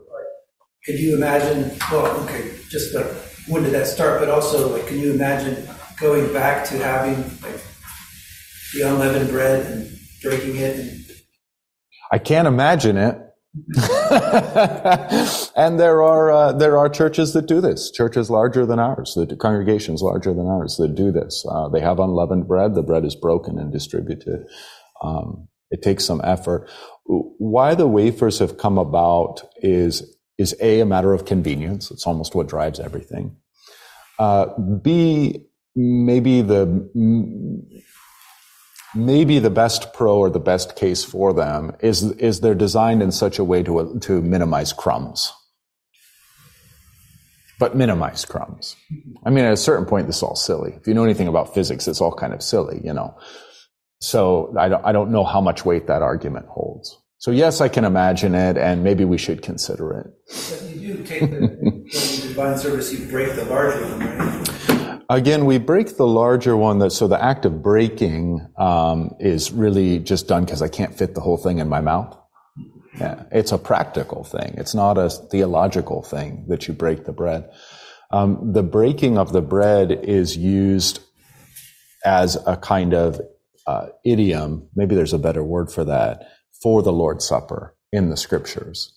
Could 0.85 0.99
you 0.99 1.15
imagine, 1.15 1.75
well, 1.91 2.05
okay, 2.23 2.51
just 2.69 2.93
uh, 2.93 3.01
when 3.47 3.63
did 3.63 3.73
that 3.73 3.87
start? 3.87 4.19
But 4.19 4.29
also, 4.29 4.71
like, 4.71 4.85
can 4.87 4.99
you 4.99 5.11
imagine 5.11 5.67
going 5.99 6.31
back 6.31 6.63
to 6.69 6.77
having 6.77 7.17
like 7.41 7.59
the 8.75 8.81
unleavened 8.83 9.29
bread 9.29 9.65
and 9.71 9.99
breaking 10.21 10.57
it? 10.57 10.77
And 10.79 11.05
I 12.11 12.19
can't 12.19 12.47
imagine 12.47 12.95
it. 12.95 13.17
and 15.55 15.79
there 15.79 16.03
are 16.03 16.31
uh, 16.31 16.51
there 16.53 16.77
are 16.77 16.89
churches 16.89 17.33
that 17.33 17.47
do 17.47 17.62
this. 17.62 17.89
Churches 17.91 18.29
larger 18.29 18.65
than 18.65 18.79
ours, 18.79 19.13
the 19.15 19.36
congregations 19.36 20.01
larger 20.01 20.33
than 20.33 20.47
ours 20.47 20.77
that 20.77 20.95
do 20.95 21.12
this. 21.12 21.45
Uh, 21.49 21.67
they 21.69 21.79
have 21.79 21.99
unleavened 21.99 22.47
bread. 22.47 22.75
The 22.75 22.83
bread 22.83 23.05
is 23.05 23.15
broken 23.15 23.57
and 23.57 23.71
distributed. 23.71 24.45
Um, 25.01 25.47
it 25.71 25.81
takes 25.81 26.05
some 26.05 26.21
effort. 26.23 26.69
Why 27.05 27.73
the 27.73 27.88
wafers 27.88 28.39
have 28.39 28.57
come 28.57 28.77
about 28.77 29.41
is 29.57 30.15
is 30.38 30.55
a 30.62 30.81
a 30.81 30.86
matter 30.86 31.13
of 31.13 31.25
convenience. 31.25 31.89
It's 31.89 32.05
almost 32.05 32.36
what 32.36 32.47
drives 32.47 32.79
everything. 32.79 33.38
Uh, 34.19 34.47
B 34.81 35.47
maybe 35.75 36.41
the 36.41 36.89
maybe 38.97 39.39
the 39.39 39.49
best 39.49 39.93
pro 39.93 40.17
or 40.17 40.29
the 40.29 40.39
best 40.39 40.75
case 40.75 41.03
for 41.03 41.33
them 41.33 41.75
is 41.79 42.03
is 42.13 42.39
they're 42.39 42.55
designed 42.55 43.01
in 43.01 43.12
such 43.12 43.39
a 43.39 43.43
way 43.43 43.63
to 43.63 43.97
to 44.01 44.21
minimize 44.21 44.73
crumbs. 44.73 45.33
But 47.60 47.75
minimize 47.75 48.25
crumbs. 48.25 48.75
I 49.25 49.29
mean 49.29 49.45
at 49.45 49.53
a 49.53 49.57
certain 49.57 49.86
point 49.86 50.07
this 50.07 50.17
is 50.17 50.23
all 50.23 50.36
silly. 50.36 50.73
If 50.73 50.88
you 50.88 50.93
know 50.93 51.03
anything 51.03 51.27
about 51.27 51.53
physics 51.53 51.88
it's 51.88 52.01
all 52.01 52.13
kind 52.13 52.33
of 52.33 52.41
silly 52.41 52.81
you 52.83 52.93
know. 52.93 53.17
So 53.99 54.53
i 54.57 54.69
don't, 54.69 54.86
I 54.86 54.91
don't 54.91 55.12
know 55.12 55.23
how 55.23 55.41
much 55.41 55.65
weight 55.65 55.88
that 55.88 56.01
argument 56.01 56.47
holds. 56.47 56.95
So 57.17 57.31
yes 57.31 57.62
i 57.62 57.67
can 57.67 57.83
imagine 57.86 58.36
it 58.36 58.57
and 58.57 58.83
maybe 58.83 59.05
we 59.05 59.17
should 59.17 59.41
consider 59.41 59.93
it. 59.99 60.07
But 60.49 60.75
you 60.75 60.93
do 60.95 61.03
take 61.03 61.21
the, 61.21 61.38
the 61.38 62.27
divine 62.27 62.57
service, 62.57 62.93
you 62.93 63.05
break 63.07 63.33
the 63.36 63.45
larger 63.45 63.81
one, 63.86 64.17
right? 64.17 64.66
Again, 65.09 65.45
we 65.45 65.57
break 65.57 65.95
the 65.95 66.07
larger 66.07 66.57
one 66.57 66.79
that, 66.79 66.91
so 66.91 67.07
the 67.07 67.23
act 67.23 67.45
of 67.45 67.63
breaking, 67.63 68.45
um, 68.57 69.15
is 69.19 69.51
really 69.51 69.99
just 69.99 70.27
done 70.27 70.43
because 70.43 70.61
I 70.61 70.67
can't 70.67 70.93
fit 70.97 71.15
the 71.15 71.21
whole 71.21 71.37
thing 71.37 71.59
in 71.59 71.69
my 71.69 71.79
mouth. 71.79 72.17
Yeah. 72.99 73.23
It's 73.31 73.51
a 73.51 73.57
practical 73.57 74.23
thing. 74.23 74.55
It's 74.57 74.75
not 74.75 74.97
a 74.97 75.09
theological 75.09 76.01
thing 76.01 76.45
that 76.49 76.67
you 76.67 76.73
break 76.73 77.05
the 77.05 77.13
bread. 77.13 77.49
Um, 78.11 78.51
the 78.53 78.63
breaking 78.63 79.17
of 79.17 79.31
the 79.31 79.41
bread 79.41 79.91
is 79.91 80.35
used 80.35 80.99
as 82.03 82.37
a 82.45 82.57
kind 82.57 82.93
of 82.93 83.21
uh, 83.65 83.87
idiom. 84.03 84.69
Maybe 84.75 84.95
there's 84.95 85.13
a 85.13 85.19
better 85.19 85.43
word 85.43 85.71
for 85.71 85.83
that 85.85 86.27
for 86.61 86.81
the 86.81 86.93
Lord's 86.93 87.27
Supper 87.27 87.75
in 87.91 88.09
the 88.09 88.17
scriptures. 88.17 88.96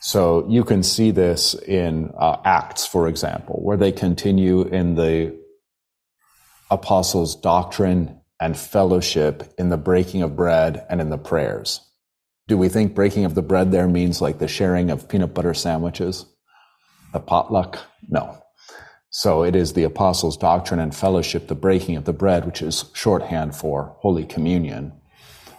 So 0.00 0.46
you 0.48 0.64
can 0.64 0.82
see 0.82 1.10
this 1.10 1.54
in 1.54 2.12
uh, 2.18 2.36
Acts, 2.44 2.86
for 2.86 3.08
example, 3.08 3.60
where 3.62 3.76
they 3.76 3.92
continue 3.92 4.62
in 4.62 4.94
the 4.94 5.36
apostles' 6.70 7.34
doctrine 7.34 8.20
and 8.40 8.56
fellowship 8.56 9.52
in 9.58 9.68
the 9.68 9.76
breaking 9.76 10.22
of 10.22 10.36
bread 10.36 10.86
and 10.88 11.00
in 11.00 11.10
the 11.10 11.18
prayers. 11.18 11.80
Do 12.46 12.56
we 12.56 12.68
think 12.68 12.94
breaking 12.94 13.24
of 13.24 13.34
the 13.34 13.42
bread 13.42 13.72
there 13.72 13.88
means 13.88 14.22
like 14.22 14.38
the 14.38 14.48
sharing 14.48 14.90
of 14.90 15.08
peanut 15.08 15.34
butter 15.34 15.54
sandwiches? 15.54 16.24
The 17.12 17.20
potluck? 17.20 17.78
No. 18.08 18.42
So 19.10 19.42
it 19.42 19.56
is 19.56 19.72
the 19.72 19.84
apostles' 19.84 20.36
doctrine 20.36 20.80
and 20.80 20.94
fellowship, 20.94 21.48
the 21.48 21.54
breaking 21.54 21.96
of 21.96 22.04
the 22.04 22.12
bread, 22.12 22.44
which 22.44 22.62
is 22.62 22.84
shorthand 22.94 23.56
for 23.56 23.96
Holy 24.00 24.24
Communion, 24.24 24.92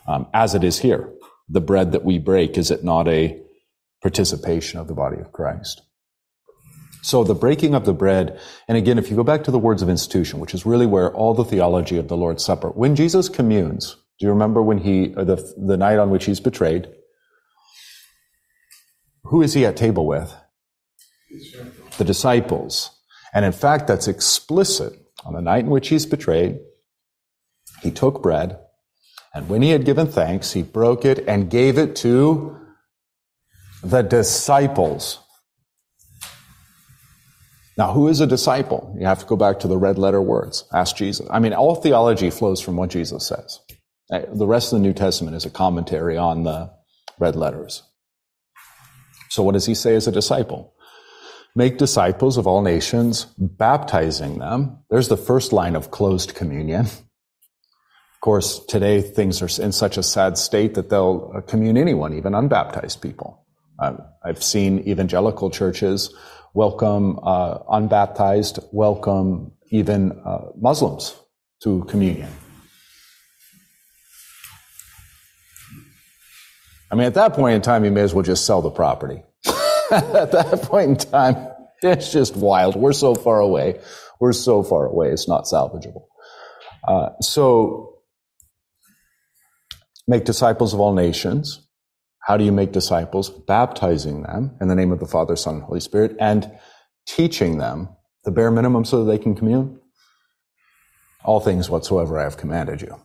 um, 0.07 0.27
as 0.33 0.55
it 0.55 0.63
is 0.63 0.79
here. 0.79 1.11
The 1.49 1.61
bread 1.61 1.91
that 1.91 2.05
we 2.05 2.19
break, 2.19 2.57
is 2.57 2.71
it 2.71 2.83
not 2.83 3.07
a 3.07 3.41
participation 4.01 4.79
of 4.79 4.87
the 4.87 4.93
body 4.93 5.17
of 5.19 5.31
Christ. 5.31 5.81
So 7.01 7.23
the 7.23 7.33
breaking 7.35 7.75
of 7.75 7.85
the 7.85 7.93
bread, 7.93 8.39
and 8.67 8.77
again, 8.77 8.97
if 8.97 9.09
you 9.09 9.15
go 9.15 9.23
back 9.23 9.43
to 9.45 9.51
the 9.51 9.59
words 9.59 9.81
of 9.81 9.89
institution, 9.89 10.39
which 10.39 10.53
is 10.53 10.65
really 10.65 10.85
where 10.85 11.13
all 11.13 11.33
the 11.33 11.45
theology 11.45 11.97
of 11.97 12.07
the 12.07 12.17
Lord's 12.17 12.43
Supper, 12.43 12.69
when 12.69 12.95
Jesus 12.95 13.29
communes, 13.29 13.95
do 14.19 14.25
you 14.25 14.31
remember 14.31 14.61
when 14.61 14.79
he, 14.79 15.15
uh, 15.15 15.23
the, 15.23 15.53
the 15.57 15.77
night 15.77 15.97
on 15.97 16.09
which 16.09 16.25
he's 16.25 16.41
betrayed? 16.41 16.89
Who 19.23 19.41
is 19.41 19.53
he 19.53 19.65
at 19.65 19.77
table 19.77 20.05
with? 20.05 20.35
The 21.97 22.03
disciples. 22.03 22.91
And 23.33 23.45
in 23.45 23.53
fact, 23.53 23.87
that's 23.87 24.07
explicit. 24.07 24.93
On 25.25 25.33
the 25.33 25.41
night 25.41 25.65
in 25.65 25.69
which 25.69 25.89
he's 25.89 26.05
betrayed, 26.05 26.59
he 27.81 27.91
took 27.91 28.21
bread, 28.21 28.59
and 29.33 29.47
when 29.47 29.61
he 29.61 29.69
had 29.69 29.85
given 29.85 30.07
thanks, 30.07 30.53
he 30.53 30.63
broke 30.63 31.05
it 31.05 31.23
and 31.27 31.49
gave 31.49 31.77
it 31.77 31.95
to 31.97 32.58
the 33.83 34.01
disciples. 34.01 35.19
Now, 37.77 37.93
who 37.93 38.09
is 38.09 38.19
a 38.19 38.27
disciple? 38.27 38.93
You 38.99 39.05
have 39.05 39.19
to 39.19 39.25
go 39.25 39.37
back 39.37 39.59
to 39.59 39.67
the 39.67 39.77
red 39.77 39.97
letter 39.97 40.21
words. 40.21 40.65
Ask 40.73 40.97
Jesus. 40.97 41.25
I 41.31 41.39
mean, 41.39 41.53
all 41.53 41.75
theology 41.75 42.29
flows 42.29 42.59
from 42.59 42.75
what 42.75 42.89
Jesus 42.89 43.25
says. 43.25 43.59
Uh, 44.11 44.21
the 44.33 44.47
rest 44.47 44.73
of 44.73 44.79
the 44.79 44.83
New 44.83 44.93
Testament 44.93 45.37
is 45.37 45.45
a 45.45 45.49
commentary 45.49 46.17
on 46.17 46.43
the 46.43 46.71
red 47.19 47.35
letters. 47.35 47.83
So 49.29 49.43
what 49.43 49.53
does 49.53 49.65
he 49.65 49.75
say 49.75 49.95
as 49.95 50.07
a 50.07 50.11
disciple? 50.11 50.73
Make 51.55 51.77
disciples 51.77 52.37
of 52.37 52.47
all 52.47 52.61
nations, 52.61 53.25
baptizing 53.37 54.39
them. 54.39 54.79
There's 54.89 55.07
the 55.07 55.17
first 55.17 55.53
line 55.53 55.75
of 55.75 55.91
closed 55.91 56.35
communion. 56.35 56.85
Of 56.85 58.21
course, 58.21 58.59
today 58.65 59.01
things 59.01 59.41
are 59.41 59.63
in 59.63 59.71
such 59.71 59.97
a 59.97 60.03
sad 60.03 60.37
state 60.37 60.73
that 60.73 60.89
they'll 60.89 61.41
commune 61.47 61.77
anyone, 61.77 62.13
even 62.13 62.35
unbaptized 62.35 63.01
people. 63.01 63.45
Um, 63.81 64.01
I've 64.23 64.43
seen 64.43 64.79
evangelical 64.79 65.49
churches 65.49 66.13
welcome 66.53 67.19
uh, 67.23 67.59
unbaptized, 67.69 68.59
welcome 68.71 69.51
even 69.71 70.11
uh, 70.25 70.49
Muslims 70.59 71.15
to 71.63 71.83
communion. 71.85 72.29
I 76.91 76.95
mean, 76.95 77.05
at 77.05 77.13
that 77.13 77.33
point 77.33 77.55
in 77.55 77.61
time, 77.61 77.85
you 77.85 77.91
may 77.91 78.01
as 78.01 78.13
well 78.13 78.23
just 78.23 78.45
sell 78.45 78.61
the 78.61 78.71
property. 78.71 79.21
at 79.91 80.31
that 80.31 80.63
point 80.63 80.89
in 80.89 81.11
time, 81.11 81.47
it's 81.83 82.11
just 82.11 82.35
wild. 82.35 82.75
We're 82.75 82.93
so 82.93 83.13
far 83.13 83.39
away. 83.39 83.79
We're 84.19 84.33
so 84.33 84.63
far 84.63 84.87
away. 84.87 85.09
It's 85.09 85.27
not 85.27 85.45
salvageable. 85.45 86.05
Uh, 86.85 87.09
so, 87.21 87.99
make 90.07 90.25
disciples 90.25 90.73
of 90.73 90.79
all 90.79 90.93
nations. 90.93 91.68
How 92.21 92.37
do 92.37 92.43
you 92.45 92.51
make 92.51 92.71
disciples? 92.73 93.29
Baptizing 93.29 94.23
them 94.23 94.55
in 94.61 94.67
the 94.69 94.75
name 94.75 94.91
of 94.91 94.99
the 94.99 95.07
Father, 95.07 95.35
Son, 95.35 95.55
and 95.55 95.63
Holy 95.63 95.79
Spirit, 95.79 96.15
and 96.19 96.51
teaching 97.07 97.57
them 97.59 97.89
the 98.25 98.31
bare 98.31 98.51
minimum 98.51 98.85
so 98.85 99.03
that 99.03 99.11
they 99.11 99.17
can 99.19 99.35
commune. 99.35 99.79
all 101.23 101.39
things 101.39 101.69
whatsoever 101.69 102.19
I 102.19 102.23
have 102.23 102.37
commanded 102.37 102.81
you. 102.81 102.95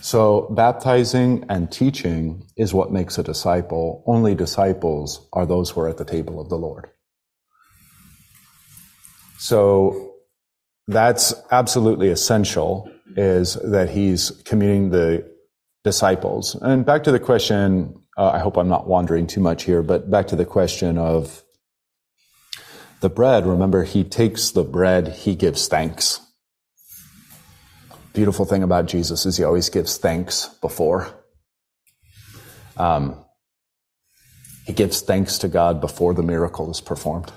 So 0.00 0.48
baptizing 0.56 1.44
and 1.48 1.70
teaching 1.72 2.46
is 2.56 2.74
what 2.74 2.92
makes 2.92 3.18
a 3.18 3.22
disciple. 3.22 4.04
Only 4.06 4.34
disciples 4.34 5.28
are 5.32 5.46
those 5.46 5.70
who 5.70 5.80
are 5.82 5.88
at 5.88 5.98
the 5.98 6.04
table 6.04 6.40
of 6.40 6.48
the 6.48 6.58
Lord. 6.58 6.88
So 9.38 10.14
that's 10.88 11.34
absolutely 11.50 12.10
essential 12.10 12.90
is 13.16 13.54
that 13.56 13.90
he's 13.90 14.30
communing 14.44 14.90
the 14.90 15.30
disciples. 15.88 16.54
And 16.54 16.84
back 16.84 17.04
to 17.04 17.10
the 17.10 17.18
question, 17.18 17.94
uh, 18.18 18.28
I 18.28 18.40
hope 18.40 18.58
I'm 18.58 18.68
not 18.68 18.86
wandering 18.86 19.26
too 19.26 19.40
much 19.40 19.62
here, 19.64 19.82
but 19.82 20.10
back 20.10 20.26
to 20.28 20.36
the 20.36 20.44
question 20.44 20.98
of 20.98 21.42
the 23.00 23.08
bread. 23.08 23.46
Remember, 23.46 23.84
he 23.84 24.04
takes 24.04 24.50
the 24.50 24.64
bread, 24.64 25.08
he 25.08 25.34
gives 25.34 25.66
thanks. 25.66 26.20
Beautiful 28.12 28.44
thing 28.44 28.62
about 28.62 28.84
Jesus 28.84 29.24
is 29.24 29.38
he 29.38 29.44
always 29.44 29.70
gives 29.70 29.96
thanks 29.96 30.48
before. 30.60 31.08
Um, 32.76 33.24
he 34.66 34.74
gives 34.74 35.00
thanks 35.00 35.38
to 35.38 35.48
God 35.48 35.80
before 35.80 36.12
the 36.12 36.22
miracle 36.22 36.70
is 36.70 36.82
performed. 36.82 37.32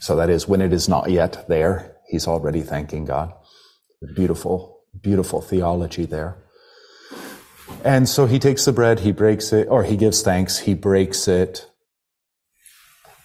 So 0.00 0.14
that 0.16 0.28
is 0.28 0.46
when 0.46 0.60
it 0.60 0.74
is 0.74 0.90
not 0.90 1.10
yet 1.10 1.48
there, 1.48 1.96
he's 2.10 2.26
already 2.26 2.60
thanking 2.60 3.06
God. 3.06 3.32
Beautiful, 4.14 4.82
beautiful 5.00 5.40
theology 5.40 6.04
there. 6.04 6.36
And 7.84 8.08
so 8.08 8.26
he 8.26 8.38
takes 8.38 8.64
the 8.64 8.72
bread, 8.72 9.00
he 9.00 9.12
breaks 9.12 9.52
it, 9.52 9.68
or 9.68 9.84
he 9.84 9.96
gives 9.96 10.22
thanks, 10.22 10.58
he 10.58 10.74
breaks 10.74 11.28
it, 11.28 11.68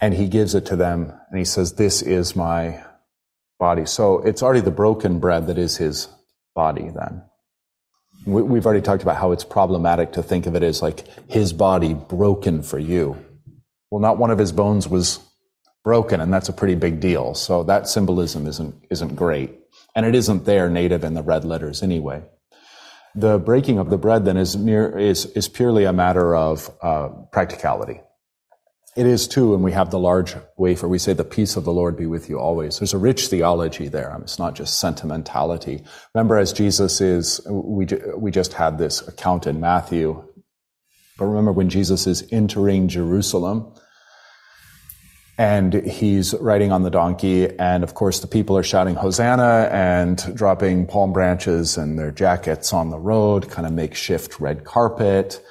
and 0.00 0.14
he 0.14 0.28
gives 0.28 0.54
it 0.54 0.66
to 0.66 0.76
them, 0.76 1.12
and 1.30 1.38
he 1.38 1.44
says, 1.44 1.74
This 1.74 2.02
is 2.02 2.34
my 2.34 2.84
body. 3.58 3.86
So 3.86 4.18
it's 4.18 4.42
already 4.42 4.60
the 4.60 4.70
broken 4.70 5.20
bread 5.20 5.46
that 5.46 5.58
is 5.58 5.76
his 5.76 6.08
body 6.54 6.90
then. 6.90 7.22
We've 8.24 8.64
already 8.66 8.82
talked 8.82 9.02
about 9.02 9.16
how 9.16 9.32
it's 9.32 9.44
problematic 9.44 10.12
to 10.12 10.22
think 10.22 10.46
of 10.46 10.54
it 10.54 10.62
as 10.62 10.80
like 10.80 11.06
his 11.28 11.52
body 11.52 11.94
broken 11.94 12.62
for 12.62 12.78
you. 12.78 13.16
Well, 13.90 14.00
not 14.00 14.18
one 14.18 14.30
of 14.30 14.38
his 14.38 14.52
bones 14.52 14.88
was 14.88 15.18
broken, 15.84 16.20
and 16.20 16.32
that's 16.32 16.48
a 16.48 16.52
pretty 16.52 16.76
big 16.76 17.00
deal. 17.00 17.34
So 17.34 17.64
that 17.64 17.88
symbolism 17.88 18.46
isn't, 18.46 18.74
isn't 18.90 19.16
great. 19.16 19.58
And 19.94 20.06
it 20.06 20.14
isn't 20.14 20.44
there 20.44 20.70
native 20.70 21.04
in 21.04 21.14
the 21.14 21.22
red 21.22 21.44
letters 21.44 21.82
anyway. 21.82 22.22
The 23.14 23.38
breaking 23.38 23.78
of 23.78 23.90
the 23.90 23.98
bread 23.98 24.24
then 24.24 24.36
is, 24.36 24.56
mere, 24.56 24.98
is, 24.98 25.26
is 25.26 25.48
purely 25.48 25.84
a 25.84 25.92
matter 25.92 26.34
of 26.34 26.70
uh, 26.82 27.08
practicality. 27.30 28.00
It 28.94 29.06
is 29.06 29.26
too, 29.26 29.54
and 29.54 29.64
we 29.64 29.72
have 29.72 29.90
the 29.90 29.98
large 29.98 30.34
wafer. 30.58 30.86
We 30.86 30.98
say, 30.98 31.14
the 31.14 31.24
peace 31.24 31.56
of 31.56 31.64
the 31.64 31.72
Lord 31.72 31.96
be 31.96 32.06
with 32.06 32.28
you 32.28 32.38
always. 32.38 32.78
There's 32.78 32.92
a 32.92 32.98
rich 32.98 33.28
theology 33.28 33.88
there. 33.88 34.14
It's 34.20 34.38
not 34.38 34.54
just 34.54 34.78
sentimentality. 34.78 35.82
Remember, 36.14 36.36
as 36.36 36.52
Jesus 36.52 37.00
is, 37.00 37.40
we, 37.48 37.86
we 38.16 38.30
just 38.30 38.52
had 38.52 38.76
this 38.76 39.06
account 39.08 39.46
in 39.46 39.60
Matthew. 39.60 40.22
But 41.18 41.26
remember 41.26 41.52
when 41.52 41.70
Jesus 41.70 42.06
is 42.06 42.26
entering 42.30 42.88
Jerusalem, 42.88 43.74
and 45.38 45.72
he's 45.72 46.34
riding 46.34 46.72
on 46.72 46.82
the 46.82 46.90
donkey. 46.90 47.48
And 47.58 47.82
of 47.82 47.94
course 47.94 48.20
the 48.20 48.26
people 48.26 48.56
are 48.56 48.62
shouting 48.62 48.94
hosanna 48.94 49.68
and 49.72 50.34
dropping 50.34 50.86
palm 50.86 51.12
branches 51.12 51.76
and 51.76 51.98
their 51.98 52.10
jackets 52.10 52.72
on 52.72 52.90
the 52.90 52.98
road 52.98 53.48
kind 53.50 53.66
of 53.66 53.72
makeshift 53.72 54.40
red 54.40 54.64
carpet. 54.64 55.42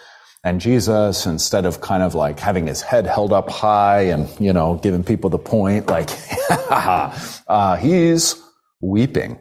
And 0.43 0.59
jesus 0.59 1.25
instead 1.25 1.65
of 1.65 1.81
kind 1.81 2.03
of 2.03 2.15
like 2.15 2.39
having 2.39 2.67
his 2.67 2.81
head 2.81 3.05
held 3.05 3.31
up 3.31 3.49
high 3.49 4.01
and 4.03 4.27
you 4.39 4.53
know 4.53 4.79
giving 4.81 5.03
people 5.03 5.29
the 5.29 5.37
point 5.37 5.87
like 5.87 6.09
uh, 6.49 7.75
he's 7.77 8.41
weeping. 8.81 9.39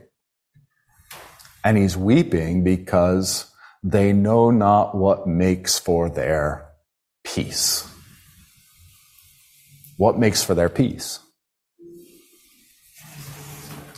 And 1.63 1.77
he's 1.77 1.95
weeping 1.95 2.65
because 2.65 3.51
they 3.83 4.15
know 4.15 4.51
not 4.51 4.95
what 4.95 5.27
makes 5.27 5.79
for 5.79 6.09
their 6.09 6.71
peace 7.23 7.87
what 10.01 10.19
makes 10.19 10.43
for 10.43 10.55
their 10.55 10.71
peace? 10.71 11.19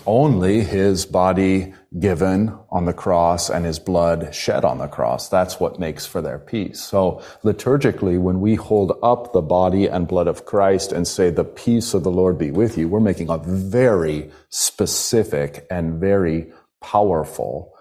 Only 0.05 0.63
his 0.63 1.07
body 1.07 1.75
given 2.01 2.59
on 2.73 2.87
the 2.87 2.93
cross 2.93 3.49
and 3.49 3.65
his 3.65 3.79
blood 3.79 4.35
shed 4.35 4.65
on 4.65 4.79
the 4.79 4.89
cross. 4.89 5.29
That's 5.29 5.61
what 5.61 5.79
makes 5.79 6.05
for 6.05 6.21
their 6.21 6.41
peace. 6.41 6.81
So 6.81 7.23
liturgically, 7.45 8.21
when 8.21 8.41
we 8.41 8.57
hold 8.57 8.99
up 9.01 9.33
the 9.33 9.43
body 9.43 9.87
and 9.87 10.09
blood 10.09 10.27
of 10.27 10.45
Christ 10.45 10.91
and 10.91 11.07
say, 11.07 11.31
the 11.31 11.45
peace 11.45 11.95
of 11.95 12.03
the 12.03 12.11
Lord 12.11 12.37
be 12.37 12.51
with 12.51 12.77
you, 12.77 12.89
we're 12.89 12.99
making 12.99 13.31
a 13.31 13.39
very 13.39 14.29
specific 14.49 15.69
and 15.71 16.01
very 16.01 16.51
powerful 16.81 17.75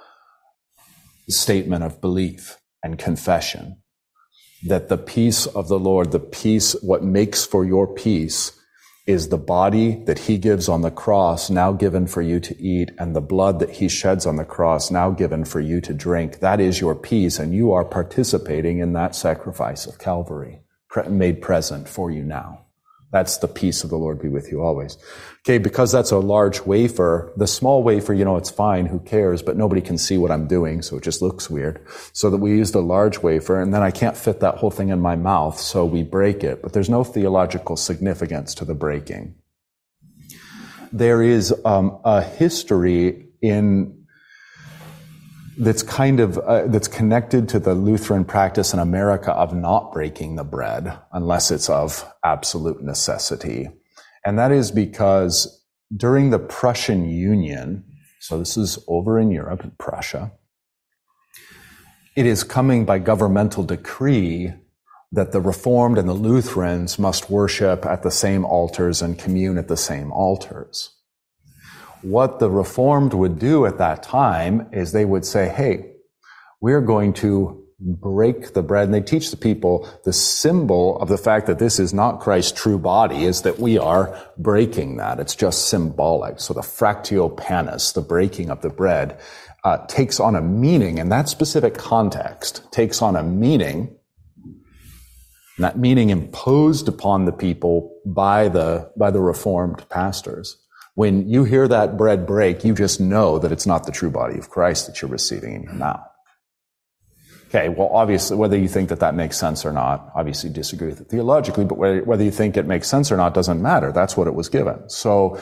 statement 1.27 1.83
of 1.83 1.99
belief 1.99 2.59
and 2.83 2.99
confession 2.99 3.80
that 4.67 4.89
the 4.89 4.97
peace 4.97 5.45
of 5.47 5.67
the 5.67 5.79
Lord, 5.79 6.11
the 6.11 6.19
peace, 6.19 6.73
what 6.81 7.03
makes 7.03 7.45
for 7.45 7.65
your 7.65 7.87
peace 7.87 8.51
is 9.07 9.29
the 9.29 9.37
body 9.37 10.03
that 10.05 10.19
he 10.19 10.37
gives 10.37 10.69
on 10.69 10.81
the 10.81 10.91
cross 10.91 11.49
now 11.49 11.71
given 11.71 12.05
for 12.05 12.21
you 12.21 12.39
to 12.39 12.61
eat 12.61 12.91
and 12.99 13.15
the 13.15 13.21
blood 13.21 13.59
that 13.59 13.71
he 13.71 13.89
sheds 13.89 14.25
on 14.25 14.35
the 14.35 14.45
cross 14.45 14.91
now 14.91 15.09
given 15.09 15.43
for 15.43 15.59
you 15.59 15.81
to 15.81 15.93
drink. 15.93 16.39
That 16.39 16.59
is 16.59 16.79
your 16.79 16.95
peace 16.95 17.39
and 17.39 17.53
you 17.53 17.71
are 17.71 17.83
participating 17.83 18.79
in 18.79 18.93
that 18.93 19.15
sacrifice 19.15 19.87
of 19.87 19.97
Calvary 19.97 20.61
made 21.09 21.41
present 21.41 21.87
for 21.87 22.11
you 22.11 22.23
now. 22.23 22.65
That's 23.11 23.37
the 23.37 23.47
peace 23.47 23.83
of 23.83 23.89
the 23.89 23.97
Lord 23.97 24.21
be 24.21 24.29
with 24.29 24.51
you 24.51 24.61
always. 24.61 24.97
Okay, 25.41 25.57
because 25.57 25.91
that's 25.91 26.11
a 26.11 26.17
large 26.17 26.61
wafer, 26.61 27.33
the 27.35 27.47
small 27.47 27.83
wafer, 27.83 28.13
you 28.13 28.23
know, 28.23 28.37
it's 28.37 28.51
fine, 28.51 28.85
who 28.85 28.99
cares, 28.99 29.41
but 29.41 29.57
nobody 29.57 29.81
can 29.81 29.97
see 29.97 30.17
what 30.17 30.31
I'm 30.31 30.47
doing, 30.47 30.81
so 30.81 30.97
it 30.97 31.03
just 31.03 31.21
looks 31.21 31.49
weird. 31.49 31.85
So 32.13 32.29
that 32.29 32.37
we 32.37 32.51
used 32.51 32.75
a 32.75 32.79
large 32.79 33.19
wafer, 33.19 33.59
and 33.59 33.73
then 33.73 33.81
I 33.81 33.91
can't 33.91 34.15
fit 34.15 34.39
that 34.39 34.55
whole 34.55 34.71
thing 34.71 34.89
in 34.89 34.99
my 34.99 35.15
mouth, 35.15 35.59
so 35.59 35.83
we 35.83 36.03
break 36.03 36.43
it, 36.43 36.61
but 36.61 36.73
there's 36.73 36.89
no 36.89 37.03
theological 37.03 37.75
significance 37.75 38.53
to 38.55 38.65
the 38.65 38.75
breaking. 38.75 39.35
There 40.93 41.23
is 41.23 41.53
um, 41.65 41.99
a 42.05 42.21
history 42.21 43.27
in 43.41 44.00
that's 45.57 45.83
kind 45.83 46.19
of 46.19 46.37
uh, 46.37 46.67
that's 46.67 46.87
connected 46.87 47.49
to 47.49 47.59
the 47.59 47.73
Lutheran 47.73 48.25
practice 48.25 48.73
in 48.73 48.79
America 48.79 49.31
of 49.31 49.53
not 49.53 49.91
breaking 49.91 50.35
the 50.35 50.43
bread 50.43 50.97
unless 51.11 51.51
it's 51.51 51.69
of 51.69 52.05
absolute 52.23 52.81
necessity, 52.81 53.69
and 54.25 54.39
that 54.39 54.51
is 54.51 54.71
because 54.71 55.63
during 55.95 56.29
the 56.29 56.39
Prussian 56.39 57.09
Union, 57.09 57.83
so 58.19 58.39
this 58.39 58.55
is 58.55 58.79
over 58.87 59.19
in 59.19 59.31
Europe, 59.31 59.63
in 59.63 59.71
Prussia, 59.71 60.31
it 62.15 62.25
is 62.25 62.43
coming 62.43 62.85
by 62.85 62.99
governmental 62.99 63.63
decree 63.63 64.53
that 65.11 65.33
the 65.33 65.41
Reformed 65.41 65.97
and 65.97 66.07
the 66.07 66.13
Lutherans 66.13 66.97
must 66.97 67.29
worship 67.29 67.85
at 67.85 68.03
the 68.03 68.11
same 68.11 68.45
altars 68.45 69.01
and 69.01 69.19
commune 69.19 69.57
at 69.57 69.67
the 69.67 69.75
same 69.75 70.11
altars 70.13 70.91
what 72.01 72.39
the 72.39 72.49
Reformed 72.49 73.13
would 73.13 73.39
do 73.39 73.65
at 73.65 73.77
that 73.77 74.03
time 74.03 74.69
is 74.71 74.91
they 74.91 75.05
would 75.05 75.25
say, 75.25 75.49
hey, 75.49 75.93
we're 76.59 76.81
going 76.81 77.13
to 77.13 77.61
break 77.79 78.53
the 78.53 78.61
bread. 78.61 78.85
And 78.85 78.93
they 78.93 79.01
teach 79.01 79.31
the 79.31 79.37
people 79.37 79.89
the 80.03 80.13
symbol 80.13 80.99
of 80.99 81.09
the 81.09 81.17
fact 81.17 81.47
that 81.47 81.59
this 81.59 81.79
is 81.79 81.93
not 81.93 82.19
Christ's 82.19 82.59
true 82.59 82.77
body 82.77 83.23
is 83.23 83.41
that 83.41 83.59
we 83.59 83.77
are 83.77 84.15
breaking 84.37 84.97
that. 84.97 85.19
It's 85.19 85.35
just 85.35 85.67
symbolic. 85.67 86.39
So 86.39 86.53
the 86.53 86.61
fractio 86.61 87.35
panis, 87.35 87.91
the 87.93 88.01
breaking 88.01 88.51
of 88.51 88.61
the 88.61 88.69
bread, 88.69 89.19
uh, 89.63 89.85
takes 89.87 90.19
on 90.19 90.35
a 90.35 90.41
meaning 90.41 90.99
in 90.99 91.09
that 91.09 91.29
specific 91.29 91.75
context, 91.75 92.71
takes 92.71 93.01
on 93.01 93.15
a 93.15 93.23
meaning 93.23 93.95
that 95.57 95.77
meaning 95.77 96.09
imposed 96.09 96.87
upon 96.87 97.25
the 97.25 97.31
people 97.31 97.99
by 98.05 98.47
the, 98.47 98.91
by 98.97 99.11
the 99.11 99.21
reformed 99.21 99.87
pastors. 99.89 100.57
When 100.95 101.29
you 101.29 101.45
hear 101.45 101.67
that 101.67 101.97
bread 101.97 102.27
break, 102.27 102.65
you 102.65 102.73
just 102.73 102.99
know 102.99 103.39
that 103.39 103.51
it's 103.51 103.65
not 103.65 103.85
the 103.85 103.91
true 103.91 104.11
body 104.11 104.37
of 104.37 104.49
Christ 104.49 104.87
that 104.87 105.01
you're 105.01 105.11
receiving 105.11 105.53
in 105.53 105.63
your 105.63 105.73
mouth. 105.73 106.01
Okay, 107.47 107.67
well, 107.67 107.89
obviously, 107.91 108.37
whether 108.37 108.57
you 108.57 108.69
think 108.69 108.89
that 108.89 109.01
that 109.01 109.13
makes 109.13 109.37
sense 109.37 109.65
or 109.65 109.73
not, 109.73 110.09
obviously 110.15 110.49
disagree 110.49 110.87
with 110.87 111.01
it 111.01 111.09
theologically, 111.09 111.65
but 111.65 111.77
whether 111.77 112.23
you 112.23 112.31
think 112.31 112.55
it 112.55 112.65
makes 112.65 112.87
sense 112.87 113.11
or 113.11 113.17
not 113.17 113.33
doesn't 113.33 113.61
matter. 113.61 113.91
That's 113.91 114.15
what 114.15 114.27
it 114.27 114.33
was 114.33 114.47
given. 114.47 114.89
So 114.89 115.37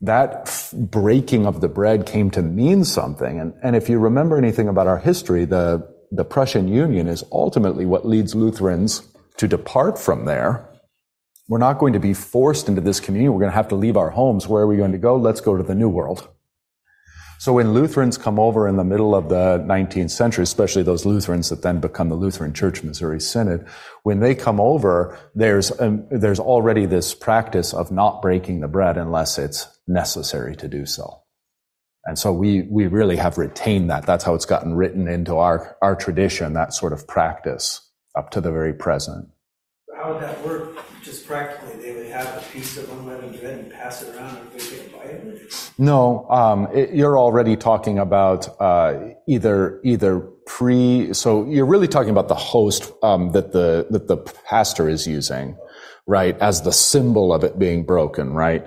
that 0.00 0.70
breaking 0.72 1.46
of 1.46 1.60
the 1.60 1.68
bread 1.68 2.04
came 2.04 2.30
to 2.32 2.42
mean 2.42 2.84
something. 2.84 3.38
And, 3.40 3.54
and 3.62 3.76
if 3.76 3.88
you 3.88 3.98
remember 3.98 4.36
anything 4.36 4.68
about 4.68 4.88
our 4.88 4.98
history, 4.98 5.44
the, 5.44 5.88
the 6.10 6.24
Prussian 6.24 6.68
Union 6.68 7.06
is 7.06 7.24
ultimately 7.30 7.86
what 7.86 8.06
leads 8.06 8.34
Lutherans 8.34 9.06
to 9.36 9.46
depart 9.46 9.98
from 9.98 10.24
there 10.24 10.68
we're 11.48 11.58
not 11.58 11.78
going 11.78 11.92
to 11.92 12.00
be 12.00 12.12
forced 12.12 12.68
into 12.68 12.80
this 12.80 13.00
communion. 13.00 13.32
We're 13.32 13.40
going 13.40 13.52
to 13.52 13.56
have 13.56 13.68
to 13.68 13.76
leave 13.76 13.96
our 13.96 14.10
homes. 14.10 14.48
Where 14.48 14.62
are 14.62 14.66
we 14.66 14.76
going 14.76 14.92
to 14.92 14.98
go? 14.98 15.16
Let's 15.16 15.40
go 15.40 15.56
to 15.56 15.62
the 15.62 15.74
New 15.74 15.88
World. 15.88 16.28
So 17.38 17.52
when 17.52 17.74
Lutherans 17.74 18.16
come 18.16 18.38
over 18.38 18.66
in 18.66 18.76
the 18.76 18.84
middle 18.84 19.14
of 19.14 19.28
the 19.28 19.58
19th 19.66 20.10
century, 20.10 20.42
especially 20.42 20.82
those 20.82 21.04
Lutherans 21.04 21.50
that 21.50 21.62
then 21.62 21.80
become 21.80 22.08
the 22.08 22.14
Lutheran 22.14 22.54
Church 22.54 22.82
Missouri 22.82 23.20
Synod, 23.20 23.66
when 24.04 24.20
they 24.20 24.34
come 24.34 24.58
over, 24.58 25.18
there's, 25.34 25.78
um, 25.80 26.06
there's 26.10 26.40
already 26.40 26.86
this 26.86 27.14
practice 27.14 27.74
of 27.74 27.92
not 27.92 28.22
breaking 28.22 28.60
the 28.60 28.68
bread 28.68 28.96
unless 28.96 29.38
it's 29.38 29.68
necessary 29.86 30.56
to 30.56 30.66
do 30.66 30.86
so. 30.86 31.22
And 32.06 32.18
so 32.18 32.32
we, 32.32 32.62
we 32.62 32.86
really 32.86 33.16
have 33.16 33.36
retained 33.36 33.90
that. 33.90 34.06
That's 34.06 34.24
how 34.24 34.34
it's 34.34 34.46
gotten 34.46 34.74
written 34.74 35.06
into 35.06 35.36
our, 35.36 35.76
our 35.82 35.94
tradition, 35.94 36.54
that 36.54 36.72
sort 36.72 36.92
of 36.92 37.06
practice 37.06 37.80
up 38.16 38.30
to 38.30 38.40
the 38.40 38.50
very 38.50 38.72
present. 38.72 39.28
How 39.94 40.14
would 40.14 40.22
that 40.22 40.42
work, 40.44 40.85
practically? 41.26 41.80
They 41.82 41.94
would 41.94 42.06
have 42.08 42.26
a 42.26 42.52
piece 42.52 42.76
of 42.76 42.90
unleavened 42.90 43.40
bread 43.40 43.58
and 43.58 43.72
pass 43.72 44.02
it 44.02 44.14
around 44.14 44.36
and 44.36 44.52
get 44.52 44.86
a 44.86 44.96
bite 44.96 45.10
of 45.10 45.26
it? 45.28 45.70
No, 45.78 46.26
um, 46.30 46.68
it, 46.72 46.90
you're 46.90 47.18
already 47.18 47.56
talking 47.56 47.98
about 47.98 48.60
uh, 48.60 49.10
either 49.26 49.80
either 49.84 50.20
pre. 50.46 51.12
So 51.12 51.44
you're 51.46 51.66
really 51.66 51.88
talking 51.88 52.10
about 52.10 52.28
the 52.28 52.34
host 52.34 52.92
um, 53.02 53.32
that 53.32 53.52
the 53.52 53.86
that 53.90 54.06
the 54.08 54.16
pastor 54.16 54.88
is 54.88 55.06
using, 55.06 55.56
right, 56.06 56.38
as 56.40 56.62
the 56.62 56.72
symbol 56.72 57.32
of 57.32 57.44
it 57.44 57.58
being 57.58 57.84
broken, 57.84 58.32
right. 58.32 58.64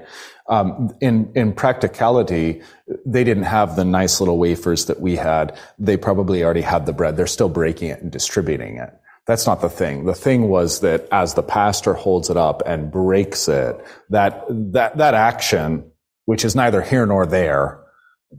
Um, 0.48 0.95
in 1.00 1.32
in 1.36 1.54
practicality, 1.54 2.62
they 3.06 3.24
didn't 3.24 3.43
have 3.43 3.76
the 3.76 3.86
nice 3.86 4.19
little 4.19 4.38
wafers 4.38 4.86
that 4.86 5.00
we 5.00 5.15
had. 5.15 5.58
They 5.78 5.95
probably 5.95 6.43
already 6.43 6.62
had 6.62 6.86
the 6.86 6.93
bread. 6.93 7.17
They're 7.17 7.28
still 7.28 7.50
breaking 7.50 7.89
it 7.89 8.02
and 8.02 8.12
distributing 8.12 8.78
it. 8.78 8.91
That's 9.30 9.46
not 9.46 9.62
the 9.62 9.70
thing. 9.70 10.06
The 10.06 10.15
thing 10.15 10.50
was 10.50 10.80
that 10.80 11.08
as 11.12 11.36
the 11.36 11.44
pastor 11.44 11.94
holds 11.94 12.32
it 12.32 12.36
up 12.36 12.63
and 12.65 12.92
breaks 12.92 13.48
it, 13.48 13.80
that 14.10 14.44
that 14.50 14.98
that 14.98 15.13
action, 15.13 15.92
which 16.26 16.44
is 16.44 16.56
neither 16.56 16.82
here 16.82 17.06
nor 17.06 17.28
there, 17.28 17.80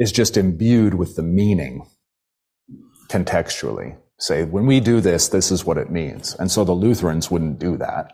is 0.00 0.10
just 0.10 0.36
imbued 0.36 0.94
with 0.94 1.14
the 1.14 1.22
meaning 1.22 1.86
contextually. 3.06 3.98
Say, 4.18 4.42
when 4.42 4.66
we 4.66 4.80
do 4.80 5.00
this, 5.00 5.28
this 5.28 5.52
is 5.52 5.64
what 5.64 5.78
it 5.78 5.92
means. 5.92 6.34
And 6.34 6.50
so 6.50 6.64
the 6.64 6.72
Lutherans 6.72 7.30
wouldn't 7.30 7.60
do 7.60 7.76
that 7.76 8.12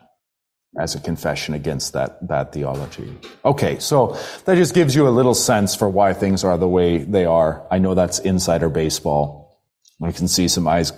as 0.79 0.95
a 0.95 1.01
confession 1.01 1.55
against 1.55 1.95
that 1.95 2.29
bad 2.29 2.53
theology. 2.53 3.17
Okay, 3.43 3.79
so 3.79 4.19
that 4.45 4.57
just 4.57 4.75
gives 4.75 4.95
you 4.95 5.09
a 5.09 5.17
little 5.19 5.35
sense 5.35 5.75
for 5.75 5.89
why 5.89 6.13
things 6.13 6.45
are 6.45 6.59
the 6.59 6.69
way 6.69 6.99
they 6.99 7.25
are. 7.25 7.67
I 7.71 7.79
know 7.79 7.95
that's 7.95 8.19
insider 8.19 8.69
baseball. 8.69 9.63
I 10.03 10.13
can 10.13 10.29
see 10.29 10.47
some 10.47 10.69
eyes 10.69 10.93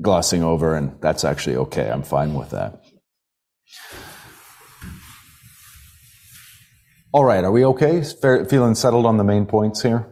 glossing 0.00 0.42
over, 0.42 0.74
and 0.74 1.00
that's 1.00 1.24
actually 1.24 1.56
okay. 1.56 1.90
I'm 1.90 2.02
fine 2.02 2.34
with 2.34 2.50
that. 2.50 2.82
All 7.12 7.24
right, 7.24 7.42
are 7.42 7.50
we 7.50 7.64
okay? 7.64 8.02
Feeling 8.02 8.74
settled 8.74 9.04
on 9.04 9.16
the 9.16 9.24
main 9.24 9.46
points 9.46 9.82
here? 9.82 10.06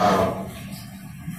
Um, 0.00 0.48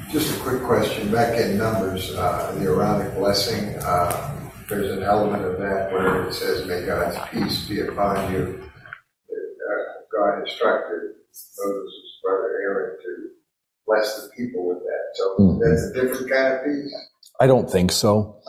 just 0.10 0.38
a 0.38 0.40
quick 0.40 0.64
question. 0.64 1.12
Back 1.12 1.38
in 1.38 1.58
Numbers, 1.58 2.14
uh, 2.16 2.56
the 2.58 2.66
Aaronic 2.66 3.14
blessing, 3.16 3.76
uh, 3.82 4.40
there's 4.70 4.92
an 4.92 5.04
element 5.04 5.44
of 5.44 5.60
that 5.60 5.92
where 5.92 6.28
it 6.28 6.34
says, 6.34 6.66
May 6.66 6.86
God's 6.86 7.18
peace 7.30 7.68
be 7.68 7.82
upon 7.82 8.32
you. 8.32 8.64
Uh, 9.30 9.84
God 10.18 10.40
instructed 10.40 11.02
Moses' 11.58 12.20
brother 12.24 12.60
Aaron 12.64 12.98
to 13.02 13.35
bless 13.86 14.16
the 14.16 14.30
people 14.36 14.68
with 14.68 14.80
that. 14.80 15.16
So 15.16 15.36
mm. 15.40 15.60
that's 15.60 15.84
a 15.84 15.94
different 15.94 16.32
kind 16.32 16.54
of 16.54 16.66
peace? 16.66 16.96
I 17.40 17.48
don't 17.48 17.70
think 17.70 17.92
so. 17.92 18.40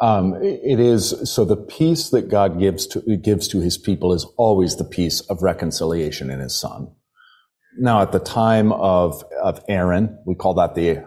Um, 0.00 0.34
it 0.42 0.80
is 0.80 1.14
so 1.30 1.44
the 1.44 1.56
peace 1.56 2.10
that 2.10 2.28
God 2.28 2.58
gives 2.58 2.86
to 2.88 3.16
gives 3.16 3.46
to 3.48 3.60
His 3.60 3.78
people 3.78 4.12
is 4.12 4.26
always 4.36 4.76
the 4.76 4.84
peace 4.84 5.20
of 5.20 5.42
reconciliation 5.42 6.30
in 6.30 6.40
His 6.40 6.58
Son. 6.58 6.92
Now, 7.78 8.02
at 8.02 8.12
the 8.12 8.18
time 8.18 8.72
of 8.72 9.24
of 9.42 9.64
Aaron, 9.68 10.18
we 10.26 10.34
call 10.34 10.54
that 10.54 10.74
the 10.74 11.04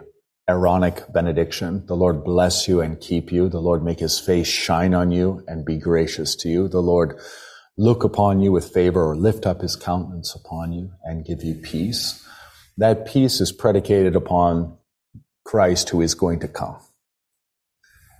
Aaronic 0.48 1.12
benediction. 1.12 1.84
The 1.86 1.96
Lord 1.96 2.24
bless 2.24 2.66
you 2.66 2.80
and 2.80 2.98
keep 2.98 3.30
you. 3.30 3.50
The 3.50 3.60
Lord 3.60 3.84
make 3.84 4.00
His 4.00 4.18
face 4.18 4.48
shine 4.48 4.94
on 4.94 5.10
you 5.10 5.44
and 5.46 5.66
be 5.66 5.76
gracious 5.76 6.34
to 6.36 6.48
you. 6.48 6.68
The 6.68 6.80
Lord 6.80 7.18
look 7.76 8.02
upon 8.02 8.40
you 8.40 8.52
with 8.52 8.72
favor 8.72 9.04
or 9.04 9.14
lift 9.14 9.44
up 9.44 9.60
His 9.60 9.76
countenance 9.76 10.34
upon 10.34 10.72
you 10.72 10.92
and 11.04 11.26
give 11.26 11.44
you 11.44 11.54
peace. 11.54 12.24
That 12.78 13.06
peace 13.06 13.40
is 13.40 13.52
predicated 13.52 14.14
upon 14.14 14.78
Christ 15.44 15.90
who 15.90 16.00
is 16.00 16.14
going 16.14 16.40
to 16.40 16.48
come. 16.48 16.78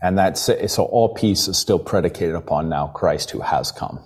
And 0.03 0.19
that's 0.19 0.43
so 0.43 0.85
all 0.85 1.15
peace 1.15 1.49
is 1.49 1.57
still 1.59 1.79
predicated 1.79 2.35
upon 2.35 2.69
now 2.69 2.89
Christ 2.89 3.31
who 3.31 3.41
has 3.41 3.73
come. 3.73 4.01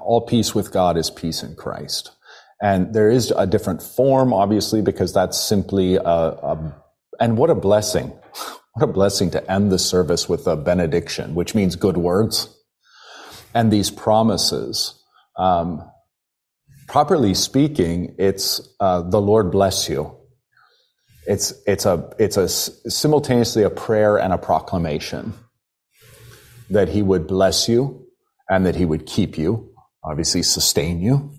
all 0.00 0.20
peace 0.20 0.54
with 0.54 0.72
God 0.72 0.96
is 0.96 1.10
peace 1.10 1.42
in 1.42 1.54
Christ. 1.54 2.10
And 2.60 2.92
there 2.92 3.08
is 3.08 3.30
a 3.30 3.46
different 3.46 3.82
form, 3.82 4.34
obviously, 4.34 4.82
because 4.82 5.12
that's 5.12 5.40
simply 5.40 5.96
a, 5.96 6.02
a 6.02 6.82
and 7.18 7.36
what 7.36 7.50
a 7.50 7.54
blessing. 7.54 8.12
What 8.74 8.88
a 8.88 8.92
blessing 8.92 9.32
to 9.32 9.50
end 9.50 9.72
the 9.72 9.80
service 9.80 10.28
with 10.28 10.46
a 10.46 10.54
benediction, 10.54 11.34
which 11.34 11.56
means 11.56 11.74
good 11.74 11.96
words. 11.96 12.56
And 13.52 13.72
these 13.72 13.90
promises. 13.90 14.94
Um, 15.36 15.89
properly 16.90 17.34
speaking, 17.34 18.14
it's 18.18 18.60
uh, 18.80 19.02
the 19.02 19.20
Lord 19.20 19.50
bless 19.50 19.88
you 19.88 20.20
it's, 21.30 21.52
it's 21.64 21.86
a, 21.86 22.10
it's 22.18 22.36
a 22.36 22.48
simultaneously 22.48 23.62
a 23.62 23.70
prayer 23.70 24.18
and 24.18 24.32
a 24.32 24.38
proclamation 24.38 25.34
that 26.70 26.88
he 26.88 27.02
would 27.02 27.28
bless 27.28 27.68
you 27.68 28.06
and 28.48 28.66
that 28.66 28.74
he 28.74 28.84
would 28.84 29.06
keep 29.06 29.38
you, 29.38 29.72
obviously 30.02 30.42
sustain 30.42 31.00
you, 31.00 31.32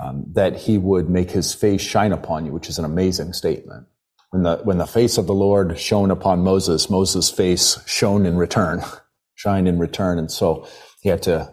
um, 0.00 0.26
that 0.34 0.56
he 0.56 0.78
would 0.78 1.10
make 1.10 1.30
his 1.30 1.54
face 1.54 1.80
shine 1.80 2.12
upon 2.12 2.46
you, 2.46 2.52
which 2.52 2.68
is 2.68 2.78
an 2.78 2.84
amazing 2.84 3.32
statement. 3.32 3.86
When 4.30 4.44
the, 4.44 4.58
when 4.58 4.78
the 4.78 4.86
face 4.86 5.18
of 5.18 5.26
the 5.26 5.34
Lord 5.34 5.76
shone 5.78 6.12
upon 6.12 6.44
Moses, 6.44 6.88
Moses' 6.88 7.30
face 7.30 7.78
shone 7.86 8.26
in 8.26 8.36
return, 8.36 8.84
shine 9.34 9.66
in 9.66 9.80
return. 9.80 10.20
And 10.20 10.30
so 10.30 10.68
he 11.00 11.08
had 11.08 11.22
to 11.24 11.52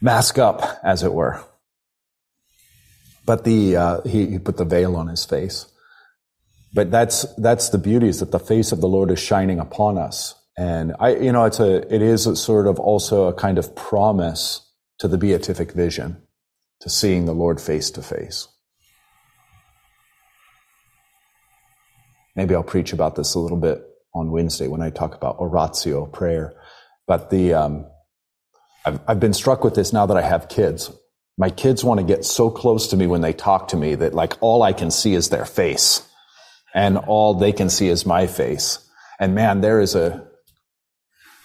mask 0.00 0.38
up, 0.38 0.78
as 0.82 1.02
it 1.02 1.12
were. 1.12 1.42
But 3.24 3.44
the, 3.44 3.76
uh, 3.76 4.00
he, 4.02 4.26
he 4.26 4.38
put 4.38 4.56
the 4.56 4.64
veil 4.64 4.96
on 4.96 5.08
his 5.08 5.24
face. 5.24 5.66
But 6.72 6.90
that's, 6.90 7.22
that's 7.36 7.70
the 7.70 7.78
beauty 7.78 8.08
is 8.08 8.20
that 8.20 8.32
the 8.32 8.38
face 8.38 8.70
of 8.70 8.80
the 8.80 8.88
Lord 8.88 9.10
is 9.10 9.18
shining 9.18 9.58
upon 9.58 9.98
us. 9.98 10.34
And 10.58 10.94
I, 11.00 11.16
you 11.16 11.32
know, 11.32 11.44
it's 11.44 11.60
a, 11.60 11.92
it 11.94 12.02
is 12.02 12.26
a 12.26 12.36
sort 12.36 12.66
of 12.66 12.78
also 12.78 13.26
a 13.26 13.34
kind 13.34 13.58
of 13.58 13.74
promise 13.74 14.60
to 14.98 15.08
the 15.08 15.18
beatific 15.18 15.72
vision, 15.72 16.22
to 16.80 16.88
seeing 16.88 17.26
the 17.26 17.34
Lord 17.34 17.60
face 17.60 17.90
to 17.92 18.02
face. 18.02 18.48
Maybe 22.34 22.54
I'll 22.54 22.62
preach 22.62 22.92
about 22.92 23.16
this 23.16 23.34
a 23.34 23.38
little 23.38 23.56
bit 23.56 23.82
on 24.14 24.30
Wednesday 24.30 24.68
when 24.68 24.82
I 24.82 24.90
talk 24.90 25.14
about 25.14 25.40
oratio, 25.40 26.06
prayer. 26.06 26.54
But 27.06 27.30
the, 27.30 27.54
um, 27.54 27.86
I've, 28.86 29.00
I've 29.08 29.20
been 29.20 29.34
struck 29.34 29.64
with 29.64 29.74
this 29.74 29.92
now 29.92 30.06
that 30.06 30.16
I 30.16 30.22
have 30.22 30.48
kids. 30.48 30.92
My 31.36 31.50
kids 31.50 31.84
want 31.84 31.98
to 32.00 32.06
get 32.06 32.24
so 32.24 32.48
close 32.50 32.88
to 32.88 32.96
me 32.96 33.06
when 33.06 33.20
they 33.20 33.32
talk 33.32 33.68
to 33.68 33.76
me 33.76 33.96
that 33.96 34.14
like 34.14 34.34
all 34.40 34.62
I 34.62 34.72
can 34.72 34.90
see 34.90 35.14
is 35.14 35.28
their 35.28 35.44
face 35.44 36.08
and 36.72 36.96
all 36.96 37.34
they 37.34 37.52
can 37.52 37.68
see 37.68 37.88
is 37.88 38.06
my 38.06 38.26
face. 38.26 38.78
And 39.18 39.34
man, 39.34 39.60
there 39.60 39.80
is 39.80 39.94
a, 39.94 40.26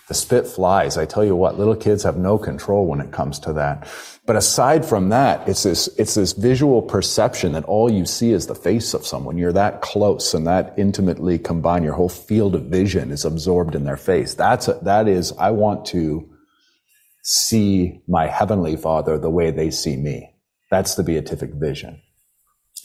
the 0.08 0.14
spit 0.14 0.46
flies. 0.46 0.98
I 0.98 1.06
tell 1.06 1.26
you 1.26 1.36
what, 1.36 1.58
little 1.58 1.76
kids 1.76 2.04
have 2.04 2.18
no 2.18 2.38
control 2.38 2.86
when 2.86 3.02
it 3.02 3.12
comes 3.12 3.40
to 3.40 3.54
that. 3.54 3.88
But 4.26 4.36
aside 4.36 4.86
from 4.86 5.10
that, 5.10 5.48
it's 5.50 5.64
this, 5.64 5.88
it's 5.98 6.14
this 6.14 6.34
visual 6.34 6.82
perception 6.82 7.54
that 7.54 7.66
all 7.66 7.92
you 7.92 8.06
see 8.06 8.34
is 8.34 8.46
the 8.46 8.56
face 8.56 8.94
of 8.94 9.06
someone. 9.06 9.38
You're 9.38 9.54
that 9.54 9.82
close 9.82 10.34
and 10.34 10.46
that 10.48 10.74
intimately 10.78 11.40
combined. 11.40 11.86
Your 11.86 11.96
whole 11.96 12.10
field 12.10 12.54
of 12.54 12.66
vision 12.66 13.12
is 13.12 13.26
absorbed 13.26 13.74
in 13.74 13.84
their 13.84 13.98
face. 13.98 14.36
That's, 14.36 14.68
a, 14.68 14.74
that 14.84 15.08
is, 15.08 15.34
I 15.40 15.50
want 15.52 15.86
to 15.88 16.31
see 17.22 18.02
my 18.08 18.28
heavenly 18.28 18.76
father 18.76 19.18
the 19.18 19.30
way 19.30 19.52
they 19.52 19.72
see 19.72 19.96
me. 19.96 20.34
That's 20.70 20.96
the 20.96 21.04
beatific 21.04 21.52
vision. 21.54 22.02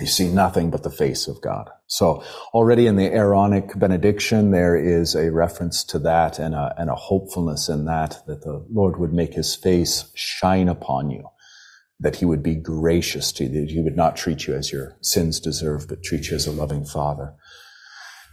You 0.00 0.06
see 0.06 0.28
nothing 0.28 0.70
but 0.70 0.82
the 0.82 0.90
face 0.90 1.26
of 1.26 1.40
God. 1.40 1.70
So 1.86 2.22
already 2.52 2.86
in 2.86 2.96
the 2.96 3.06
Aaronic 3.06 3.78
benediction, 3.78 4.50
there 4.50 4.76
is 4.76 5.14
a 5.14 5.32
reference 5.32 5.84
to 5.84 5.98
that 6.00 6.38
and 6.38 6.54
a, 6.54 6.74
and 6.76 6.90
a 6.90 6.94
hopefulness 6.94 7.70
in 7.70 7.86
that, 7.86 8.18
that 8.26 8.42
the 8.42 8.66
Lord 8.70 8.98
would 8.98 9.14
make 9.14 9.32
his 9.32 9.54
face 9.54 10.10
shine 10.14 10.68
upon 10.68 11.10
you, 11.10 11.26
that 11.98 12.16
he 12.16 12.26
would 12.26 12.42
be 12.42 12.56
gracious 12.56 13.32
to 13.32 13.44
you, 13.44 13.60
that 13.60 13.70
he 13.70 13.80
would 13.80 13.96
not 13.96 14.16
treat 14.16 14.46
you 14.46 14.54
as 14.54 14.70
your 14.70 14.98
sins 15.00 15.40
deserve, 15.40 15.88
but 15.88 16.02
treat 16.02 16.28
you 16.28 16.36
as 16.36 16.46
a 16.46 16.52
loving 16.52 16.84
father. 16.84 17.32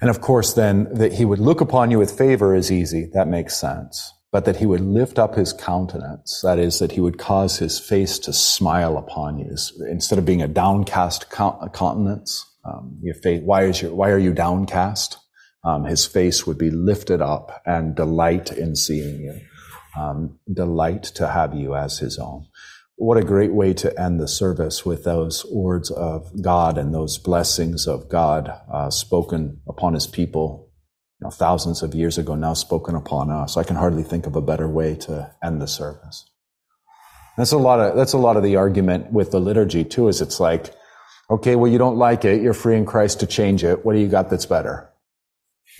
And 0.01 0.09
of 0.09 0.19
course, 0.19 0.51
then 0.53 0.93
that 0.93 1.13
he 1.13 1.23
would 1.23 1.39
look 1.39 1.61
upon 1.61 1.91
you 1.91 1.99
with 1.99 2.17
favor 2.17 2.53
is 2.53 2.73
easy. 2.73 3.09
That 3.13 3.30
makes 3.30 3.55
sense 3.55 4.11
but 4.34 4.45
that 4.45 4.55
he 4.55 4.65
would 4.65 4.81
lift 4.81 5.19
up 5.19 5.36
his 5.36 5.53
countenance. 5.53 6.41
That 6.41 6.57
is, 6.57 6.79
that 6.79 6.91
he 6.91 6.99
would 6.99 7.19
cause 7.19 7.59
his 7.59 7.79
face 7.79 8.17
to 8.19 8.34
smile 8.34 8.97
upon 8.97 9.38
you. 9.38 9.55
Instead 9.88 10.17
of 10.17 10.25
being 10.25 10.41
a 10.41 10.47
downcast 10.47 11.29
countenance, 11.29 12.43
um, 12.65 12.97
your 13.03 13.13
face, 13.13 13.43
why, 13.45 13.65
is 13.65 13.84
your, 13.84 13.93
why 13.93 14.09
are 14.09 14.17
you 14.17 14.34
downcast? 14.34 15.19
Um, 15.63 15.86
his 15.86 16.07
face 16.07 16.47
would 16.47 16.57
be 16.57 16.71
lifted 16.71 17.21
up 17.21 17.61
and 17.63 17.95
delight 17.95 18.51
in 18.51 18.75
seeing 18.75 19.21
you. 19.21 19.39
Um, 19.95 20.39
delight 20.51 21.03
to 21.03 21.27
have 21.27 21.53
you 21.53 21.75
as 21.75 21.99
his 21.99 22.17
own. 22.17 22.47
What 22.95 23.17
a 23.17 23.23
great 23.23 23.53
way 23.53 23.73
to 23.75 24.01
end 24.01 24.19
the 24.19 24.27
service 24.27 24.84
with 24.84 25.03
those 25.03 25.45
words 25.51 25.91
of 25.91 26.41
God 26.41 26.79
and 26.79 26.91
those 26.91 27.19
blessings 27.19 27.86
of 27.86 28.09
God 28.09 28.51
uh, 28.71 28.89
spoken 28.89 29.61
upon 29.67 29.93
his 29.93 30.07
people 30.07 30.62
know, 31.24 31.30
thousands 31.30 31.82
of 31.82 31.95
years 31.95 32.17
ago 32.17 32.36
now 32.36 32.53
spoken 32.53 32.95
upon 32.95 33.32
us. 33.32 33.57
I 33.57 33.63
can 33.63 33.76
hardly 33.76 34.03
think 34.03 34.26
of 34.26 34.36
a 34.36 34.41
better 34.41 34.67
way 34.67 34.95
to 34.95 35.34
end 35.43 35.61
the 35.61 35.67
service. 35.67 36.30
That's 37.38 37.51
a 37.51 37.57
lot 37.57 37.80
of 37.80 37.95
that's 37.95 38.13
a 38.13 38.17
lot 38.17 38.38
of 38.38 38.43
the 38.43 38.57
argument 38.57 39.11
with 39.11 39.32
the 39.32 39.39
liturgy 39.39 39.84
too. 39.84 40.07
Is 40.07 40.21
it's 40.21 40.39
like, 40.39 40.74
okay, 41.30 41.55
well 41.55 41.71
you 41.71 41.80
don't 41.80 41.97
like 41.97 42.26
it, 42.26 42.41
you're 42.41 42.53
free 42.53 42.78
in 42.78 42.86
Christ 42.86 43.19
to 43.21 43.28
change 43.28 43.63
it. 43.63 43.84
What 43.84 43.93
do 43.93 43.99
you 43.99 44.07
got 44.07 44.30
that's 44.30 44.45
better? 44.45 44.89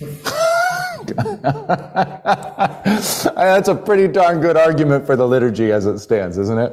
that's 3.34 3.68
a 3.68 3.74
pretty 3.74 4.08
darn 4.08 4.40
good 4.40 4.56
argument 4.56 5.06
for 5.06 5.16
the 5.16 5.28
liturgy 5.28 5.70
as 5.70 5.86
it 5.86 5.98
stands, 5.98 6.38
isn't 6.38 6.58
it? 6.58 6.72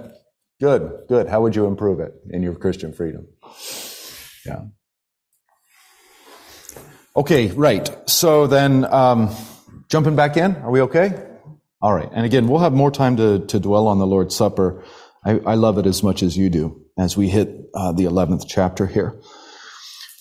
Good, 0.60 1.04
good. 1.08 1.28
How 1.28 1.42
would 1.42 1.56
you 1.56 1.66
improve 1.66 2.00
it 2.00 2.14
in 2.30 2.42
your 2.42 2.56
Christian 2.56 2.94
freedom? 2.94 3.28
Yeah. 4.46 4.62
Okay, 7.16 7.48
right. 7.48 7.90
So 8.10 8.48
then, 8.48 8.86
um, 8.86 9.36
jumping 9.90 10.16
back 10.16 10.38
in, 10.38 10.56
are 10.58 10.72
we 10.72 10.82
okay? 10.82 11.22
All 11.82 11.94
right. 11.94 12.10
And 12.14 12.26
again, 12.26 12.48
we'll 12.48 12.60
have 12.60 12.74
more 12.74 12.92
time 12.92 13.18
to, 13.18 13.46
to 13.48 13.60
dwell 13.60 13.88
on 13.88 14.00
the 14.00 14.08
Lord's 14.08 14.36
Supper. 14.36 14.84
I, 15.26 15.32
I 15.40 15.56
love 15.56 15.78
it 15.78 15.86
as 15.86 16.04
much 16.04 16.24
as 16.24 16.38
you 16.38 16.50
do 16.50 16.82
as 16.98 17.18
we 17.18 17.28
hit 17.28 17.50
uh, 17.74 17.92
the 17.92 18.06
11th 18.06 18.44
chapter 18.48 18.88
here. 18.88 19.20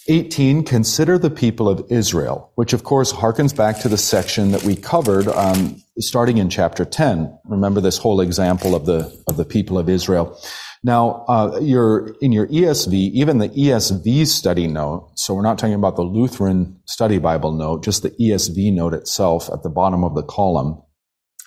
18, 0.09 0.65
consider 0.65 1.19
the 1.19 1.31
people 1.31 1.69
of 1.69 1.85
Israel, 1.91 2.51
which 2.57 2.73
of 2.73 2.83
course 2.83 3.13
harkens 3.13 3.55
back 3.55 3.79
to 3.81 3.89
the 3.89 3.99
section 3.99 4.51
that 4.51 4.65
we 4.65 4.75
covered 4.75 5.29
um, 5.29 5.81
starting 5.99 6.39
in 6.39 6.51
chapter 6.51 6.85
10. 6.85 7.39
Remember 7.45 7.81
this 7.81 7.99
whole 7.99 8.21
example 8.21 8.75
of 8.75 8.87
the, 8.87 9.17
of 9.29 9.37
the 9.37 9.45
people 9.45 9.79
of 9.79 9.89
Israel. 9.89 10.37
Now, 10.83 11.27
uh, 11.29 11.59
your, 11.61 12.15
in 12.23 12.33
your 12.33 12.47
ESV, 12.47 12.95
even 12.95 13.39
the 13.39 13.51
ESV 13.51 14.27
study 14.27 14.67
note, 14.67 15.13
so 15.17 15.35
we're 15.35 15.43
not 15.43 15.59
talking 15.59 15.75
about 15.75 15.97
the 15.97 16.03
Lutheran 16.03 16.81
study 16.87 17.19
Bible 17.19 17.53
note, 17.53 17.85
just 17.85 18.03
the 18.03 18.11
ESV 18.11 18.73
note 18.73 18.95
itself 18.95 19.51
at 19.53 19.63
the 19.63 19.69
bottom 19.69 20.05
of 20.05 20.15
the 20.15 20.23
column, 20.23 20.81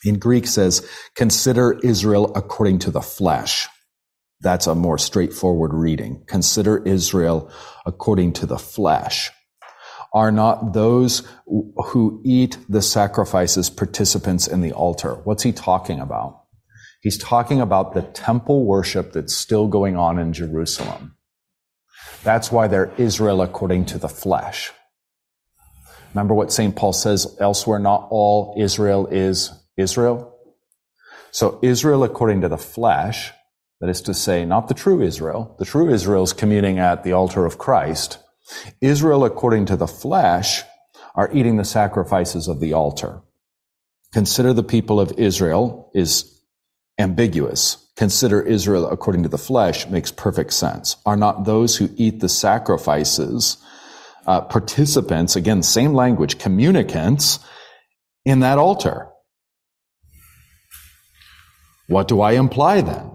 in 0.05 0.19
Greek 0.19 0.45
says, 0.45 0.87
consider 1.15 1.79
Israel 1.83 2.31
according 2.35 2.79
to 2.79 2.91
the 2.91 3.01
flesh. 3.01 3.67
That's 4.41 4.67
a 4.67 4.75
more 4.75 4.97
straightforward 4.97 5.73
reading. 5.73 6.25
Consider 6.27 6.83
Israel 6.85 7.49
according 7.85 8.33
to 8.33 8.45
the 8.45 8.59
flesh. 8.59 9.31
Are 10.13 10.31
not 10.31 10.73
those 10.73 11.23
who 11.45 12.21
eat 12.23 12.57
the 12.69 12.83
sacrifices 12.83 13.71
participants 13.71 14.45
in 14.45 14.61
the 14.61 14.73
altar? 14.73 15.15
What's 15.23 15.41
he 15.41 15.53
talking 15.53 15.99
about? 15.99 16.42
He's 17.03 17.17
talking 17.17 17.59
about 17.59 17.93
the 17.93 18.01
temple 18.01 18.65
worship 18.65 19.11
that's 19.11 19.35
still 19.35 19.67
going 19.67 19.97
on 19.97 20.17
in 20.17 20.31
Jerusalem. 20.31 21.17
That's 22.23 22.49
why 22.49 22.69
they're 22.69 22.93
Israel 22.97 23.41
according 23.41 23.87
to 23.87 23.97
the 23.97 24.07
flesh. 24.07 24.71
Remember 26.13 26.33
what 26.33 26.53
St. 26.53 26.73
Paul 26.73 26.93
says 26.93 27.35
elsewhere, 27.41 27.79
not 27.79 28.07
all 28.09 28.55
Israel 28.57 29.07
is 29.07 29.51
Israel. 29.75 30.33
So 31.31 31.59
Israel 31.61 32.05
according 32.05 32.39
to 32.41 32.47
the 32.47 32.57
flesh 32.57 33.31
that 33.81 33.89
is 33.89 34.01
to 34.03 34.13
say, 34.13 34.45
not 34.45 34.69
the 34.69 34.73
true 34.73 35.01
Israel. 35.01 35.57
The 35.59 35.65
true 35.65 35.93
Israel 35.93 36.23
is 36.23 36.31
communing 36.31 36.79
at 36.79 37.03
the 37.03 37.11
altar 37.11 37.45
of 37.45 37.57
Christ. 37.57 38.17
Israel, 38.79 39.25
according 39.25 39.65
to 39.65 39.75
the 39.75 39.87
flesh, 39.87 40.63
are 41.15 41.29
eating 41.33 41.57
the 41.57 41.65
sacrifices 41.65 42.47
of 42.47 42.61
the 42.61 42.71
altar. 42.71 43.21
Consider 44.13 44.53
the 44.53 44.63
people 44.63 45.01
of 45.01 45.11
Israel 45.17 45.91
is 45.93 46.32
ambiguous. 46.97 47.77
Consider 47.95 48.41
Israel 48.41 48.87
according 48.87 49.23
to 49.23 49.29
the 49.29 49.37
flesh 49.37 49.87
makes 49.87 50.11
perfect 50.11 50.53
sense. 50.53 50.97
Are 51.05 51.15
not 51.15 51.45
those 51.45 51.77
who 51.77 51.89
eat 51.95 52.19
the 52.19 52.29
sacrifices 52.29 53.57
uh, 54.25 54.41
participants, 54.41 55.35
again, 55.35 55.61
same 55.61 55.93
language, 55.93 56.39
communicants 56.39 57.39
in 58.25 58.39
that 58.39 58.57
altar? 58.57 59.09
What 61.87 62.07
do 62.07 62.21
I 62.21 62.33
imply 62.33 62.81
then? 62.81 63.13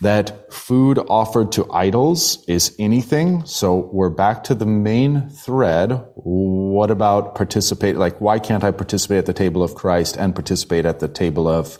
that 0.00 0.52
food 0.52 0.98
offered 1.08 1.52
to 1.52 1.70
idols 1.70 2.42
is 2.48 2.74
anything. 2.78 3.44
So 3.44 3.90
we're 3.92 4.10
back 4.10 4.44
to 4.44 4.54
the 4.54 4.66
main 4.66 5.28
thread. 5.28 6.04
What 6.14 6.90
about 6.90 7.34
participate? 7.34 7.96
Like, 7.96 8.20
why 8.20 8.38
can't 8.38 8.64
I 8.64 8.70
participate 8.70 9.18
at 9.18 9.26
the 9.26 9.32
table 9.32 9.62
of 9.62 9.74
Christ 9.74 10.16
and 10.16 10.34
participate 10.34 10.86
at 10.86 11.00
the 11.00 11.08
table 11.08 11.48
of 11.48 11.78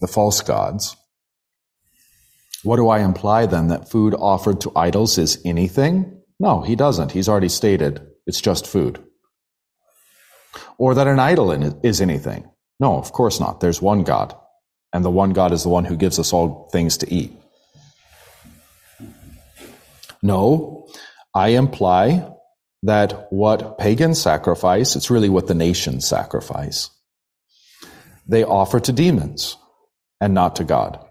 the 0.00 0.08
false 0.08 0.40
gods? 0.40 0.96
What 2.62 2.76
do 2.76 2.88
I 2.88 3.00
imply 3.00 3.46
then? 3.46 3.68
That 3.68 3.90
food 3.90 4.14
offered 4.14 4.60
to 4.62 4.72
idols 4.76 5.18
is 5.18 5.40
anything? 5.44 6.20
No, 6.38 6.60
he 6.62 6.76
doesn't. 6.76 7.12
He's 7.12 7.28
already 7.28 7.48
stated 7.48 8.06
it's 8.26 8.40
just 8.40 8.66
food. 8.66 9.02
Or 10.78 10.94
that 10.94 11.06
an 11.06 11.18
idol 11.18 11.52
is 11.84 12.00
anything? 12.00 12.50
No, 12.78 12.96
of 12.96 13.12
course 13.12 13.40
not. 13.40 13.60
There's 13.60 13.82
one 13.82 14.04
God 14.04 14.34
and 14.92 15.04
the 15.04 15.10
one 15.10 15.30
God 15.30 15.52
is 15.52 15.62
the 15.62 15.68
one 15.68 15.84
who 15.84 15.96
gives 15.96 16.18
us 16.18 16.32
all 16.32 16.68
things 16.72 16.98
to 16.98 17.12
eat. 17.12 17.32
No, 20.22 20.88
I 21.34 21.50
imply 21.50 22.28
that 22.82 23.26
what 23.30 23.78
pagans 23.78 24.20
sacrifice, 24.20 24.96
it's 24.96 25.10
really 25.10 25.28
what 25.28 25.46
the 25.46 25.54
nations 25.54 26.06
sacrifice. 26.06 26.90
They 28.26 28.44
offer 28.44 28.80
to 28.80 28.92
demons 28.92 29.56
and 30.20 30.34
not 30.34 30.56
to 30.56 30.64
God. 30.64 31.04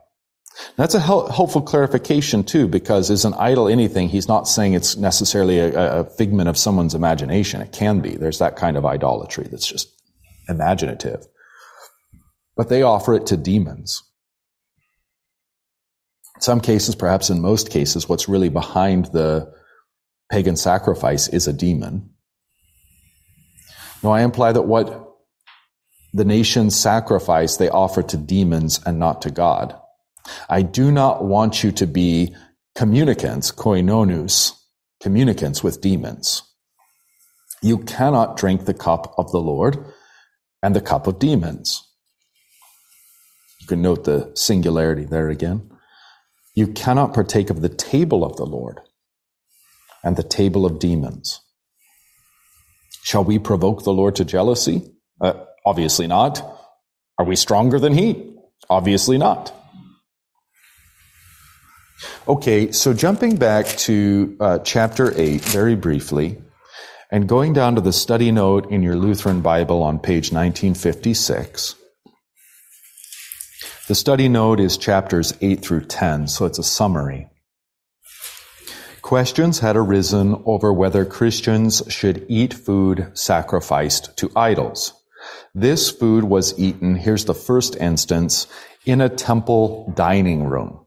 That's 0.76 0.95
a 0.95 0.99
helpful 0.99 1.62
clarification 1.62 2.43
too, 2.43 2.68
because 2.68 3.10
is 3.10 3.24
an 3.24 3.34
idol 3.36 3.70
anything? 3.70 4.10
He's 4.10 4.28
not 4.28 4.47
saying 4.47 4.74
it's 4.74 4.97
necessarily 4.97 5.60
a, 5.60 6.01
a 6.01 6.03
figment 6.03 6.49
of 6.49 6.57
someone's 6.57 6.95
imagination. 6.95 7.62
It 7.62 7.72
can 7.72 8.01
be. 8.01 8.16
There's 8.16 8.39
that 8.39 8.55
kind 8.55 8.76
of 8.76 8.86
idolatry 8.86 9.47
that's 9.49 9.68
just 9.68 9.88
imaginative 10.49 11.26
but 12.60 12.68
they 12.68 12.82
offer 12.82 13.16
it 13.16 13.28
to 13.28 13.38
demons. 13.38 14.03
In 16.36 16.41
some 16.41 16.60
cases, 16.60 16.93
perhaps 16.93 17.30
in 17.30 17.39
most 17.39 17.70
cases, 17.72 18.10
what's 18.10 18.28
really 18.28 18.49
behind 18.49 19.05
the 19.14 19.53
pagan 20.30 20.57
sacrifice 20.57 21.30
is 21.30 21.47
a 21.47 21.53
demon. 21.53 22.10
Now, 24.03 24.12
I 24.12 24.24
imply 24.24 24.51
that 24.51 24.64
what 24.64 25.09
the 26.14 26.26
nations 26.26 26.76
sacrifice, 26.76 27.57
they 27.57 27.70
offer 27.70 28.03
to 28.03 28.18
demons 28.18 28.82
and 28.86 28.99
not 28.99 29.22
to 29.24 29.32
God. 29.32 29.76
I 30.49 30.64
do 30.64 30.91
not 30.91 31.24
want 31.24 31.64
you 31.64 31.72
to 31.74 31.88
be 31.88 32.36
communicants, 32.76 33.51
koinonous, 33.51 34.53
communicants 35.01 35.64
with 35.64 35.82
demons. 35.82 36.43
You 37.62 37.80
cannot 37.80 38.38
drink 38.38 38.66
the 38.66 38.74
cup 38.74 39.14
of 39.18 39.32
the 39.32 39.41
Lord 39.41 39.86
and 40.64 40.76
the 40.76 40.82
cup 40.82 41.07
of 41.07 41.20
demons 41.20 41.84
You 43.62 43.68
can 43.68 43.82
note 43.82 44.05
the 44.05 44.32
singularity 44.36 45.05
there 45.05 45.30
again. 45.30 45.72
You 46.55 46.68
cannot 46.68 47.14
partake 47.14 47.49
of 47.49 47.62
the 47.62 47.70
table 47.70 48.26
of 48.26 48.38
the 48.38 48.45
Lord 48.45 48.82
and 50.03 50.18
the 50.18 50.24
table 50.24 50.66
of 50.66 50.80
demons. 50.80 51.41
Shall 53.03 53.24
we 53.24 53.39
provoke 53.39 53.84
the 53.84 53.93
Lord 53.93 54.16
to 54.18 54.26
jealousy? 54.26 54.91
Uh, 55.22 55.34
obviously 55.66 56.07
not. 56.07 56.41
Are 57.18 57.26
we 57.26 57.36
stronger 57.36 57.80
than 57.80 57.93
He? 57.93 58.36
Obviously 58.70 59.18
not. 59.18 59.53
Okay, 62.28 62.72
so 62.72 62.93
jumping 62.93 63.38
back 63.38 63.66
to 63.66 64.38
uh, 64.39 64.60
chapter 64.60 65.12
8 65.20 65.41
very 65.41 65.76
briefly, 65.76 66.38
and 67.12 67.28
going 67.28 67.53
down 67.53 67.76
to 67.76 67.82
the 67.82 67.91
study 67.91 68.32
note 68.32 68.72
in 68.72 68.84
your 68.84 68.95
Lutheran 68.95 69.41
Bible 69.41 69.82
on 69.82 69.99
page 69.99 70.32
1956. 70.32 71.76
The 73.88 73.95
study 73.95 74.30
note 74.30 74.60
is 74.60 74.78
chapters 74.78 75.34
8 75.41 75.62
through 75.62 75.86
10, 75.86 76.28
so 76.28 76.45
it's 76.45 76.60
a 76.60 76.64
summary. 76.64 77.28
Questions 79.01 79.60
had 79.60 79.76
arisen 79.76 80.39
over 80.45 80.72
whether 80.72 81.03
Christians 81.05 81.82
should 81.89 82.24
eat 82.30 82.53
food 82.53 83.10
sacrificed 83.16 84.16
to 84.18 84.32
idols. 84.36 84.93
This 85.53 85.89
food 85.89 86.23
was 86.23 86.57
eaten, 86.59 86.95
here's 86.95 87.25
the 87.25 87.34
first 87.34 87.75
instance, 87.75 88.47
in 88.86 89.01
a 89.01 89.09
temple 89.09 89.91
dining 89.95 90.45
room. 90.45 90.86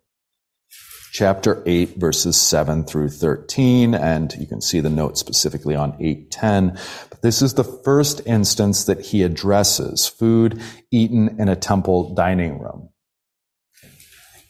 Chapter 1.13 1.63
8, 1.67 1.99
verses 1.99 2.41
7 2.41 2.85
through 2.85 3.11
13, 3.11 3.95
and 3.95 4.33
you 4.35 4.47
can 4.47 4.63
see 4.63 4.81
the 4.81 4.89
note 4.89 5.19
specifically 5.19 5.77
on 5.77 5.95
810. 6.01 6.79
But 7.11 7.21
this 7.21 7.43
is 7.43 7.53
the 7.53 7.65
first 7.65 8.23
instance 8.25 8.85
that 8.85 9.03
he 9.03 9.23
addresses 9.23 10.09
food 10.09 10.63
eaten 10.91 11.39
in 11.39 11.51
a 11.51 11.57
temple 11.57 12.15
dining 12.15 12.59
room. 12.59 12.89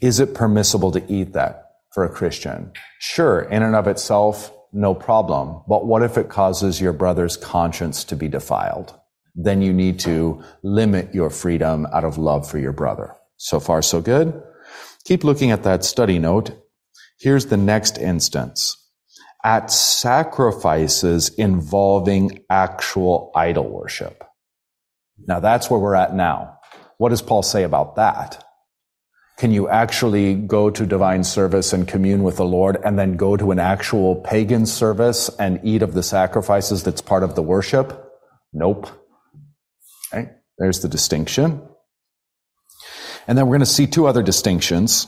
Is 0.01 0.21
it 0.21 0.35
permissible 0.35 0.93
to 0.93 1.13
eat 1.13 1.33
that 1.33 1.65
for 1.93 2.05
a 2.05 2.09
Christian? 2.09 2.73
Sure, 3.01 3.41
in 3.41 3.65
and 3.65 3.75
of 3.75 3.89
itself, 3.89 4.53
no 4.73 4.95
problem. 4.95 5.63
But 5.69 5.87
what 5.87 6.03
if 6.03 6.17
it 6.17 6.29
causes 6.29 6.81
your 6.81 6.93
brother's 6.93 7.37
conscience 7.37 8.05
to 8.05 8.17
be 8.17 8.29
defiled? 8.29 8.95
Then 9.35 9.63
you 9.63 9.73
need 9.73 9.99
to 10.01 10.43
limit 10.63 11.15
your 11.15 11.31
freedom 11.31 11.87
out 11.93 12.05
of 12.05 12.19
love 12.19 12.49
for 12.49 12.59
your 12.59 12.73
brother. 12.73 13.17
So 13.37 13.61
far, 13.61 13.83
so 13.83 14.01
good. 14.01 14.43
Keep 15.05 15.25
looking 15.25 15.51
at 15.51 15.65
that 15.65 15.85
study 15.85 16.19
note. 16.19 16.53
Here's 17.19 17.47
the 17.47 17.57
next 17.57 17.99
instance. 17.99 18.77
At 19.45 19.71
sacrifices 19.71 21.31
involving 21.31 22.45
actual 22.49 23.33
idol 23.35 23.69
worship. 23.69 24.23
Now 25.27 25.41
that's 25.41 25.71
where 25.71 25.81
we're 25.81 25.95
at 25.95 26.15
now. 26.15 26.59
What 26.99 27.09
does 27.09 27.23
Paul 27.23 27.43
say 27.43 27.65
about 27.65 27.97
that? 27.97 28.45
Can 29.39 29.51
you 29.51 29.69
actually 29.69 30.35
go 30.35 30.71
to 30.71 30.87
divine 30.87 31.25
service 31.25 31.73
and 31.73 31.89
commune 31.89 32.23
with 32.23 32.37
the 32.37 32.45
Lord 32.45 32.77
and 32.85 32.97
then 32.99 33.17
go 33.17 33.37
to 33.37 33.51
an 33.51 33.59
actual 33.59 34.17
pagan 34.17 34.67
service 34.67 35.29
and 35.39 35.59
eat 35.65 35.83
of 35.83 35.95
the 35.95 36.03
sacrifices 36.03 36.85
that's 36.85 37.01
part 37.01 37.25
of 37.25 37.35
the 37.35 37.43
worship? 37.43 38.09
Nope. 38.53 38.89
There's 40.59 40.81
the 40.81 40.89
distinction. 40.89 41.63
And 43.27 43.39
then 43.39 43.47
we're 43.47 43.57
going 43.57 43.61
to 43.61 43.67
see 43.67 43.87
two 43.87 44.07
other 44.07 44.23
distinctions 44.23 45.07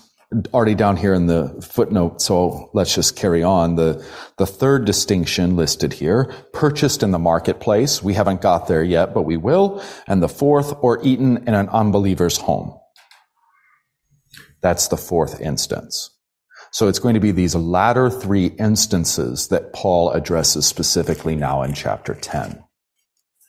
already 0.53 0.75
down 0.75 0.97
here 0.97 1.15
in 1.15 1.27
the 1.27 1.49
footnote. 1.63 2.21
So 2.21 2.71
let's 2.75 2.95
just 2.95 3.17
carry 3.17 3.43
on. 3.43 3.77
The, 3.77 4.05
the 4.39 4.47
third 4.47 4.85
distinction 4.85 5.57
listed 5.57 5.93
here, 5.93 6.33
purchased 6.53 7.03
in 7.03 7.11
the 7.11 7.19
marketplace. 7.19 8.03
We 8.03 8.15
haven't 8.15 8.41
got 8.41 8.67
there 8.67 8.83
yet, 8.83 9.15
but 9.15 9.23
we 9.23 9.37
will. 9.37 9.83
And 10.07 10.23
the 10.23 10.29
fourth, 10.29 10.75
or 10.81 11.01
eaten 11.05 11.39
in 11.47 11.55
an 11.55 11.69
unbeliever's 11.69 12.39
home. 12.39 12.79
That's 14.61 14.89
the 14.89 14.97
fourth 14.97 15.41
instance. 15.41 16.11
So 16.73 16.89
it's 16.89 16.99
going 16.99 17.15
to 17.15 17.21
be 17.21 17.31
these 17.31 17.55
latter 17.55 18.11
three 18.11 18.47
instances 18.47 19.49
that 19.49 19.73
Paul 19.73 20.11
addresses 20.11 20.67
specifically 20.67 21.37
now 21.37 21.63
in 21.63 21.75
chapter 21.75 22.15
10. 22.15 22.64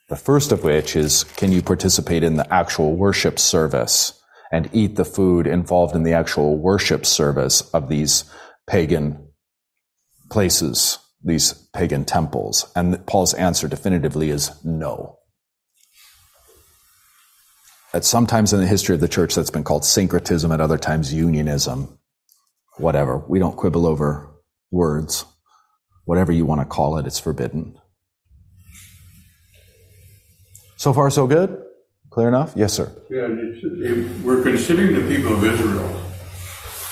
The 0.08 0.16
first 0.16 0.52
of 0.52 0.64
which 0.64 0.96
is, 0.96 1.24
can 1.24 1.52
you 1.52 1.62
participate 1.62 2.24
in 2.24 2.38
the 2.38 2.54
actual 2.54 2.96
worship 2.96 3.40
service? 3.40 4.22
and 4.52 4.70
eat 4.74 4.96
the 4.96 5.06
food 5.06 5.48
involved 5.48 5.96
in 5.96 6.04
the 6.04 6.14
actual 6.14 6.58
worship 6.58 7.06
service 7.06 7.62
of 7.74 7.90
these 7.90 8.24
pagan 8.68 9.28
places, 10.30 10.98
these 11.24 11.54
pagan 11.74 12.06
temples? 12.06 12.72
And 12.76 13.06
Paul's 13.06 13.34
answer 13.34 13.68
definitively 13.68 14.30
is 14.30 14.52
no. 14.64 15.20
At 17.94 18.06
sometimes 18.06 18.54
in 18.54 18.60
the 18.60 18.68
history 18.68 18.96
of 18.96 19.02
the 19.02 19.08
church, 19.08 19.36
that's 19.36 19.50
been 19.50 19.64
called 19.64 19.86
syncretism, 19.86 20.52
at 20.52 20.62
other 20.62 20.78
times 20.78 21.14
unionism. 21.14 21.98
Whatever. 22.78 23.18
We 23.18 23.40
don't 23.40 23.56
quibble 23.56 23.86
over 23.86 24.30
words. 24.70 25.24
Whatever 26.04 26.34
you 26.34 26.46
want 26.46 26.60
to 26.60 26.66
call 26.66 26.98
it, 26.98 27.06
it's 27.06 27.20
forbidden. 27.20 27.80
So 30.86 30.94
far, 30.94 31.10
so 31.10 31.26
good? 31.26 31.64
Clear 32.12 32.28
enough? 32.28 32.54
Yes, 32.56 32.72
sir. 32.72 32.92
Yeah, 33.10 33.26
we're 34.24 34.44
considering 34.44 34.94
the 34.94 35.02
people 35.12 35.34
of 35.34 35.44
Israel. 35.44 36.00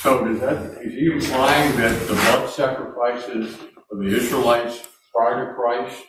So 0.01 0.25
is 0.29 0.39
that 0.39 0.81
is 0.81 0.93
he 0.95 1.11
implying 1.11 1.77
that 1.77 2.07
the 2.07 2.15
blood 2.15 2.49
sacrifices 2.49 3.53
of 3.91 3.99
the 3.99 4.07
Israelites 4.07 4.81
prior 5.13 5.45
to 5.45 5.53
Christ 5.53 6.03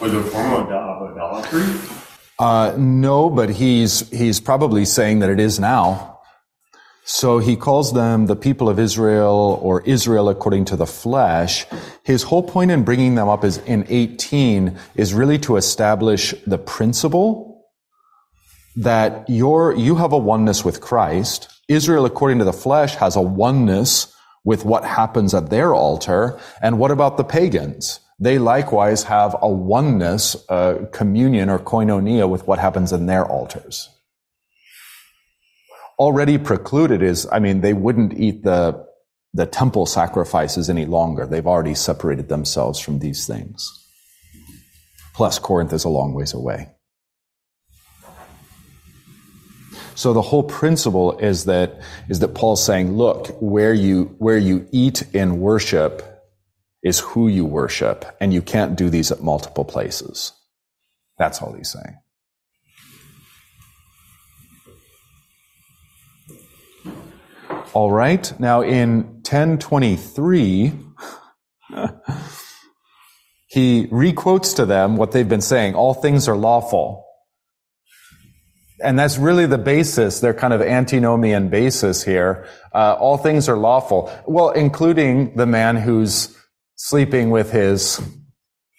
were 0.00 0.10
the 0.10 0.22
form 0.30 0.52
of 0.52 0.68
idolatry? 0.68 1.64
Uh, 2.38 2.76
no, 2.78 3.30
but 3.30 3.50
he's 3.50 4.08
he's 4.10 4.38
probably 4.38 4.84
saying 4.84 5.18
that 5.18 5.30
it 5.30 5.40
is 5.40 5.58
now. 5.58 6.15
So 7.08 7.38
he 7.38 7.54
calls 7.54 7.92
them 7.92 8.26
the 8.26 8.34
people 8.34 8.68
of 8.68 8.80
Israel 8.80 9.60
or 9.62 9.80
Israel 9.82 10.28
according 10.28 10.64
to 10.66 10.76
the 10.76 10.88
flesh. 10.88 11.64
His 12.02 12.24
whole 12.24 12.42
point 12.42 12.72
in 12.72 12.82
bringing 12.82 13.14
them 13.14 13.28
up 13.28 13.44
is 13.44 13.58
in 13.58 13.86
18 13.88 14.76
is 14.96 15.14
really 15.14 15.38
to 15.38 15.56
establish 15.56 16.34
the 16.48 16.58
principle 16.58 17.64
that 18.74 19.28
you 19.28 19.72
you 19.76 19.94
have 19.94 20.12
a 20.12 20.18
oneness 20.18 20.64
with 20.64 20.80
Christ. 20.80 21.48
Israel, 21.68 22.06
according 22.06 22.40
to 22.40 22.44
the 22.44 22.52
flesh, 22.52 22.96
has 22.96 23.14
a 23.14 23.20
oneness 23.20 24.12
with 24.42 24.64
what 24.64 24.84
happens 24.84 25.32
at 25.32 25.48
their 25.48 25.72
altar. 25.72 26.40
And 26.60 26.76
what 26.80 26.90
about 26.90 27.18
the 27.18 27.24
pagans? 27.24 28.00
They 28.18 28.40
likewise 28.40 29.04
have 29.04 29.36
a 29.40 29.48
oneness, 29.48 30.34
uh, 30.48 30.86
communion 30.90 31.50
or 31.50 31.60
koinonia 31.60 32.28
with 32.28 32.48
what 32.48 32.58
happens 32.58 32.92
in 32.92 33.06
their 33.06 33.24
altars. 33.24 33.90
Already 35.98 36.38
precluded 36.38 37.02
is, 37.02 37.26
I 37.32 37.38
mean, 37.38 37.62
they 37.62 37.72
wouldn't 37.72 38.18
eat 38.18 38.42
the, 38.42 38.86
the 39.32 39.46
temple 39.46 39.86
sacrifices 39.86 40.68
any 40.68 40.84
longer. 40.84 41.26
They've 41.26 41.46
already 41.46 41.74
separated 41.74 42.28
themselves 42.28 42.78
from 42.78 42.98
these 42.98 43.26
things. 43.26 43.66
Plus, 45.14 45.38
Corinth 45.38 45.72
is 45.72 45.84
a 45.84 45.88
long 45.88 46.12
ways 46.12 46.34
away. 46.34 46.68
So 49.94 50.12
the 50.12 50.20
whole 50.20 50.42
principle 50.42 51.18
is 51.18 51.46
that, 51.46 51.80
is 52.10 52.18
that 52.20 52.34
Paul's 52.34 52.62
saying, 52.62 52.98
look, 52.98 53.28
where 53.40 53.72
you, 53.72 54.14
where 54.18 54.36
you 54.36 54.68
eat 54.70 55.02
in 55.14 55.40
worship 55.40 56.02
is 56.82 57.00
who 57.00 57.28
you 57.28 57.46
worship, 57.46 58.04
and 58.20 58.32
you 58.32 58.42
can't 58.42 58.76
do 58.76 58.90
these 58.90 59.10
at 59.10 59.22
multiple 59.22 59.64
places. 59.64 60.32
That's 61.18 61.40
all 61.40 61.54
he's 61.54 61.72
saying. 61.72 61.96
All 67.76 67.92
right. 67.92 68.32
Now 68.40 68.62
in 68.62 69.02
1023, 69.28 70.72
he 73.48 73.86
requotes 73.88 74.56
to 74.56 74.64
them 74.64 74.96
what 74.96 75.12
they've 75.12 75.28
been 75.28 75.42
saying. 75.42 75.74
All 75.74 75.92
things 75.92 76.26
are 76.26 76.36
lawful 76.38 77.04
and 78.82 78.98
that's 78.98 79.18
really 79.18 79.44
the 79.44 79.58
basis, 79.58 80.20
their 80.20 80.32
kind 80.32 80.54
of 80.54 80.62
antinomian 80.62 81.50
basis 81.50 82.02
here. 82.02 82.46
Uh, 82.74 82.96
all 82.98 83.18
things 83.18 83.46
are 83.46 83.58
lawful. 83.58 84.10
Well, 84.26 84.50
including 84.50 85.36
the 85.36 85.46
man 85.46 85.76
who's 85.76 86.34
sleeping 86.76 87.28
with 87.28 87.52
his 87.52 88.00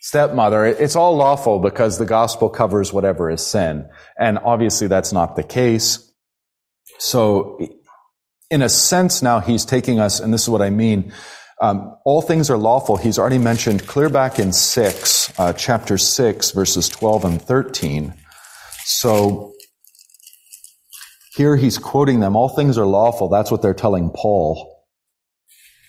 stepmother. 0.02 0.66
It's 0.66 0.96
all 0.96 1.16
lawful 1.16 1.60
because 1.60 2.00
the 2.00 2.06
gospel 2.06 2.50
covers 2.50 2.92
whatever 2.92 3.30
is 3.30 3.46
sin. 3.46 3.88
And 4.20 4.40
obviously 4.40 4.88
that's 4.88 5.14
not 5.14 5.36
the 5.36 5.44
case. 5.44 6.04
So, 6.98 7.60
in 8.50 8.62
a 8.62 8.70
sense, 8.70 9.22
now 9.22 9.40
he's 9.40 9.66
taking 9.66 10.00
us, 10.00 10.20
and 10.20 10.34
this 10.34 10.44
is 10.44 10.50
what 10.50 10.62
I 10.62 10.70
mean. 10.70 11.12
Um, 11.60 11.98
all 12.06 12.22
things 12.22 12.50
are 12.50 12.58
lawful. 12.58 12.98
He's 12.98 13.18
already 13.18 13.40
mentioned 13.40 13.88
clear 13.88 14.10
back 14.10 14.40
in 14.40 14.54
6, 14.54 15.40
uh, 15.40 15.54
chapter 15.54 15.98
6, 15.98 16.52
verses 16.52 16.88
12 16.90 17.26
and 17.26 17.42
13. 17.42 18.14
So, 18.86 19.54
here 21.36 21.56
he's 21.56 21.78
quoting 21.78 22.20
them. 22.20 22.36
All 22.36 22.50
things 22.50 22.78
are 22.78 22.86
lawful. 22.86 23.30
That's 23.30 23.52
what 23.52 23.62
they're 23.62 23.74
telling 23.74 24.12
Paul. 24.12 24.74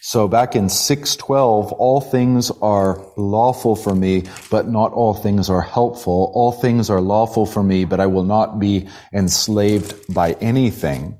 So 0.00 0.28
back 0.28 0.54
in 0.54 0.68
612, 0.68 1.72
all 1.72 2.00
things 2.00 2.50
are 2.62 3.04
lawful 3.16 3.74
for 3.74 3.94
me, 3.94 4.24
but 4.50 4.68
not 4.68 4.92
all 4.92 5.12
things 5.12 5.50
are 5.50 5.60
helpful. 5.60 6.30
All 6.34 6.52
things 6.52 6.88
are 6.88 7.00
lawful 7.00 7.46
for 7.46 7.62
me, 7.62 7.84
but 7.84 7.98
I 7.98 8.06
will 8.06 8.22
not 8.22 8.58
be 8.58 8.88
enslaved 9.12 10.14
by 10.14 10.32
anything. 10.34 11.18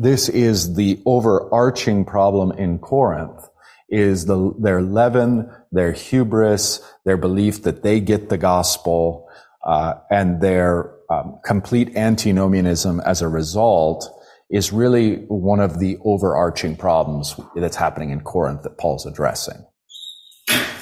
This 0.00 0.30
is 0.30 0.76
the 0.76 0.98
overarching 1.04 2.06
problem 2.06 2.52
in 2.52 2.78
Corinth 2.78 3.46
is 3.90 4.24
the, 4.24 4.54
their 4.58 4.80
leaven, 4.80 5.50
their 5.72 5.92
hubris, 5.92 6.80
their 7.04 7.18
belief 7.18 7.64
that 7.64 7.82
they 7.82 8.00
get 8.00 8.30
the 8.30 8.38
gospel, 8.38 9.28
uh, 9.62 9.96
and 10.10 10.40
their 10.40 10.94
um, 11.10 11.38
complete 11.44 11.98
antinomianism 11.98 13.00
as 13.00 13.20
a 13.20 13.28
result 13.28 14.10
is 14.48 14.72
really 14.72 15.16
one 15.28 15.60
of 15.60 15.80
the 15.80 15.98
overarching 16.02 16.76
problems 16.76 17.38
that's 17.54 17.76
happening 17.76 18.08
in 18.08 18.22
Corinth 18.22 18.62
that 18.62 18.78
Paul's 18.78 19.04
addressing. 19.04 19.66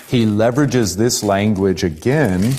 He 0.07 0.27
leverages 0.27 0.97
this 0.97 1.25
language 1.25 1.83
again 1.83 2.55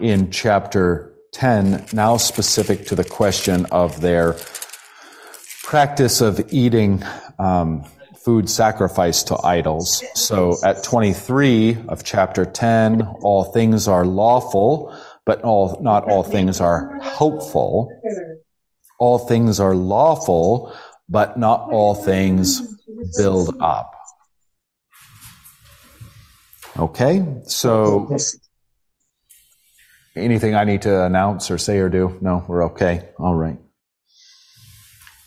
in 0.00 0.32
chapter 0.32 1.14
10, 1.30 1.86
now 1.92 2.16
specific 2.16 2.86
to 2.86 2.96
the 2.96 3.04
question 3.04 3.66
of 3.66 4.00
their 4.00 4.34
practice 5.72 6.20
of 6.20 6.52
eating 6.52 7.02
um, 7.38 7.82
food 8.22 8.50
sacrificed 8.50 9.28
to 9.28 9.38
idols. 9.42 10.04
So 10.14 10.58
at 10.62 10.84
23 10.84 11.86
of 11.88 12.04
chapter 12.04 12.44
10, 12.44 13.00
all 13.22 13.44
things 13.44 13.88
are 13.88 14.04
lawful, 14.04 14.94
but 15.24 15.40
all, 15.40 15.78
not 15.80 16.04
all 16.04 16.24
things 16.24 16.60
are 16.60 16.98
hopeful. 17.00 17.90
All 18.98 19.16
things 19.16 19.60
are 19.60 19.74
lawful, 19.74 20.76
but 21.08 21.38
not 21.38 21.70
all 21.72 21.94
things 21.94 22.60
build 23.16 23.56
up. 23.58 23.94
Okay, 26.78 27.24
so 27.46 28.14
anything 30.14 30.54
I 30.54 30.64
need 30.64 30.82
to 30.82 31.02
announce 31.02 31.50
or 31.50 31.56
say 31.56 31.78
or 31.78 31.88
do? 31.88 32.18
No, 32.20 32.44
we're 32.46 32.66
okay. 32.66 33.08
All 33.18 33.34
right. 33.34 33.61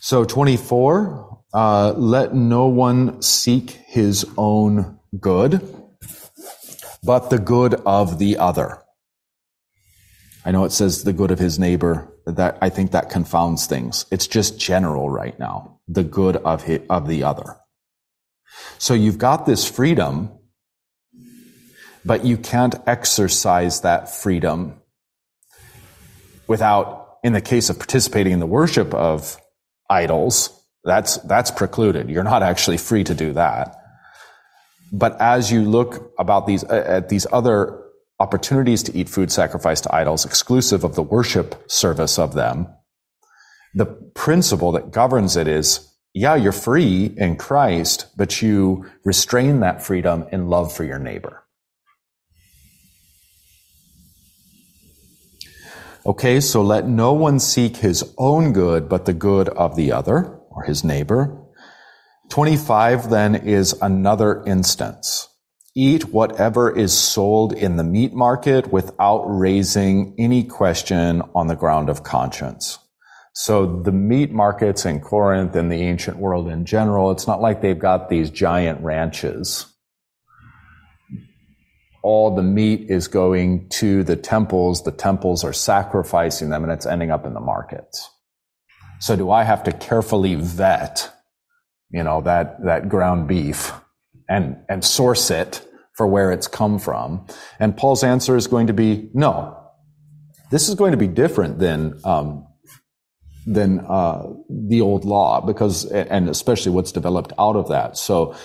So 0.00 0.24
24, 0.24 1.42
uh, 1.52 1.92
let 1.96 2.34
no 2.34 2.66
one 2.66 3.22
seek 3.22 3.70
his 3.86 4.26
own 4.36 4.98
good, 5.18 5.60
but 7.02 7.30
the 7.30 7.38
good 7.38 7.74
of 7.86 8.18
the 8.18 8.38
other. 8.38 8.82
I 10.44 10.52
know 10.52 10.64
it 10.64 10.72
says 10.72 11.02
the 11.02 11.12
good 11.12 11.30
of 11.30 11.38
his 11.38 11.58
neighbor. 11.58 12.12
That 12.26 12.58
I 12.60 12.70
think 12.70 12.90
that 12.90 13.08
confounds 13.08 13.66
things. 13.66 14.04
It's 14.10 14.26
just 14.26 14.58
general 14.58 15.08
right 15.08 15.38
now. 15.38 15.80
The 15.86 16.02
good 16.02 16.36
of 16.36 16.64
his, 16.64 16.80
of 16.90 17.06
the 17.06 17.22
other. 17.22 17.56
So 18.78 18.94
you've 18.94 19.18
got 19.18 19.46
this 19.46 19.68
freedom, 19.68 20.30
but 22.04 22.24
you 22.24 22.36
can't 22.36 22.74
exercise 22.86 23.80
that 23.82 24.10
freedom 24.10 24.80
without 26.46 27.18
in 27.22 27.32
the 27.32 27.40
case 27.40 27.70
of 27.70 27.78
participating 27.78 28.32
in 28.32 28.40
the 28.40 28.46
worship 28.46 28.92
of 28.94 29.40
idols, 29.90 30.50
that's, 30.84 31.16
that's 31.18 31.50
precluded. 31.50 32.08
You're 32.08 32.24
not 32.24 32.42
actually 32.42 32.76
free 32.78 33.04
to 33.04 33.14
do 33.14 33.32
that. 33.32 33.76
But 34.92 35.20
as 35.20 35.50
you 35.50 35.62
look 35.62 36.12
about 36.18 36.46
these, 36.46 36.64
uh, 36.64 36.84
at 36.86 37.08
these 37.08 37.26
other 37.32 37.82
opportunities 38.18 38.82
to 38.84 38.96
eat 38.96 39.08
food 39.08 39.30
sacrificed 39.30 39.84
to 39.84 39.94
idols, 39.94 40.24
exclusive 40.24 40.84
of 40.84 40.94
the 40.94 41.02
worship 41.02 41.70
service 41.70 42.18
of 42.18 42.34
them, 42.34 42.68
the 43.74 43.86
principle 43.86 44.72
that 44.72 44.90
governs 44.90 45.36
it 45.36 45.48
is, 45.48 45.92
yeah, 46.14 46.34
you're 46.34 46.52
free 46.52 47.12
in 47.16 47.36
Christ, 47.36 48.06
but 48.16 48.40
you 48.40 48.86
restrain 49.04 49.60
that 49.60 49.82
freedom 49.82 50.24
in 50.32 50.48
love 50.48 50.72
for 50.72 50.82
your 50.82 50.98
neighbor. 50.98 51.42
Okay, 56.06 56.38
so 56.38 56.62
let 56.62 56.86
no 56.86 57.12
one 57.14 57.40
seek 57.40 57.78
his 57.78 58.14
own 58.16 58.52
good, 58.52 58.88
but 58.88 59.06
the 59.06 59.12
good 59.12 59.48
of 59.48 59.74
the 59.74 59.90
other, 59.90 60.38
or 60.50 60.62
his 60.62 60.84
neighbor. 60.84 61.36
25 62.28 63.10
then 63.10 63.34
is 63.34 63.72
another 63.82 64.44
instance. 64.44 65.28
Eat 65.74 66.04
whatever 66.04 66.70
is 66.70 66.96
sold 66.96 67.52
in 67.52 67.76
the 67.76 67.82
meat 67.82 68.14
market 68.14 68.72
without 68.72 69.24
raising 69.24 70.14
any 70.16 70.44
question 70.44 71.22
on 71.34 71.48
the 71.48 71.56
ground 71.56 71.88
of 71.88 72.04
conscience. 72.04 72.78
So 73.34 73.82
the 73.82 73.90
meat 73.90 74.30
markets 74.30 74.86
in 74.86 75.00
Corinth 75.00 75.56
and 75.56 75.72
the 75.72 75.82
ancient 75.82 76.18
world 76.18 76.48
in 76.48 76.66
general, 76.66 77.10
it's 77.10 77.26
not 77.26 77.40
like 77.40 77.62
they've 77.62 77.76
got 77.76 78.10
these 78.10 78.30
giant 78.30 78.80
ranches 78.80 79.66
all 82.06 82.36
the 82.36 82.42
meat 82.42 82.88
is 82.88 83.08
going 83.08 83.68
to 83.68 84.04
the 84.04 84.14
temples, 84.14 84.84
the 84.84 84.92
temples 84.92 85.42
are 85.42 85.52
sacrificing 85.52 86.50
them, 86.50 86.62
and 86.62 86.72
it's 86.72 86.86
ending 86.86 87.10
up 87.10 87.26
in 87.26 87.34
the 87.34 87.40
markets. 87.40 88.08
So 89.00 89.16
do 89.16 89.32
I 89.32 89.42
have 89.42 89.64
to 89.64 89.72
carefully 89.72 90.36
vet, 90.36 91.12
you 91.90 92.04
know, 92.04 92.20
that, 92.20 92.64
that 92.64 92.88
ground 92.88 93.26
beef 93.26 93.72
and, 94.28 94.56
and 94.68 94.84
source 94.84 95.32
it 95.32 95.66
for 95.96 96.06
where 96.06 96.30
it's 96.30 96.46
come 96.46 96.78
from? 96.78 97.26
And 97.58 97.76
Paul's 97.76 98.04
answer 98.04 98.36
is 98.36 98.46
going 98.46 98.68
to 98.68 98.72
be 98.72 99.10
no. 99.12 99.60
This 100.52 100.68
is 100.68 100.76
going 100.76 100.92
to 100.92 100.96
be 100.96 101.08
different 101.08 101.58
than, 101.58 101.98
um, 102.04 102.46
than 103.48 103.80
uh, 103.80 104.22
the 104.48 104.80
old 104.80 105.04
law 105.04 105.40
because, 105.40 105.84
and 105.86 106.28
especially 106.28 106.70
what's 106.70 106.92
developed 106.92 107.32
out 107.36 107.56
of 107.56 107.70
that. 107.70 107.96
So 107.96 108.36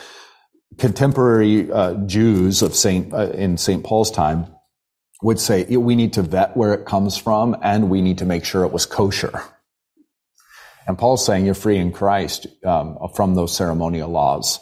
contemporary 0.78 1.72
uh, 1.72 1.95
Jews 2.05 2.61
of 2.61 2.76
Saint 2.76 3.13
uh, 3.13 3.30
in 3.32 3.57
Saint 3.57 3.84
Paul's 3.84 4.11
time 4.11 4.47
would 5.22 5.39
say 5.39 5.65
we 5.76 5.95
need 5.95 6.13
to 6.13 6.22
vet 6.22 6.57
where 6.57 6.74
it 6.74 6.86
comes 6.86 7.17
from 7.17 7.55
and 7.61 7.89
we 7.89 8.01
need 8.01 8.17
to 8.19 8.26
make 8.26 8.43
sure 8.43 8.63
it 8.63 8.72
was 8.72 8.86
kosher. 8.86 9.41
And 10.88 10.97
Paul's 10.97 11.26
saying 11.26 11.45
you're 11.45 11.53
free 11.53 11.78
in 11.78 11.91
Christ 11.91 12.47
um, 12.65 12.97
from 13.15 13.36
those 13.36 13.55
ceremonial 13.55 14.09
laws. 14.09 14.59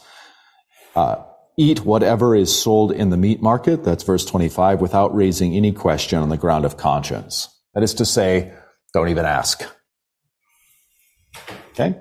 Uh, 0.95 1.23
eat 1.57 1.85
whatever 1.85 2.35
is 2.35 2.57
sold 2.57 2.91
in 2.91 3.09
the 3.09 3.17
meat 3.17 3.41
market, 3.41 3.83
that's 3.83 4.03
verse 4.03 4.25
25, 4.25 4.81
without 4.81 5.15
raising 5.15 5.55
any 5.55 5.71
question 5.71 6.19
on 6.19 6.29
the 6.29 6.37
ground 6.37 6.65
of 6.65 6.77
conscience. 6.77 7.47
That 7.73 7.83
is 7.83 7.93
to 7.95 8.05
say, 8.05 8.53
don't 8.93 9.09
even 9.09 9.25
ask. 9.25 9.63
Okay? 11.71 11.97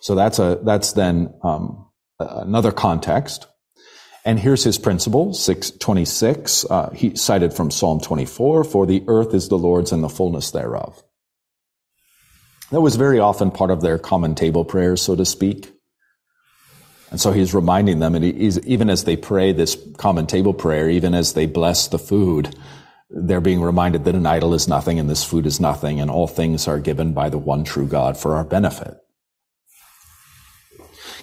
So 0.00 0.14
that's 0.14 0.38
a, 0.38 0.60
that's 0.62 0.92
then, 0.92 1.32
um, 1.42 1.88
another 2.30 2.72
context. 2.72 3.46
And 4.24 4.38
here's 4.38 4.62
his 4.62 4.78
principle, 4.78 5.34
626. 5.34 6.64
Uh, 6.64 6.90
he 6.90 7.16
cited 7.16 7.52
from 7.52 7.70
Psalm 7.70 8.00
24, 8.00 8.64
for 8.64 8.86
the 8.86 9.02
earth 9.08 9.34
is 9.34 9.48
the 9.48 9.58
Lord's 9.58 9.92
and 9.92 10.02
the 10.02 10.08
fullness 10.08 10.52
thereof. 10.52 11.02
That 12.70 12.80
was 12.80 12.96
very 12.96 13.18
often 13.18 13.50
part 13.50 13.70
of 13.70 13.82
their 13.82 13.98
common 13.98 14.34
table 14.34 14.64
prayers, 14.64 15.02
so 15.02 15.16
to 15.16 15.24
speak. 15.24 15.72
And 17.10 17.20
so 17.20 17.32
he's 17.32 17.52
reminding 17.52 17.98
them, 17.98 18.14
and 18.14 18.24
even 18.24 18.88
as 18.88 19.04
they 19.04 19.16
pray 19.16 19.52
this 19.52 19.76
common 19.98 20.26
table 20.26 20.54
prayer, 20.54 20.88
even 20.88 21.14
as 21.14 21.34
they 21.34 21.44
bless 21.44 21.88
the 21.88 21.98
food, 21.98 22.56
they're 23.10 23.42
being 23.42 23.60
reminded 23.60 24.04
that 24.04 24.14
an 24.14 24.24
idol 24.24 24.54
is 24.54 24.68
nothing 24.68 24.98
and 24.98 25.10
this 25.10 25.22
food 25.22 25.44
is 25.44 25.60
nothing 25.60 26.00
and 26.00 26.10
all 26.10 26.26
things 26.26 26.66
are 26.66 26.78
given 26.78 27.12
by 27.12 27.28
the 27.28 27.36
one 27.36 27.64
true 27.64 27.86
God 27.86 28.16
for 28.16 28.34
our 28.34 28.44
benefit. 28.44 29.01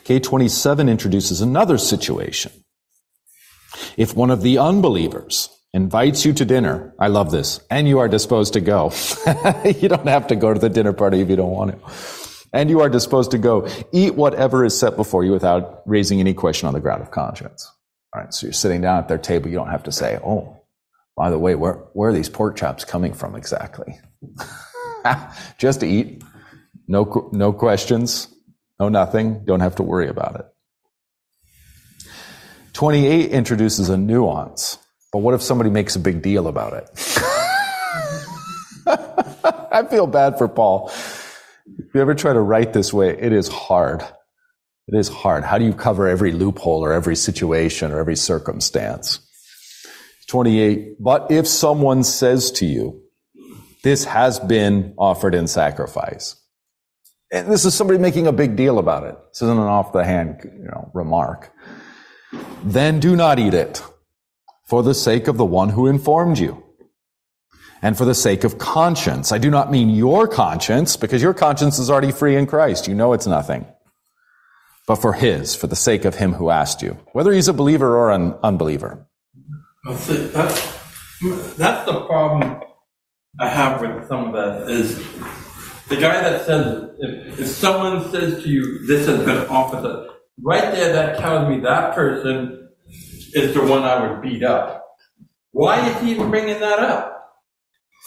K27 0.06 0.90
introduces 0.90 1.42
another 1.42 1.78
situation. 1.78 2.52
If 3.98 4.16
one 4.16 4.32
of 4.32 4.42
the 4.42 4.58
unbelievers 4.58 5.50
invites 5.74 6.26
you 6.26 6.34
to 6.34 6.46
dinner, 6.46 6.94
I 7.00 7.08
love 7.08 7.32
this, 7.32 7.60
and 7.70 7.88
you 7.88 8.00
are 8.00 8.08
disposed 8.08 8.54
to 8.54 8.62
go. 8.62 8.92
you 9.66 9.88
don't 9.90 10.08
have 10.08 10.28
to 10.28 10.36
go 10.36 10.54
to 10.54 10.60
the 10.60 10.70
dinner 10.70 10.94
party 10.94 11.22
if 11.22 11.30
you 11.30 11.36
don't 11.36 11.52
want 11.52 11.72
to. 11.72 11.92
And 12.52 12.70
you 12.70 12.82
are 12.82 12.90
disposed 12.90 13.32
to 13.32 13.38
go. 13.38 13.68
Eat 13.92 14.16
whatever 14.16 14.66
is 14.66 14.78
set 14.78 14.96
before 14.96 15.24
you 15.24 15.32
without 15.32 15.84
raising 15.86 16.20
any 16.20 16.34
question 16.34 16.68
on 16.68 16.74
the 16.74 16.80
ground 16.80 17.02
of 17.02 17.12
conscience. 17.12 17.72
All 18.14 18.22
right, 18.22 18.34
so 18.34 18.48
you're 18.48 18.54
sitting 18.54 18.82
down 18.82 18.98
at 18.98 19.08
their 19.08 19.20
table. 19.20 19.50
You 19.50 19.56
don't 19.56 19.70
have 19.70 19.84
to 19.84 19.92
say, 19.92 20.20
oh, 20.26 20.60
by 21.16 21.30
the 21.30 21.38
way, 21.38 21.54
where, 21.54 21.74
where 21.94 22.10
are 22.10 22.14
these 22.14 22.30
pork 22.30 22.56
chops 22.56 22.86
coming 22.86 23.14
from 23.14 23.36
exactly? 23.36 24.00
Just 25.60 25.82
to 25.82 25.88
eat. 25.88 26.24
No, 26.88 27.30
no 27.34 27.54
questions. 27.54 28.34
No, 28.80 28.90
nothing. 28.90 29.44
Don't 29.46 29.60
have 29.60 29.76
to 29.76 29.84
worry 29.84 30.08
about 30.08 30.36
it. 30.40 30.46
28 32.74 33.32
introduces 33.32 33.90
a 33.90 33.98
nuance. 33.98 34.78
But 35.12 35.20
what 35.20 35.34
if 35.34 35.42
somebody 35.42 35.70
makes 35.70 35.96
a 35.96 36.00
big 36.00 36.22
deal 36.22 36.48
about 36.48 36.74
it? 36.74 36.90
I 39.72 39.86
feel 39.90 40.08
bad 40.08 40.38
for 40.38 40.48
Paul. 40.48 40.90
If 40.90 41.94
you 41.94 42.02
ever 42.02 42.16
try 42.16 42.34
to 42.34 42.40
write 42.40 42.74
this 42.74 42.94
way, 42.94 43.10
it 43.10 43.34
is 43.34 43.48
hard. 43.48 44.02
It 44.88 44.98
is 44.98 45.10
hard. 45.10 45.44
How 45.44 45.58
do 45.58 45.66
you 45.66 45.74
cover 45.74 46.08
every 46.08 46.32
loophole 46.32 46.84
or 46.84 46.94
every 46.94 47.16
situation 47.16 47.92
or 47.92 48.00
every 48.00 48.16
circumstance? 48.16 49.20
28. 50.28 51.02
But 51.02 51.32
if 51.32 51.48
someone 51.48 52.04
says 52.04 52.52
to 52.54 52.66
you, 52.66 53.02
this 53.84 54.06
has 54.06 54.40
been 54.40 54.94
offered 54.98 55.34
in 55.36 55.48
sacrifice, 55.48 56.36
and 57.32 57.52
this 57.52 57.66
is 57.66 57.76
somebody 57.76 58.00
making 58.00 58.28
a 58.28 58.32
big 58.32 58.56
deal 58.56 58.80
about 58.80 59.04
it. 59.04 59.16
This 59.30 59.44
isn't 59.44 59.58
an 59.58 59.64
off 59.64 59.94
the 59.94 60.04
hand, 60.04 60.40
you 60.44 60.66
know, 60.66 60.92
remark. 60.94 61.54
Then 62.64 63.00
do 63.00 63.16
not 63.16 63.40
eat 63.40 63.54
it 63.54 63.84
for 64.66 64.84
the 64.84 64.94
sake 64.94 65.28
of 65.28 65.38
the 65.38 65.46
one 65.46 65.70
who 65.70 65.88
informed 65.88 66.40
you 66.40 66.64
and 67.82 67.98
for 67.98 68.06
the 68.06 68.16
sake 68.16 68.44
of 68.44 68.58
conscience. 68.58 69.32
I 69.32 69.38
do 69.38 69.50
not 69.50 69.72
mean 69.72 69.90
your 69.90 70.28
conscience 70.28 70.98
because 70.98 71.22
your 71.22 71.34
conscience 71.34 71.80
is 71.80 71.90
already 71.90 72.12
free 72.12 72.36
in 72.36 72.46
Christ. 72.46 72.88
You 72.88 72.96
know 72.96 73.14
it's 73.14 73.28
nothing. 73.28 73.66
But 74.88 74.96
for 74.96 75.14
his, 75.14 75.56
for 75.56 75.68
the 75.68 75.76
sake 75.76 76.06
of 76.06 76.16
him 76.16 76.34
who 76.34 76.50
asked 76.50 76.82
you, 76.82 76.98
whether 77.14 77.32
he's 77.32 77.48
a 77.48 77.54
believer 77.54 77.96
or 77.96 78.12
an 78.12 78.34
unbeliever. 78.44 79.08
That's, 79.86 80.08
that's 81.56 81.86
the 81.86 82.06
problem 82.08 82.62
I 83.40 83.48
have 83.48 83.82
with 83.82 84.08
some 84.08 84.28
of 84.28 84.34
that 84.34 84.70
is 84.70 84.98
the 85.90 85.98
guy 85.98 86.22
that 86.22 86.46
says, 86.46 86.90
if, 87.00 87.40
if 87.40 87.48
someone 87.48 88.10
says 88.12 88.44
to 88.44 88.50
you, 88.50 88.86
this 88.86 89.08
has 89.08 89.26
been 89.26 89.48
offered, 89.48 90.10
right 90.42 90.72
there, 90.72 90.94
that 90.94 91.20
tells 91.20 91.50
me 91.50 91.60
that 91.62 91.96
person 91.96 92.70
is 93.34 93.54
the 93.54 93.62
one 93.62 93.84
I 93.84 94.08
would 94.08 94.22
beat 94.22 94.44
up. 94.44 94.86
Why 95.52 95.88
is 95.88 96.02
he 96.02 96.12
even 96.12 96.30
bringing 96.30 96.60
that 96.60 96.80
up? 96.80 97.16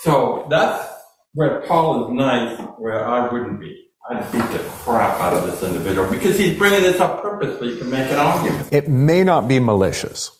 So 0.03 0.47
that's 0.49 0.89
where 1.35 1.61
Paul 1.63 2.09
is 2.09 2.15
nice, 2.15 2.59
where 2.79 3.07
I 3.07 3.33
wouldn't 3.33 3.61
be. 3.61 3.79
I'd 4.11 4.33
beat 4.33 4.43
the 4.51 4.59
crap 4.59 5.21
out 5.21 5.33
of 5.33 5.47
this 5.47 5.63
individual 5.63 6.11
because 6.11 6.37
he's 6.37 6.59
bringing 6.59 6.83
this 6.83 7.01
up 7.01 7.23
purposely 7.23 7.79
to 7.79 7.85
make 7.85 8.11
an 8.11 8.19
argument. 8.19 8.73
It 8.73 8.89
may 8.89 9.23
not 9.23 9.47
be 9.47 9.61
malicious. 9.61 10.31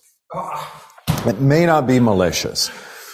It 1.27 1.41
may 1.41 1.67
not 1.67 1.87
be 1.87 2.01
malicious. 2.01 2.71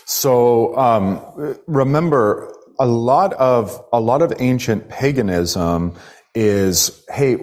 So 0.07 0.77
um, 0.79 1.57
remember, 1.67 2.51
a 2.79 2.87
lot 2.87 3.33
of 3.35 3.85
a 3.93 4.01
lot 4.01 4.23
of 4.23 4.33
ancient 4.39 4.89
paganism 4.89 5.95
is, 6.35 7.05
hey, 7.11 7.35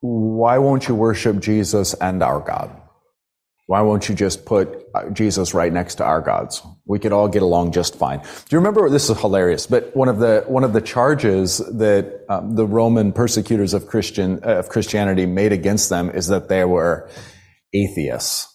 why 0.00 0.58
won't 0.58 0.88
you 0.88 0.94
worship 0.94 1.40
Jesus 1.40 1.94
and 1.94 2.22
our 2.22 2.40
God? 2.40 2.70
Why 3.66 3.82
won't 3.82 4.08
you 4.08 4.14
just 4.14 4.46
put 4.46 4.86
uh, 4.94 5.10
Jesus 5.10 5.52
right 5.52 5.70
next 5.70 5.96
to 5.96 6.04
our 6.04 6.22
gods? 6.22 6.62
We 6.86 6.98
could 6.98 7.12
all 7.12 7.28
get 7.28 7.42
along 7.42 7.72
just 7.72 7.96
fine. 7.96 8.20
Do 8.20 8.26
you 8.50 8.58
remember? 8.58 8.88
This 8.88 9.10
is 9.10 9.20
hilarious, 9.20 9.66
but 9.66 9.94
one 9.94 10.08
of 10.08 10.20
the 10.20 10.44
one 10.46 10.64
of 10.64 10.72
the 10.72 10.80
charges 10.80 11.58
that 11.58 12.24
um, 12.30 12.54
the 12.54 12.66
Roman 12.66 13.12
persecutors 13.12 13.74
of 13.74 13.86
Christian 13.86 14.40
uh, 14.42 14.54
of 14.54 14.70
Christianity 14.70 15.26
made 15.26 15.52
against 15.52 15.90
them 15.90 16.08
is 16.08 16.28
that 16.28 16.48
they 16.48 16.64
were 16.64 17.10
atheists 17.74 18.48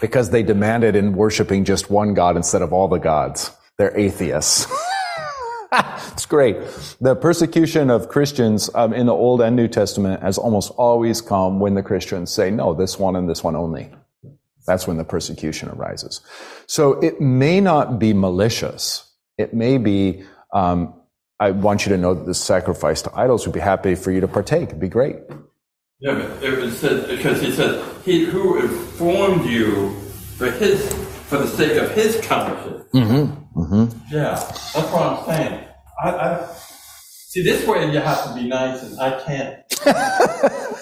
because 0.00 0.30
they 0.30 0.42
demanded 0.42 0.96
in 0.96 1.12
worshiping 1.12 1.64
just 1.64 1.88
one 1.88 2.14
God 2.14 2.36
instead 2.36 2.62
of 2.62 2.72
all 2.72 2.88
the 2.88 2.98
gods. 2.98 3.52
They're 3.78 3.96
atheists. 3.96 4.66
it's 5.72 6.26
great. 6.26 6.56
The 7.00 7.14
persecution 7.14 7.90
of 7.90 8.08
Christians 8.08 8.68
um, 8.74 8.92
in 8.92 9.06
the 9.06 9.14
Old 9.14 9.40
and 9.40 9.54
New 9.56 9.68
Testament 9.68 10.22
has 10.22 10.36
almost 10.38 10.70
always 10.72 11.20
come 11.20 11.60
when 11.60 11.74
the 11.74 11.82
Christians 11.82 12.32
say, 12.32 12.50
no, 12.50 12.74
this 12.74 12.98
one 12.98 13.16
and 13.16 13.28
this 13.28 13.44
one 13.44 13.56
only. 13.56 13.90
That's 14.66 14.86
when 14.86 14.96
the 14.98 15.04
persecution 15.04 15.70
arises. 15.70 16.20
So 16.66 17.00
it 17.00 17.20
may 17.20 17.60
not 17.60 17.98
be 17.98 18.12
malicious. 18.12 19.10
It 19.38 19.54
may 19.54 19.78
be 19.78 20.24
Um, 20.52 20.94
I 21.40 21.52
want 21.52 21.86
you 21.86 21.92
to 21.92 21.98
know 21.98 22.14
that 22.14 22.26
this 22.26 22.42
sacrifice 22.42 23.02
to 23.02 23.10
idols 23.14 23.46
would 23.46 23.54
be 23.54 23.60
happy 23.60 23.94
for 23.94 24.10
you 24.10 24.20
to 24.20 24.28
partake. 24.28 24.70
It'd 24.70 24.80
be 24.80 24.88
great. 24.88 25.16
Yeah, 26.00 26.14
but 26.14 26.42
it 26.42 26.58
was 26.58 26.78
said, 26.78 27.08
because 27.08 27.40
he 27.40 27.52
said, 27.52 27.84
he 28.04 28.24
who 28.24 28.60
informed 28.60 29.48
you 29.48 29.90
for 30.36 30.50
his, 30.50 30.92
for 31.28 31.38
the 31.38 31.46
sake 31.46 31.76
of 31.80 31.92
his 31.92 32.20
conscience. 32.26 32.84
Mm-hmm. 32.92 33.42
Mm-hmm. 33.58 34.14
Yeah, 34.14 34.30
that's 34.30 34.72
what 34.74 35.02
I'm 35.02 35.24
saying. 35.26 35.64
I, 36.02 36.10
I, 36.10 36.48
see, 37.26 37.42
this 37.42 37.66
way 37.66 37.90
you 37.92 37.98
have 37.98 38.24
to 38.28 38.34
be 38.34 38.48
nice, 38.48 38.82
and 38.84 39.00
I 39.00 39.20
can't. 39.24 39.68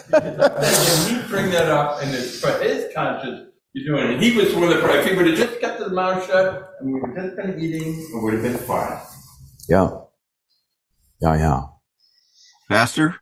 because 0.07 1.09
when 1.09 1.17
you 1.17 1.23
bring 1.29 1.51
that 1.53 1.71
up, 1.71 2.03
and 2.03 2.15
it's 2.15 2.39
for 2.39 2.51
his 2.59 2.93
conscience, 2.95 3.49
you're 3.73 3.97
doing 3.97 4.13
it. 4.17 4.23
He 4.23 4.37
was 4.37 4.55
one 4.55 4.65
of 4.65 4.71
the, 4.71 4.99
if 4.99 5.07
he 5.07 5.17
would 5.17 5.27
have 5.27 5.39
just 5.39 5.59
kept 5.61 5.81
his 5.81 5.91
mouth 5.91 6.27
shut, 6.27 6.71
and 6.81 6.93
we 6.93 7.01
would 7.01 7.17
have 7.17 7.27
just 7.27 7.37
been 7.37 7.59
eating, 7.59 7.95
it 7.95 8.23
would 8.23 8.35
have 8.35 8.43
been 8.43 8.59
fine. 8.59 9.01
Yeah. 9.71 9.91
Yeah, 11.23 11.37
yeah. 11.37 11.63
Pastor, 12.69 13.17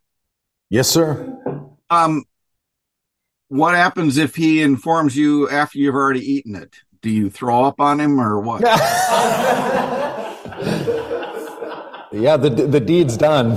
Yes, 0.68 0.88
sir. 0.88 1.38
um, 1.90 2.24
what 3.48 3.74
happens 3.76 4.16
if 4.16 4.34
he 4.34 4.62
informs 4.62 5.16
you 5.16 5.48
after 5.48 5.78
you've 5.78 5.94
already 5.94 6.32
eaten 6.32 6.56
it? 6.56 6.74
Do 7.04 7.10
you 7.10 7.28
throw 7.28 7.64
up 7.64 7.80
on 7.80 8.00
him 8.00 8.18
or 8.18 8.40
what? 8.40 8.62
Yeah, 12.12 12.36
the 12.36 12.48
the 12.48 12.78
deed's 12.78 13.16
done. 13.16 13.56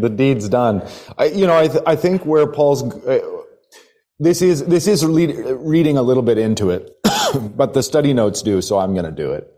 The 0.00 0.08
deed's 0.08 0.48
done. 0.48 0.86
I, 1.18 1.24
you 1.24 1.44
know, 1.44 1.58
I 1.58 1.66
th- 1.66 1.82
I 1.88 1.96
think 1.96 2.24
where 2.24 2.46
Paul's 2.46 2.84
uh, 3.04 3.18
this 4.20 4.42
is 4.42 4.64
this 4.66 4.86
is 4.86 5.02
lead, 5.02 5.34
reading 5.58 5.96
a 5.96 6.02
little 6.02 6.22
bit 6.22 6.38
into 6.38 6.70
it, 6.70 6.88
but 7.56 7.74
the 7.74 7.82
study 7.82 8.12
notes 8.12 8.42
do, 8.42 8.62
so 8.62 8.78
I'm 8.78 8.92
going 8.94 9.06
to 9.06 9.10
do 9.10 9.32
it. 9.32 9.48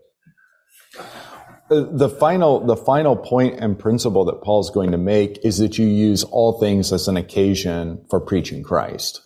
Uh, 1.71 1.85
The 1.93 2.09
final 2.09 2.65
the 2.65 2.75
final 2.77 3.17
point 3.17 3.61
and 3.61 3.79
principle 3.79 4.25
that 4.25 4.41
Paul's 4.43 4.71
going 4.71 4.93
to 4.93 4.99
make 4.99 5.45
is 5.45 5.59
that 5.59 5.77
you 5.77 5.87
use 5.87 6.25
all 6.25 6.59
things 6.59 6.91
as 6.91 7.07
an 7.07 7.19
occasion 7.19 8.03
for 8.09 8.19
preaching 8.19 8.63
Christ. 8.63 9.21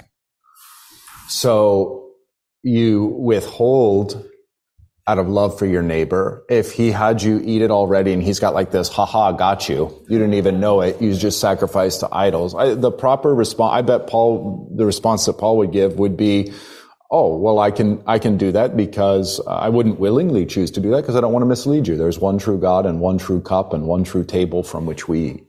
So 1.28 2.01
you 2.62 3.04
withhold 3.04 4.28
out 5.06 5.18
of 5.18 5.28
love 5.28 5.58
for 5.58 5.66
your 5.66 5.82
neighbor. 5.82 6.44
If 6.48 6.72
he 6.72 6.92
had 6.92 7.22
you 7.22 7.40
eat 7.44 7.62
it 7.62 7.70
already 7.70 8.12
and 8.12 8.22
he's 8.22 8.38
got 8.38 8.54
like 8.54 8.70
this, 8.70 8.88
haha, 8.88 9.32
got 9.32 9.68
you. 9.68 10.04
You 10.08 10.18
didn't 10.18 10.34
even 10.34 10.60
know 10.60 10.80
it. 10.80 11.02
You 11.02 11.12
just 11.14 11.40
sacrificed 11.40 12.00
to 12.00 12.08
idols. 12.12 12.54
I, 12.54 12.74
the 12.74 12.92
proper 12.92 13.34
response, 13.34 13.74
I 13.74 13.82
bet 13.82 14.06
Paul, 14.06 14.72
the 14.76 14.86
response 14.86 15.26
that 15.26 15.34
Paul 15.34 15.58
would 15.58 15.72
give 15.72 15.98
would 15.98 16.16
be, 16.16 16.52
oh, 17.10 17.36
well, 17.36 17.58
I 17.58 17.72
can, 17.72 18.02
I 18.06 18.20
can 18.20 18.36
do 18.36 18.52
that 18.52 18.76
because 18.76 19.40
I 19.46 19.68
wouldn't 19.68 19.98
willingly 19.98 20.46
choose 20.46 20.70
to 20.72 20.80
do 20.80 20.90
that 20.92 21.02
because 21.02 21.16
I 21.16 21.20
don't 21.20 21.32
want 21.32 21.42
to 21.42 21.48
mislead 21.48 21.88
you. 21.88 21.96
There's 21.96 22.20
one 22.20 22.38
true 22.38 22.58
God 22.58 22.86
and 22.86 23.00
one 23.00 23.18
true 23.18 23.40
cup 23.40 23.72
and 23.72 23.86
one 23.86 24.04
true 24.04 24.24
table 24.24 24.62
from 24.62 24.86
which 24.86 25.08
we 25.08 25.30
eat. 25.30 25.46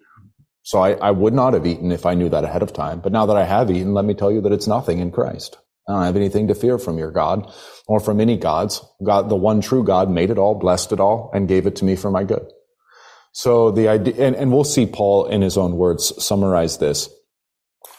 So 0.63 0.79
I, 0.79 0.93
I 0.93 1.11
would 1.11 1.33
not 1.33 1.53
have 1.53 1.67
eaten 1.67 1.91
if 1.91 2.05
I 2.05 2.15
knew 2.15 2.29
that 2.29 2.43
ahead 2.43 2.63
of 2.63 2.73
time. 2.73 3.01
But 3.01 3.11
now 3.11 3.27
that 3.27 3.37
I 3.37 3.43
have 3.43 3.69
eaten, 3.69 3.93
let 3.93 4.05
me 4.05 4.13
tell 4.15 4.31
you 4.31 4.41
that 4.41 4.51
it's 4.51 4.67
nothing 4.67 4.99
in 4.99 5.11
Christ. 5.11 5.57
I 5.87 5.93
don't 5.93 6.03
have 6.03 6.15
anything 6.15 6.47
to 6.47 6.55
fear 6.55 6.77
from 6.77 6.97
your 6.97 7.11
God 7.11 7.51
or 7.87 7.99
from 7.99 8.21
any 8.21 8.37
gods. 8.37 8.81
God, 9.03 9.29
the 9.29 9.35
one 9.35 9.61
true 9.61 9.83
God 9.83 10.09
made 10.09 10.29
it 10.29 10.37
all, 10.37 10.55
blessed 10.55 10.91
it 10.93 10.99
all, 10.99 11.29
and 11.33 11.47
gave 11.47 11.67
it 11.67 11.75
to 11.77 11.85
me 11.85 11.95
for 11.95 12.09
my 12.09 12.23
good. 12.23 12.45
So 13.33 13.71
the 13.71 13.87
idea, 13.87 14.13
and, 14.25 14.35
and 14.35 14.51
we'll 14.51 14.63
see 14.63 14.85
Paul 14.85 15.25
in 15.25 15.41
his 15.41 15.57
own 15.57 15.75
words 15.75 16.13
summarize 16.23 16.77
this 16.77 17.09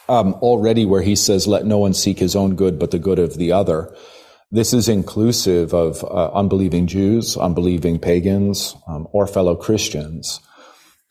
um, 0.07 0.33
already 0.35 0.85
where 0.85 1.01
he 1.01 1.15
says, 1.15 1.47
let 1.47 1.65
no 1.65 1.77
one 1.77 1.93
seek 1.93 2.19
his 2.19 2.35
own 2.35 2.55
good, 2.55 2.79
but 2.79 2.91
the 2.91 2.99
good 2.99 3.19
of 3.19 3.35
the 3.35 3.51
other. 3.51 3.95
This 4.51 4.73
is 4.73 4.87
inclusive 4.87 5.73
of 5.73 6.03
uh, 6.03 6.31
unbelieving 6.33 6.87
Jews, 6.87 7.35
unbelieving 7.35 7.99
pagans, 7.99 8.75
um, 8.87 9.07
or 9.11 9.27
fellow 9.27 9.55
Christians. 9.55 10.39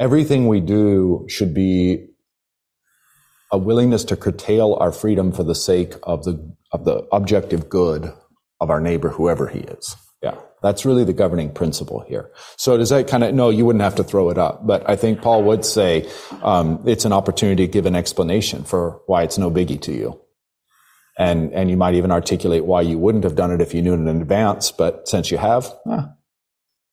Everything 0.01 0.49
we 0.49 0.61
do 0.61 1.27
should 1.29 1.53
be 1.53 2.07
a 3.53 3.59
willingness 3.59 4.05
to 4.05 4.17
curtail 4.17 4.77
our 4.81 4.93
freedom 4.93 5.33
for 5.33 5.45
the 5.45 5.55
sake 5.55 5.95
of 6.05 6.25
the 6.25 6.57
of 6.75 6.85
the 6.85 6.97
objective 7.13 7.69
good 7.69 8.13
of 8.61 8.69
our 8.71 8.81
neighbor, 8.81 9.09
whoever 9.11 9.47
he 9.47 9.61
is. 9.61 9.97
Yeah, 10.23 10.35
that's 10.63 10.85
really 10.85 11.05
the 11.05 11.13
governing 11.13 11.53
principle 11.53 12.01
here. 12.09 12.31
So 12.57 12.77
does 12.79 12.89
that 12.91 13.07
kind 13.09 13.23
of 13.23 13.35
no? 13.35 13.51
You 13.51 13.65
wouldn't 13.67 13.83
have 13.85 13.95
to 13.97 14.05
throw 14.05 14.31
it 14.31 14.39
up, 14.39 14.67
but 14.67 14.89
I 14.89 14.97
think 14.97 15.21
Paul 15.23 15.43
would 15.45 15.65
say 15.65 16.09
um, 16.43 16.83
it's 16.87 17.05
an 17.05 17.13
opportunity 17.13 17.67
to 17.67 17.73
give 17.73 17.87
an 17.87 17.95
explanation 17.95 18.65
for 18.65 19.03
why 19.07 19.23
it's 19.23 19.37
no 19.39 19.51
biggie 19.51 19.81
to 19.83 19.93
you, 19.93 20.19
and 21.19 21.53
and 21.53 21.69
you 21.71 21.77
might 21.77 21.95
even 21.95 22.11
articulate 22.11 22.65
why 22.65 22.81
you 22.81 22.99
wouldn't 22.99 23.25
have 23.25 23.37
done 23.37 23.51
it 23.53 23.61
if 23.61 23.75
you 23.75 23.83
knew 23.83 23.93
it 23.93 23.99
in 24.01 24.09
advance. 24.09 24.73
But 24.73 25.07
since 25.09 25.31
you 25.31 25.37
have, 25.39 25.71
eh, 25.93 26.03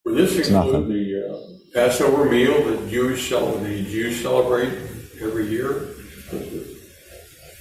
Would 0.05 0.17
this 0.17 0.35
It's 0.37 0.49
include 0.49 0.73
nothing. 0.73 0.89
the 0.89 1.33
uh, 1.33 1.37
Passover 1.73 2.25
meal 2.29 2.65
that 2.69 2.89
Jews 2.89 3.25
cel- 3.29 3.53
the 3.59 3.83
Jews 3.83 4.21
celebrate 4.21 4.73
every 5.21 5.47
year? 5.47 5.87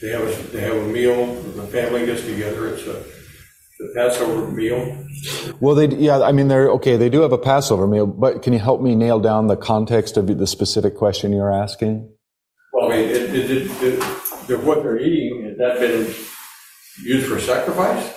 They 0.02 0.08
have 0.10 0.22
a, 0.22 0.42
they 0.48 0.60
have 0.60 0.76
a 0.76 0.86
meal, 0.86 1.34
the 1.34 1.66
family 1.66 2.06
gets 2.06 2.22
together, 2.22 2.68
it's 2.74 2.82
a, 2.86 3.02
the 3.78 3.92
Passover 3.94 4.50
meal. 4.50 5.06
well, 5.60 5.74
they 5.74 5.88
yeah, 5.88 6.20
I 6.22 6.32
mean 6.32 6.48
they're 6.48 6.70
okay. 6.72 6.96
They 6.96 7.08
do 7.08 7.20
have 7.22 7.32
a 7.32 7.38
Passover 7.38 7.86
meal, 7.86 8.06
but 8.06 8.42
can 8.42 8.52
you 8.52 8.58
help 8.58 8.80
me 8.80 8.94
nail 8.94 9.20
down 9.20 9.46
the 9.46 9.56
context 9.56 10.16
of 10.16 10.26
the 10.26 10.46
specific 10.46 10.94
question 10.96 11.32
you're 11.32 11.52
asking? 11.52 12.10
Well, 12.72 12.92
I 12.92 12.96
mean, 12.96 13.08
it, 13.08 13.16
it, 13.34 13.50
it, 13.50 13.70
it, 13.82 14.00
the- 14.48 14.58
what 14.58 14.82
they're 14.82 14.98
eating, 14.98 15.44
has 15.48 15.56
that 15.58 15.80
been 15.80 16.12
used 17.04 17.26
for 17.26 17.38
sacrifice? 17.40 18.12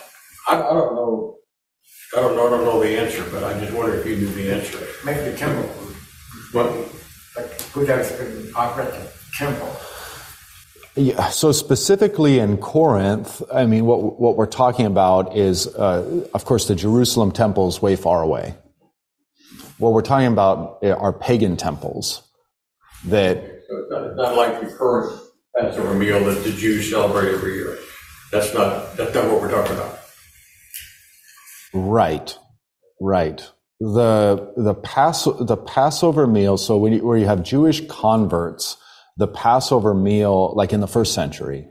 I, 0.48 0.56
I 0.56 0.74
don't 0.74 0.96
know, 0.96 1.38
I 2.18 2.20
don't 2.22 2.36
know, 2.36 2.48
I 2.48 2.50
don't 2.50 2.66
know 2.66 2.80
the 2.82 2.98
answer, 2.98 3.24
but 3.32 3.44
I 3.44 3.58
just 3.60 3.72
wonder 3.74 3.96
if 3.96 4.06
you 4.06 4.16
knew 4.18 4.28
the 4.34 4.52
answer. 4.52 4.80
make 5.06 5.18
the 5.18 5.36
temple, 5.38 5.70
But 6.52 6.72
like 7.38 7.62
who 7.72 7.86
does 7.86 8.10
can 8.18 8.52
operate 8.56 8.92
the 8.92 9.10
temple. 9.38 9.70
Yeah, 10.96 11.30
so 11.30 11.52
specifically 11.52 12.38
in 12.38 12.58
Corinth, 12.58 13.42
I 13.52 13.66
mean, 13.66 13.86
what, 13.86 14.20
what 14.20 14.38
we're 14.38 14.46
talking 14.46 14.86
about 14.86 15.36
is, 15.36 15.66
uh, 15.68 16.28
of 16.36 16.46
course, 16.46 16.68
the 16.68 16.76
Jerusalem 16.76 17.32
temple 17.32 17.68
is 17.68 17.82
way 17.82 17.96
far 17.96 18.22
away. 18.22 18.54
What 19.80 19.94
we're 19.94 20.04
talking 20.04 20.28
about 20.28 20.84
are 20.84 21.12
pagan 21.12 21.58
temples 21.58 22.22
that, 23.06 23.38
So 23.38 23.78
it's 23.78 23.92
not, 23.92 24.04
it's 24.04 24.18
not 24.18 24.36
like 24.36 24.62
the 24.62 24.68
current 24.76 25.20
Passover 25.58 25.96
meal 25.96 26.24
that 26.26 26.44
the 26.44 26.52
Jews 26.52 26.92
celebrate 26.92 27.34
every 27.34 27.56
year. 27.56 27.78
That's 28.32 28.54
not, 28.54 28.96
that's 28.96 29.16
not 29.16 29.32
what 29.32 29.42
we're 29.42 29.52
talking 29.52 29.76
about. 29.76 30.00
right, 31.74 32.38
right. 33.02 33.52
The, 33.80 34.54
the 34.56 34.76
Pass, 34.76 35.26
the 35.26 35.58
Passover 35.58 36.28
meal, 36.28 36.58
so 36.58 36.78
when 36.78 36.94
you, 36.94 37.06
where 37.06 37.18
you 37.18 37.26
have 37.26 37.44
Jewish 37.44 37.86
converts, 37.88 38.78
the 39.18 39.28
Passover 39.28 39.94
meal, 39.94 40.54
like 40.56 40.74
in 40.74 40.80
the 40.80 40.88
first 40.88 41.14
century, 41.14 41.68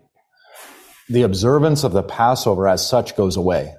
the 1.09 1.22
observance 1.22 1.84
of 1.84 1.93
the 1.93 2.03
Passover 2.03 2.68
as 2.68 2.86
such 2.86 3.16
goes 3.16 3.36
away 3.36 3.74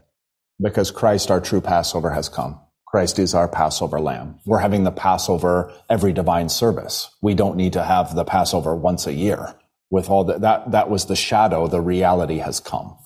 because 0.61 0.91
Christ, 0.91 1.31
our 1.31 1.41
true 1.41 1.61
Passover, 1.61 2.11
has 2.11 2.29
come. 2.29 2.59
Christ 2.85 3.17
is 3.17 3.33
our 3.33 3.47
Passover 3.47 3.99
lamb. 3.99 4.39
We're 4.45 4.59
having 4.59 4.83
the 4.83 4.91
Passover 4.91 5.73
every 5.89 6.13
divine 6.13 6.49
service. 6.49 7.09
We 7.23 7.33
don't 7.33 7.57
need 7.57 7.73
to 7.73 7.83
have 7.83 8.15
the 8.15 8.25
Passover 8.25 8.75
once 8.75 9.07
a 9.07 9.13
year. 9.13 9.55
With 9.89 10.09
all 10.09 10.23
that, 10.25 10.41
that, 10.41 10.71
that 10.71 10.89
was 10.89 11.05
the 11.05 11.15
shadow. 11.15 11.67
The 11.67 11.81
reality 11.81 12.37
has 12.37 12.59
come. 12.59 12.97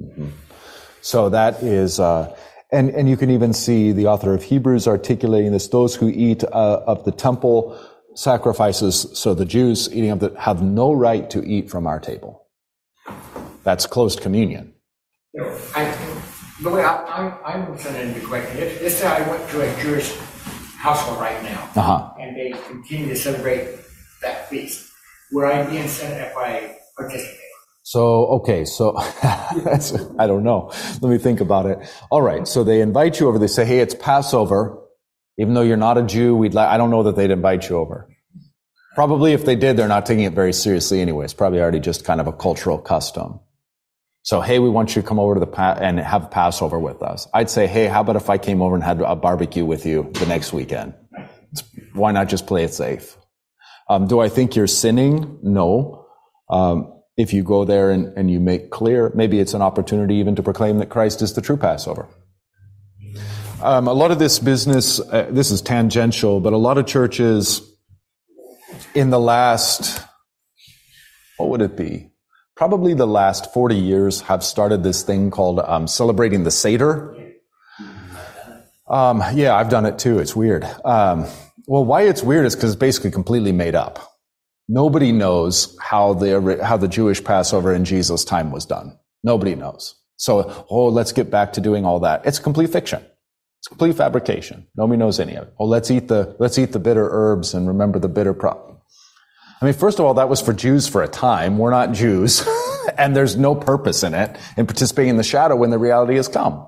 Mhm. 0.00 0.32
So 1.00 1.28
that 1.30 1.62
is, 1.62 2.00
uh, 2.00 2.34
and, 2.72 2.90
and 2.90 3.08
you 3.08 3.16
can 3.16 3.30
even 3.30 3.52
see 3.52 3.92
the 3.92 4.06
author 4.06 4.34
of 4.34 4.42
Hebrews 4.42 4.86
articulating 4.86 5.52
this, 5.52 5.68
those 5.68 5.94
who 5.94 6.08
eat 6.08 6.44
uh, 6.44 6.82
of 6.86 7.04
the 7.04 7.12
temple 7.12 7.78
sacrifices, 8.18 9.06
so 9.14 9.32
the 9.32 9.44
Jews 9.44 9.88
eating 9.92 10.10
of 10.10 10.18
the, 10.18 10.34
have 10.38 10.60
no 10.60 10.92
right 10.92 11.30
to 11.30 11.42
eat 11.46 11.70
from 11.70 11.86
our 11.86 12.00
table. 12.00 12.46
That's 13.62 13.86
closed 13.86 14.20
communion. 14.20 14.74
Know, 15.34 15.56
I, 15.76 15.84
the 16.62 16.70
way 16.70 16.82
I, 16.82 16.96
I, 16.96 17.52
I'm 17.54 17.70
listening 17.72 18.14
to 18.14 18.20
correctly, 18.26 18.60
let's, 18.60 18.82
let's 18.82 18.94
say 18.96 19.06
I 19.06 19.28
went 19.28 19.48
to 19.50 19.60
a 19.60 19.82
Jewish 19.82 20.12
household 20.76 21.20
right 21.20 21.40
now, 21.44 21.70
Uh-huh. 21.76 22.12
and 22.20 22.36
they 22.36 22.50
continue 22.66 23.06
to 23.08 23.16
celebrate 23.16 23.68
that 24.22 24.48
feast. 24.48 24.90
Would 25.32 25.44
I 25.44 25.62
be 25.70 25.76
incented 25.76 26.30
if 26.30 26.36
I 26.36 26.76
participate? 26.96 27.36
So, 27.84 28.26
okay, 28.38 28.64
so 28.64 28.94
I 30.18 30.26
don't 30.26 30.42
know. 30.42 30.72
Let 31.00 31.10
me 31.10 31.18
think 31.18 31.40
about 31.40 31.66
it. 31.66 31.78
All 32.10 32.20
right, 32.22 32.48
so 32.48 32.64
they 32.64 32.80
invite 32.80 33.20
you 33.20 33.28
over. 33.28 33.38
They 33.38 33.46
say, 33.46 33.64
hey, 33.64 33.78
it's 33.78 33.94
Passover. 33.94 34.76
Even 35.38 35.54
though 35.54 35.62
you're 35.62 35.76
not 35.76 35.96
a 35.96 36.02
Jew, 36.02 36.34
we'd 36.34 36.52
like, 36.52 36.68
I 36.68 36.76
don't 36.76 36.90
know 36.90 37.04
that 37.04 37.14
they'd 37.14 37.30
invite 37.30 37.68
you 37.68 37.76
over. 37.76 38.07
Probably 38.94 39.32
if 39.32 39.44
they 39.44 39.56
did, 39.56 39.76
they're 39.76 39.88
not 39.88 40.06
taking 40.06 40.24
it 40.24 40.32
very 40.32 40.52
seriously 40.52 41.00
anyway. 41.00 41.24
It's 41.24 41.34
probably 41.34 41.60
already 41.60 41.80
just 41.80 42.04
kind 42.04 42.20
of 42.20 42.26
a 42.26 42.32
cultural 42.32 42.78
custom. 42.78 43.40
So, 44.22 44.40
hey, 44.40 44.58
we 44.58 44.68
want 44.68 44.94
you 44.94 45.02
to 45.02 45.08
come 45.08 45.18
over 45.18 45.34
to 45.34 45.40
the 45.40 45.46
pa- 45.46 45.78
and 45.80 45.98
have 45.98 46.30
Passover 46.30 46.78
with 46.78 47.02
us. 47.02 47.26
I'd 47.32 47.48
say, 47.48 47.66
hey, 47.66 47.86
how 47.86 48.00
about 48.00 48.16
if 48.16 48.28
I 48.28 48.36
came 48.38 48.60
over 48.60 48.74
and 48.74 48.84
had 48.84 49.00
a 49.00 49.16
barbecue 49.16 49.64
with 49.64 49.86
you 49.86 50.10
the 50.14 50.26
next 50.26 50.52
weekend? 50.52 50.94
Why 51.94 52.12
not 52.12 52.28
just 52.28 52.46
play 52.46 52.64
it 52.64 52.74
safe? 52.74 53.16
Um, 53.88 54.06
do 54.06 54.20
I 54.20 54.28
think 54.28 54.54
you're 54.54 54.66
sinning? 54.66 55.38
No. 55.42 56.06
Um, 56.50 56.92
if 57.16 57.32
you 57.32 57.42
go 57.42 57.64
there 57.64 57.90
and, 57.90 58.16
and 58.18 58.30
you 58.30 58.38
make 58.38 58.70
clear, 58.70 59.10
maybe 59.14 59.40
it's 59.40 59.54
an 59.54 59.62
opportunity 59.62 60.16
even 60.16 60.36
to 60.36 60.42
proclaim 60.42 60.78
that 60.78 60.90
Christ 60.90 61.22
is 61.22 61.32
the 61.32 61.40
true 61.40 61.56
Passover. 61.56 62.08
Um, 63.62 63.88
a 63.88 63.92
lot 63.92 64.10
of 64.10 64.18
this 64.18 64.38
business, 64.38 65.00
uh, 65.00 65.28
this 65.30 65.50
is 65.50 65.60
tangential, 65.62 66.38
but 66.38 66.52
a 66.52 66.58
lot 66.58 66.78
of 66.78 66.86
churches 66.86 67.60
in 68.98 69.10
the 69.10 69.20
last, 69.20 70.02
what 71.36 71.50
would 71.50 71.62
it 71.62 71.76
be? 71.76 72.10
Probably 72.56 72.94
the 72.94 73.06
last 73.06 73.54
40 73.54 73.76
years 73.76 74.22
have 74.22 74.42
started 74.42 74.82
this 74.82 75.04
thing 75.04 75.30
called 75.30 75.60
um, 75.60 75.86
celebrating 75.86 76.42
the 76.42 76.50
Seder. 76.50 77.16
Um, 78.88 79.22
yeah, 79.34 79.54
I've 79.54 79.68
done 79.68 79.86
it 79.86 80.00
too. 80.00 80.18
It's 80.18 80.34
weird. 80.34 80.64
Um, 80.84 81.26
well, 81.68 81.84
why 81.84 82.08
it's 82.08 82.24
weird 82.24 82.44
is 82.44 82.56
because 82.56 82.72
it's 82.72 82.80
basically 82.80 83.12
completely 83.12 83.52
made 83.52 83.76
up. 83.76 84.00
Nobody 84.68 85.12
knows 85.12 85.76
how 85.80 86.14
the 86.14 86.58
how 86.64 86.76
the 86.76 86.88
Jewish 86.88 87.22
Passover 87.22 87.72
in 87.72 87.84
Jesus' 87.84 88.24
time 88.24 88.50
was 88.50 88.66
done. 88.66 88.98
Nobody 89.22 89.54
knows. 89.54 89.94
So, 90.16 90.66
oh, 90.68 90.88
let's 90.88 91.12
get 91.12 91.30
back 91.30 91.52
to 91.52 91.60
doing 91.60 91.84
all 91.84 92.00
that. 92.00 92.26
It's 92.26 92.40
complete 92.40 92.70
fiction. 92.70 93.04
It's 93.60 93.68
complete 93.68 93.96
fabrication. 93.96 94.66
Nobody 94.76 94.98
knows 94.98 95.20
any 95.20 95.36
of 95.36 95.46
it. 95.46 95.54
Oh, 95.58 95.66
let's 95.66 95.90
eat 95.90 96.08
the 96.08 96.34
let's 96.40 96.58
eat 96.58 96.72
the 96.72 96.80
bitter 96.80 97.08
herbs 97.10 97.54
and 97.54 97.68
remember 97.68 98.00
the 98.00 98.08
bitter 98.08 98.34
pro. 98.34 98.77
I 99.60 99.64
mean, 99.64 99.74
first 99.74 99.98
of 99.98 100.04
all, 100.04 100.14
that 100.14 100.28
was 100.28 100.40
for 100.40 100.52
Jews 100.52 100.86
for 100.86 101.02
a 101.02 101.08
time. 101.08 101.58
We're 101.58 101.70
not 101.70 101.92
Jews, 101.92 102.46
and 102.98 103.16
there's 103.16 103.36
no 103.36 103.54
purpose 103.54 104.02
in 104.02 104.14
it 104.14 104.38
in 104.56 104.66
participating 104.66 105.10
in 105.10 105.16
the 105.16 105.24
shadow 105.24 105.56
when 105.56 105.70
the 105.70 105.78
reality 105.78 106.16
has 106.16 106.28
come. 106.28 106.66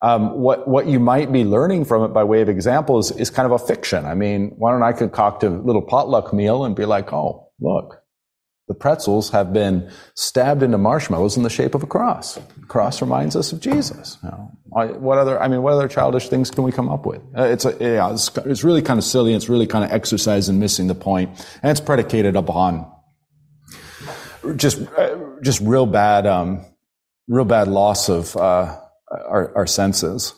Um, 0.00 0.38
what 0.38 0.68
what 0.68 0.86
you 0.86 1.00
might 1.00 1.32
be 1.32 1.44
learning 1.44 1.86
from 1.86 2.04
it 2.04 2.08
by 2.08 2.24
way 2.24 2.42
of 2.42 2.48
example 2.48 2.98
is, 2.98 3.10
is 3.10 3.30
kind 3.30 3.46
of 3.46 3.52
a 3.52 3.64
fiction. 3.64 4.04
I 4.04 4.14
mean, 4.14 4.52
why 4.58 4.70
don't 4.70 4.82
I 4.82 4.92
concoct 4.92 5.42
a 5.42 5.48
little 5.48 5.82
potluck 5.82 6.32
meal 6.32 6.64
and 6.64 6.76
be 6.76 6.84
like, 6.84 7.12
oh, 7.12 7.48
look, 7.58 8.02
the 8.68 8.74
pretzels 8.74 9.30
have 9.30 9.52
been 9.52 9.90
stabbed 10.14 10.62
into 10.62 10.78
marshmallows 10.78 11.36
in 11.36 11.42
the 11.42 11.50
shape 11.50 11.74
of 11.74 11.82
a 11.82 11.86
cross. 11.86 12.38
Cross 12.68 13.00
reminds 13.02 13.36
us 13.36 13.52
of 13.52 13.60
Jesus. 13.60 14.18
You 14.22 14.30
know, 14.30 14.56
what 14.68 15.18
other? 15.18 15.40
I 15.40 15.48
mean, 15.48 15.62
what 15.62 15.72
other 15.72 15.88
childish 15.88 16.28
things 16.28 16.50
can 16.50 16.64
we 16.64 16.72
come 16.72 16.88
up 16.88 17.06
with? 17.06 17.22
Uh, 17.36 17.44
it's 17.44 17.64
a, 17.64 17.76
yeah, 17.80 18.12
it's, 18.12 18.34
it's 18.38 18.64
really 18.64 18.82
kind 18.82 18.98
of 18.98 19.04
silly. 19.04 19.34
It's 19.34 19.48
really 19.48 19.66
kind 19.66 19.84
of 19.84 19.92
exercise 19.92 20.48
in 20.48 20.58
missing 20.58 20.86
the 20.86 20.94
point, 20.94 21.30
and 21.62 21.70
it's 21.70 21.80
predicated 21.80 22.36
upon 22.36 22.90
just 24.56 24.80
uh, 24.98 25.16
just 25.42 25.60
real 25.60 25.86
bad, 25.86 26.26
um, 26.26 26.64
real 27.28 27.44
bad 27.44 27.68
loss 27.68 28.08
of. 28.08 28.36
Uh, 28.36 28.80
our, 29.14 29.56
our 29.56 29.66
senses. 29.66 30.34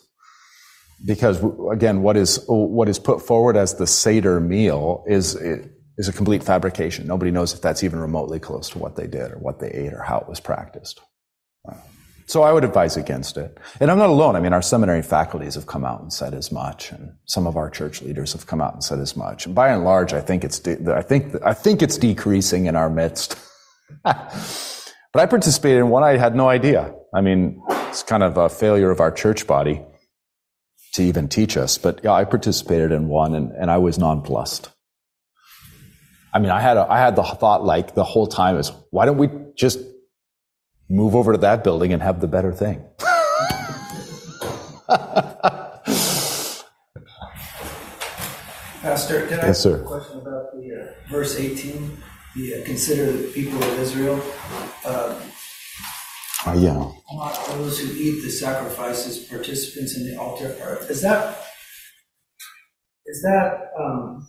Because 1.05 1.43
again, 1.71 2.03
what 2.03 2.17
is, 2.17 2.43
what 2.47 2.89
is 2.89 2.99
put 2.99 3.27
forward 3.27 3.57
as 3.57 3.75
the 3.75 3.87
Seder 3.87 4.41
meal 4.41 5.05
is, 5.07 5.35
is 5.35 6.09
a 6.09 6.13
complete 6.13 6.43
fabrication. 6.43 7.07
Nobody 7.07 7.31
knows 7.31 7.53
if 7.53 7.61
that's 7.61 7.85
even 7.85 7.99
remotely 7.99 8.41
close 8.41 8.71
to 8.71 8.79
what 8.79 8.97
they 8.97 9.07
did 9.07 9.33
or 9.33 9.39
what 9.39 9.61
they 9.61 9.71
ate 9.71 9.93
or 9.93 10.03
how 10.03 10.19
it 10.19 10.29
was 10.29 10.41
practiced. 10.41 11.01
So 12.27 12.43
I 12.43 12.53
would 12.53 12.65
advise 12.65 12.97
against 12.97 13.37
it. 13.37 13.57
And 13.81 13.89
I'm 13.89 13.99
not 13.99 14.11
alone. 14.11 14.35
I 14.35 14.41
mean, 14.41 14.53
our 14.53 14.63
seminary 14.63 15.03
faculties 15.03 15.55
have 15.55 15.67
come 15.67 15.85
out 15.85 16.01
and 16.01 16.13
said 16.13 16.35
as 16.35 16.51
much, 16.51 16.91
and 16.91 17.13
some 17.27 17.47
of 17.47 17.57
our 17.57 17.71
church 17.71 18.03
leaders 18.03 18.33
have 18.33 18.47
come 18.47 18.61
out 18.61 18.75
and 18.75 18.83
said 18.83 18.99
as 18.99 19.17
much. 19.17 19.47
And 19.47 19.55
by 19.55 19.69
and 19.69 19.85
large, 19.85 20.13
I 20.13 20.21
think 20.21 20.43
it's, 20.43 20.59
de- 20.59 20.93
I 20.93 21.03
think, 21.03 21.35
I 21.45 21.55
think 21.55 21.83
it's 21.83 21.97
decreasing 21.97 22.67
in 22.67 22.75
our 22.75 22.91
midst. 22.91 23.39
but 24.05 24.93
I 25.15 25.27
participated 25.27 25.79
in 25.79 25.89
one 25.89 26.03
I 26.03 26.17
had 26.17 26.35
no 26.35 26.49
idea. 26.49 26.93
I 27.15 27.21
mean, 27.21 27.63
it's 27.89 28.03
kind 28.03 28.25
of 28.25 28.37
a 28.37 28.49
failure 28.49 28.91
of 28.91 28.99
our 28.99 29.13
church 29.13 29.47
body 29.47 29.83
to 30.95 31.03
even 31.03 31.29
teach 31.29 31.57
us. 31.57 31.79
But 31.79 32.01
yeah, 32.03 32.13
I 32.13 32.25
participated 32.25 32.91
in 32.91 33.07
one 33.07 33.37
and, 33.37 33.53
and 33.53 33.71
I 33.71 33.79
was 33.79 33.99
nonplussed. 33.99 34.71
I 36.35 36.41
mean, 36.41 36.51
I 36.51 36.61
had, 36.61 36.77
a, 36.77 36.87
I 36.91 36.99
had 36.99 37.15
the 37.15 37.23
thought 37.23 37.65
like 37.65 37.95
the 37.95 38.05
whole 38.05 38.27
time 38.27 38.57
is, 38.59 38.73
why 38.91 39.07
don't 39.07 39.17
we 39.17 39.29
just 39.55 39.79
move 40.89 41.15
over 41.15 41.33
to 41.33 41.39
that 41.39 41.65
building 41.65 41.93
and 41.93 42.03
have 42.03 42.21
the 42.21 42.29
better 42.29 42.53
thing? 42.53 42.85
Pastor, 48.83 49.27
can 49.27 49.41
I 49.41 49.47
yes, 49.47 49.61
sir. 49.61 49.83
a 49.83 49.85
question 49.85 50.19
about 50.19 50.53
the 50.53 50.81
uh, 50.81 51.11
verse 51.11 51.37
18? 51.39 51.97
The 52.37 52.55
uh, 52.55 52.65
consider 52.65 53.11
the 53.11 53.29
people 53.33 53.61
of 53.63 53.79
Israel. 53.81 54.23
Uh, 54.85 55.21
uh, 56.47 56.53
yeah. 56.53 56.93
Those 57.49 57.81
who 57.81 57.93
eat 57.97 58.23
the 58.23 58.31
sacrifices, 58.31 59.25
participants 59.25 59.97
in 59.97 60.07
the 60.07 60.17
altar. 60.17 60.55
Is 60.89 61.03
that 61.03 61.43
is 63.07 63.23
that 63.23 63.71
um, 63.79 64.27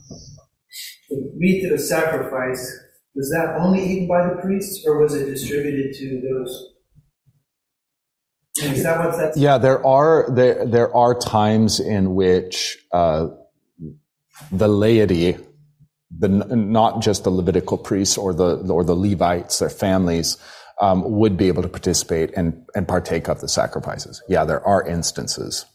the 1.10 1.32
meat 1.36 1.66
of 1.66 1.72
was 1.74 1.88
sacrificed? 1.88 2.72
Was 3.18 3.32
that 3.32 3.56
only 3.60 3.84
eaten 3.84 4.08
by 4.08 4.30
the 4.30 4.40
priests, 4.40 4.86
or 4.86 5.02
was 5.02 5.16
it 5.16 5.26
distributed 5.26 5.92
to 5.96 6.22
those? 6.22 6.74
Is 8.62 8.84
that 8.84 9.04
what 9.04 9.18
that's? 9.18 9.36
Yeah, 9.36 9.58
there 9.58 9.84
are 9.86 10.30
there 10.30 10.64
there 10.68 10.96
are 10.96 11.18
times 11.18 11.80
in 11.80 12.14
which 12.14 12.78
uh, 12.92 13.30
the 14.52 14.68
laity, 14.68 15.36
the 16.16 16.28
not 16.30 17.02
just 17.02 17.24
the 17.24 17.32
Levitical 17.32 17.80
priests 17.80 18.20
or 18.20 18.36
the 18.36 18.58
or 18.72 18.84
the 18.84 18.96
Levites, 18.96 19.58
their 19.58 19.72
families 19.72 20.38
um, 20.80 21.04
would 21.12 21.38
be 21.38 21.48
able 21.48 21.64
to 21.64 21.70
participate 21.70 22.32
and, 22.38 22.66
and 22.76 22.88
partake 22.88 23.28
of 23.30 23.42
the 23.42 23.48
sacrifices. 23.48 24.22
Yeah, 24.30 24.46
there 24.46 24.66
are 24.66 24.88
instances. 24.88 25.66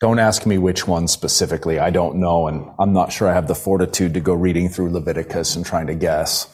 Don't 0.00 0.18
ask 0.18 0.46
me 0.46 0.58
which 0.58 0.86
ones 0.86 1.10
specifically. 1.10 1.80
I 1.80 1.90
don't 1.90 2.16
know, 2.16 2.46
and 2.46 2.70
I'm 2.78 2.92
not 2.92 3.12
sure 3.12 3.28
I 3.28 3.34
have 3.34 3.48
the 3.48 3.54
fortitude 3.54 4.14
to 4.14 4.20
go 4.20 4.34
reading 4.34 4.68
through 4.68 4.90
Leviticus 4.90 5.56
and 5.56 5.66
trying 5.66 5.88
to 5.88 5.94
guess. 5.94 6.46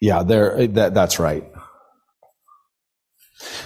Yeah, 0.00 0.22
there. 0.22 0.66
That, 0.66 0.94
that's 0.94 1.18
right. 1.18 1.44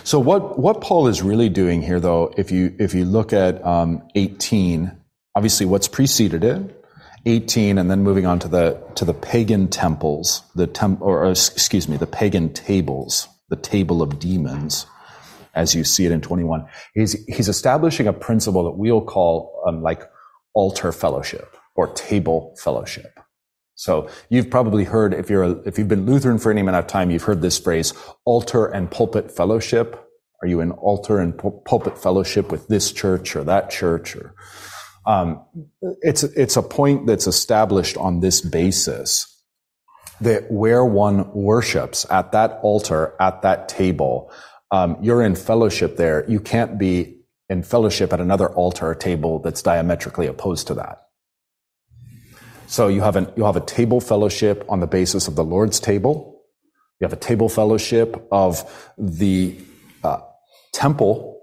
So 0.03 0.19
what 0.19 0.59
what 0.59 0.81
Paul 0.81 1.09
is 1.09 1.23
really 1.23 1.49
doing 1.49 1.83
here, 1.83 2.01
though, 2.01 2.33
if 2.37 2.51
you 2.51 2.75
if 2.79 2.95
you 2.95 3.05
look 3.05 3.33
at 3.33 3.65
um, 3.65 4.07
18, 4.15 5.05
obviously 5.35 5.67
what's 5.67 5.89
preceded 5.89 6.45
it 6.45 6.85
18 7.27 7.79
and 7.79 7.91
then 7.91 8.03
moving 8.03 8.27
on 8.27 8.39
to 8.39 8.49
the 8.49 8.81
to 8.95 9.05
the 9.05 9.15
pagan 9.15 9.69
temples 9.69 10.43
the 10.55 10.67
temp 10.67 11.01
or 11.01 11.29
excuse 11.31 11.89
me 11.89 11.97
the 11.97 12.07
pagan 12.07 12.53
tables 12.53 13.29
the 13.49 13.57
table 13.57 14.03
of 14.03 14.19
demons 14.19 14.87
as 15.55 15.75
you 15.75 15.85
see 15.85 16.05
it 16.05 16.13
in 16.13 16.21
21 16.21 16.67
he's 16.95 17.13
he's 17.27 17.49
establishing 17.49 18.07
a 18.07 18.13
principle 18.13 18.65
that 18.65 18.73
we'll 18.73 19.01
call 19.01 19.63
um, 19.67 19.83
like 19.83 20.03
altar 20.55 20.93
fellowship 20.93 21.57
or 21.75 21.93
table 21.95 22.55
fellowship 22.59 23.19
so 23.75 24.09
you've 24.29 24.51
probably 24.51 24.85
heard 24.85 25.13
if 25.15 25.29
you're 25.29 25.45
a, 25.45 25.51
if 25.67 25.79
you've 25.79 25.89
been 25.89 26.07
lutheran 26.07 26.39
for 26.39 26.51
any 26.51 26.61
amount 26.61 26.77
of 26.77 26.87
time 26.87 27.11
you've 27.11 27.25
heard 27.25 27.43
this 27.43 27.59
phrase 27.59 27.93
altar 28.25 28.67
and 28.67 28.91
pulpit 28.91 29.31
fellowship 29.31 30.09
are 30.43 30.49
you 30.49 30.61
in 30.61 30.71
altar 30.73 31.19
and 31.19 31.39
pulpit 31.39 31.99
fellowship 31.99 32.51
with 32.51 32.69
this 32.69 32.93
church 32.93 33.35
or 33.35 33.45
that 33.45 33.71
church 33.71 34.17
or 34.17 34.35
um, 35.07 35.45
it's 36.01 36.23
it's 36.23 36.57
a 36.57 36.63
point 36.63 37.07
that's 37.07 37.27
established 37.27 37.97
on 37.97 38.21
this 38.21 38.41
basis 38.41 39.31
that 40.21 40.51
where 40.51 40.85
one 40.85 41.31
worships 41.33 42.07
at 42.11 42.33
that 42.33 42.59
altar 42.63 43.15
at 43.21 43.43
that 43.43 43.69
table, 43.69 44.31
um, 44.71 44.97
you're 45.01 45.23
in 45.23 45.35
fellowship 45.35 45.97
there. 45.97 46.29
You 46.29 46.41
can't 46.41 46.79
be 46.79 47.19
in 47.49 47.63
fellowship 47.63 48.13
at 48.13 48.21
another 48.21 48.49
altar 48.49 48.89
or 48.89 48.95
table 48.95 49.41
that's 49.41 49.63
diametrically 49.63 50.27
opposed 50.27 50.67
to 50.69 50.75
that. 50.75 51.03
So 52.75 52.89
you 52.89 53.03
have 53.03 53.17
an 53.17 53.27
you 53.37 53.45
have 53.45 53.57
a 53.57 53.67
table 53.79 54.01
fellowship 54.01 54.65
on 54.69 54.81
the 54.81 54.87
basis 54.87 55.29
of 55.29 55.37
the 55.37 55.45
Lord's 55.45 55.79
table. 55.79 56.15
You 56.99 57.05
have 57.05 57.13
a 57.13 57.25
table 57.31 57.49
fellowship 57.49 58.27
of 58.33 58.65
the 58.99 59.57
uh, 60.03 60.21
temple 60.73 61.35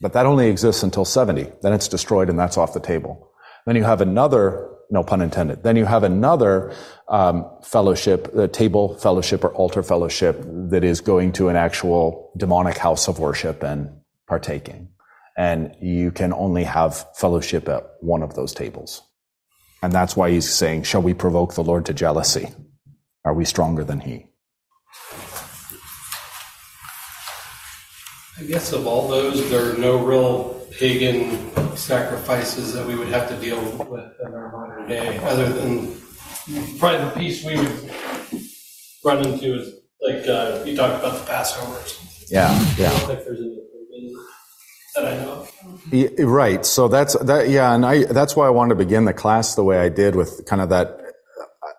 but 0.00 0.14
that 0.14 0.26
only 0.26 0.48
exists 0.48 0.82
until 0.82 1.04
70. 1.04 1.52
Then 1.62 1.72
it's 1.72 1.88
destroyed 1.88 2.30
and 2.30 2.38
that's 2.38 2.56
off 2.56 2.72
the 2.72 2.80
table. 2.80 3.30
Then 3.66 3.76
you 3.76 3.84
have 3.84 4.00
another, 4.00 4.70
no 4.90 5.02
pun 5.04 5.20
intended, 5.20 5.62
then 5.62 5.76
you 5.76 5.84
have 5.84 6.02
another 6.02 6.74
um, 7.08 7.46
fellowship, 7.62 8.32
the 8.32 8.48
table 8.48 8.96
fellowship 8.98 9.44
or 9.44 9.52
altar 9.54 9.82
fellowship 9.82 10.40
that 10.70 10.82
is 10.82 11.00
going 11.00 11.32
to 11.32 11.48
an 11.48 11.56
actual 11.56 12.32
demonic 12.36 12.78
house 12.78 13.08
of 13.08 13.18
worship 13.18 13.62
and 13.62 13.90
partaking. 14.26 14.88
And 15.36 15.76
you 15.80 16.10
can 16.10 16.32
only 16.32 16.64
have 16.64 17.06
fellowship 17.14 17.68
at 17.68 17.84
one 18.00 18.22
of 18.22 18.34
those 18.34 18.54
tables. 18.54 19.02
And 19.82 19.92
that's 19.92 20.16
why 20.16 20.30
he's 20.30 20.48
saying, 20.48 20.82
shall 20.82 21.02
we 21.02 21.14
provoke 21.14 21.54
the 21.54 21.64
Lord 21.64 21.86
to 21.86 21.94
jealousy? 21.94 22.48
Are 23.24 23.34
we 23.34 23.44
stronger 23.44 23.84
than 23.84 24.00
he? 24.00 24.26
I 28.38 28.44
guess 28.44 28.72
of 28.72 28.86
all 28.86 29.08
those, 29.08 29.50
there 29.50 29.74
are 29.74 29.78
no 29.78 29.98
real 29.98 30.66
pagan 30.78 31.76
sacrifices 31.76 32.72
that 32.72 32.86
we 32.86 32.94
would 32.94 33.08
have 33.08 33.28
to 33.28 33.36
deal 33.36 33.60
with 33.60 34.12
in 34.24 34.34
our 34.34 34.52
modern 34.52 34.88
day, 34.88 35.18
other 35.18 35.48
than 35.52 35.94
probably 36.78 37.04
the 37.04 37.10
piece 37.18 37.44
we 37.44 37.56
would 37.56 37.90
run 39.04 39.26
into 39.26 39.60
is 39.60 39.74
like 40.00 40.26
uh, 40.26 40.62
you 40.64 40.74
talked 40.76 40.98
about 40.98 41.18
the 41.18 41.30
Passovers. 41.30 42.30
Yeah, 42.30 42.50
yeah. 42.78 42.88
I 42.88 42.98
don't 42.98 43.08
think 43.08 43.24
there's 43.24 43.40
any 43.40 43.56
that 43.56 43.66
I 43.94 44.12
know. 44.12 44.29
Yeah, 45.92 46.08
right. 46.18 46.64
So 46.64 46.88
that's 46.88 47.14
that. 47.18 47.48
Yeah, 47.48 47.74
and 47.74 47.84
I 47.84 48.04
that's 48.04 48.36
why 48.36 48.46
I 48.46 48.50
wanted 48.50 48.70
to 48.78 48.84
begin 48.84 49.04
the 49.06 49.14
class 49.14 49.54
the 49.54 49.64
way 49.64 49.78
I 49.78 49.88
did 49.88 50.14
with 50.14 50.44
kind 50.46 50.62
of 50.62 50.68
that. 50.70 50.96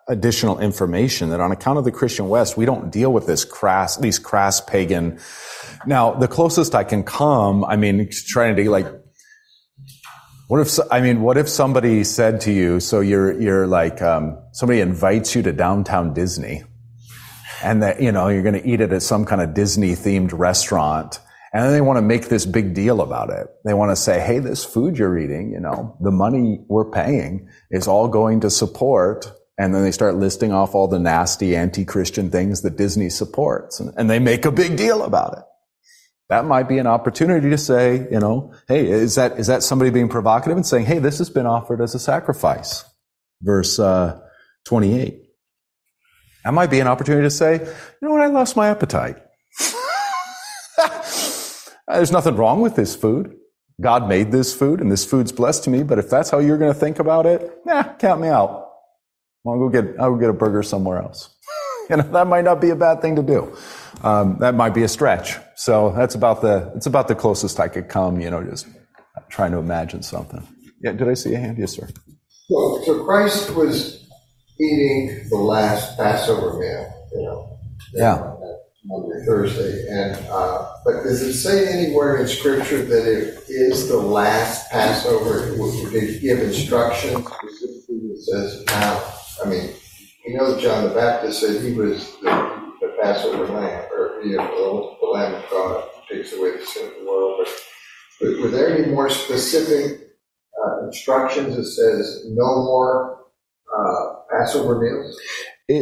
additional 0.08 0.58
information 0.58 1.30
that 1.30 1.40
on 1.40 1.52
account 1.52 1.78
of 1.78 1.84
the 1.84 1.92
Christian 1.92 2.28
West, 2.28 2.56
we 2.56 2.66
don't 2.66 2.90
deal 2.90 3.12
with 3.12 3.24
this 3.26 3.44
crass, 3.44 3.96
these 3.96 4.18
crass 4.18 4.60
pagan. 4.60 5.18
Now, 5.86 6.12
the 6.12 6.26
closest 6.26 6.74
I 6.74 6.82
can 6.82 7.04
come, 7.04 7.64
I 7.64 7.76
mean, 7.76 8.10
trying 8.10 8.56
to 8.56 8.68
like, 8.68 8.86
what 10.48 10.60
if, 10.60 10.76
I 10.90 11.00
mean, 11.00 11.22
what 11.22 11.38
if 11.38 11.48
somebody 11.48 12.02
said 12.04 12.40
to 12.42 12.52
you, 12.52 12.80
so 12.80 13.00
you're, 13.00 13.40
you're 13.40 13.66
like, 13.66 14.02
um, 14.02 14.36
somebody 14.52 14.80
invites 14.80 15.36
you 15.36 15.42
to 15.44 15.52
downtown 15.52 16.12
Disney 16.12 16.64
and 17.62 17.82
that, 17.82 18.02
you 18.02 18.10
know, 18.10 18.26
you're 18.28 18.42
going 18.42 18.60
to 18.60 18.68
eat 18.68 18.80
it 18.80 18.92
at 18.92 19.02
some 19.02 19.24
kind 19.24 19.40
of 19.40 19.54
Disney 19.54 19.92
themed 19.92 20.36
restaurant. 20.36 21.20
And 21.52 21.64
then 21.64 21.72
they 21.72 21.80
want 21.82 21.98
to 21.98 22.02
make 22.02 22.28
this 22.28 22.46
big 22.46 22.72
deal 22.72 23.02
about 23.02 23.30
it. 23.30 23.46
They 23.64 23.74
want 23.74 23.90
to 23.90 23.96
say, 23.96 24.20
hey, 24.20 24.38
this 24.38 24.64
food 24.64 24.96
you're 24.96 25.18
eating, 25.18 25.52
you 25.52 25.60
know, 25.60 25.96
the 26.00 26.10
money 26.10 26.64
we're 26.68 26.90
paying 26.90 27.48
is 27.70 27.86
all 27.86 28.08
going 28.08 28.40
to 28.40 28.50
support. 28.50 29.30
And 29.58 29.74
then 29.74 29.82
they 29.82 29.92
start 29.92 30.16
listing 30.16 30.50
off 30.50 30.74
all 30.74 30.88
the 30.88 30.98
nasty 30.98 31.54
anti-Christian 31.54 32.30
things 32.30 32.62
that 32.62 32.78
Disney 32.78 33.10
supports. 33.10 33.80
And, 33.80 33.92
and 33.98 34.08
they 34.08 34.18
make 34.18 34.46
a 34.46 34.50
big 34.50 34.78
deal 34.78 35.02
about 35.02 35.36
it. 35.38 35.44
That 36.30 36.46
might 36.46 36.68
be 36.68 36.78
an 36.78 36.86
opportunity 36.86 37.50
to 37.50 37.58
say, 37.58 38.08
you 38.10 38.18
know, 38.18 38.54
hey, 38.66 38.88
is 38.88 39.16
that, 39.16 39.38
is 39.38 39.48
that 39.48 39.62
somebody 39.62 39.90
being 39.90 40.08
provocative 40.08 40.56
and 40.56 40.66
saying, 40.66 40.86
hey, 40.86 40.98
this 40.98 41.18
has 41.18 41.28
been 41.28 41.44
offered 41.44 41.82
as 41.82 41.94
a 41.94 41.98
sacrifice? 41.98 42.86
Verse, 43.42 43.78
uh, 43.78 44.18
28. 44.64 45.22
That 46.44 46.54
might 46.54 46.70
be 46.70 46.80
an 46.80 46.86
opportunity 46.86 47.26
to 47.26 47.30
say, 47.30 47.58
you 47.58 48.08
know 48.08 48.10
what, 48.10 48.22
I 48.22 48.28
lost 48.28 48.56
my 48.56 48.68
appetite. 48.68 49.21
There's 51.92 52.12
nothing 52.12 52.36
wrong 52.36 52.60
with 52.60 52.76
this 52.76 52.94
food. 52.96 53.36
God 53.80 54.08
made 54.08 54.30
this 54.30 54.54
food 54.54 54.80
and 54.80 54.90
this 54.90 55.04
food's 55.04 55.32
blessed 55.32 55.64
to 55.64 55.70
me, 55.70 55.82
but 55.82 55.98
if 55.98 56.08
that's 56.08 56.30
how 56.30 56.38
you're 56.38 56.58
going 56.58 56.72
to 56.72 56.78
think 56.78 56.98
about 56.98 57.26
it, 57.26 57.50
nah, 57.64 57.82
count 57.94 58.20
me 58.20 58.28
out. 58.28 58.70
I'll 59.46 59.58
go 59.58 59.68
get, 59.68 59.98
I'll 59.98 60.12
go 60.12 60.18
get 60.18 60.30
a 60.30 60.34
burger 60.34 60.62
somewhere 60.62 61.02
else. 61.02 61.34
you 61.90 61.96
know, 61.96 62.02
that 62.04 62.26
might 62.26 62.44
not 62.44 62.60
be 62.60 62.70
a 62.70 62.76
bad 62.76 63.02
thing 63.02 63.16
to 63.16 63.22
do. 63.22 63.56
Um, 64.02 64.36
that 64.40 64.54
might 64.54 64.74
be 64.74 64.82
a 64.82 64.88
stretch. 64.88 65.36
So 65.56 65.92
that's 65.96 66.14
about 66.14 66.42
the, 66.42 66.72
it's 66.76 66.86
about 66.86 67.08
the 67.08 67.14
closest 67.14 67.58
I 67.58 67.68
could 67.68 67.88
come, 67.88 68.20
you 68.20 68.30
know, 68.30 68.42
just 68.44 68.66
trying 69.28 69.52
to 69.52 69.58
imagine 69.58 70.02
something. 70.02 70.46
Yeah, 70.82 70.92
did 70.92 71.08
I 71.08 71.14
see 71.14 71.34
a 71.34 71.38
hand? 71.38 71.58
Yes, 71.58 71.72
sir. 71.72 71.88
Well, 72.48 72.82
so 72.84 73.04
Christ 73.04 73.50
was 73.54 74.06
eating 74.60 75.26
the 75.28 75.36
last 75.36 75.96
Passover 75.96 76.58
meal, 76.58 77.08
you 77.12 77.22
know. 77.22 77.58
Yeah. 77.94 78.31
Maundy, 78.84 79.24
Thursday, 79.24 79.86
and 79.88 80.16
uh, 80.28 80.72
but 80.84 81.04
does 81.04 81.22
it 81.22 81.34
say 81.34 81.68
anywhere 81.72 82.16
in 82.16 82.26
Scripture 82.26 82.84
that 82.84 83.06
it 83.06 83.38
is 83.48 83.88
the 83.88 83.96
last 83.96 84.70
Passover? 84.72 85.54
Would 85.56 85.94
it 85.94 86.20
give 86.20 86.40
instructions 86.40 87.24
specifically 87.24 88.08
that 88.08 88.18
says 88.18 88.64
now? 88.66 89.14
I 89.44 89.48
mean, 89.48 89.70
we 90.26 90.34
know 90.34 90.58
John 90.58 90.88
the 90.88 90.94
Baptist 90.94 91.40
said 91.40 91.62
he 91.62 91.74
was 91.74 92.16
the, 92.22 92.74
the 92.80 92.96
Passover 93.00 93.46
lamb, 93.52 93.84
or 93.92 94.20
you 94.24 94.36
know, 94.36 94.96
the, 95.00 95.06
the 95.06 95.12
Lamb 95.12 95.34
of 95.34 95.50
God 95.50 95.84
takes 96.10 96.32
away 96.32 96.56
the 96.56 96.66
sin 96.66 96.88
of 96.88 96.94
the 96.98 97.06
world. 97.06 97.46
But, 97.46 97.54
but 98.20 98.40
were 98.40 98.48
there 98.48 98.76
any 98.76 98.86
more 98.88 99.10
specific 99.10 100.08
uh, 100.60 100.86
instructions 100.86 101.54
that 101.54 101.66
says 101.66 102.24
no 102.30 102.64
more 102.64 103.26
uh, 103.76 104.14
Passover 104.32 104.80
meals? 104.80 105.16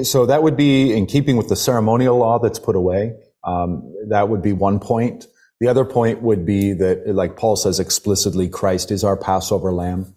So 0.02 0.26
that 0.26 0.42
would 0.42 0.56
be 0.56 0.92
in 0.96 1.06
keeping 1.06 1.36
with 1.36 1.48
the 1.48 1.56
ceremonial 1.56 2.18
law 2.18 2.38
that's 2.38 2.58
put 2.58 2.76
away. 2.76 3.14
Um, 3.42 3.94
that 4.08 4.28
would 4.28 4.42
be 4.42 4.52
one 4.52 4.78
point. 4.78 5.26
The 5.60 5.68
other 5.68 5.84
point 5.84 6.22
would 6.22 6.46
be 6.46 6.72
that, 6.74 7.06
like 7.08 7.36
Paul 7.36 7.56
says 7.56 7.80
explicitly, 7.80 8.48
Christ 8.48 8.90
is 8.90 9.04
our 9.04 9.16
Passover 9.16 9.72
lamb. 9.72 10.14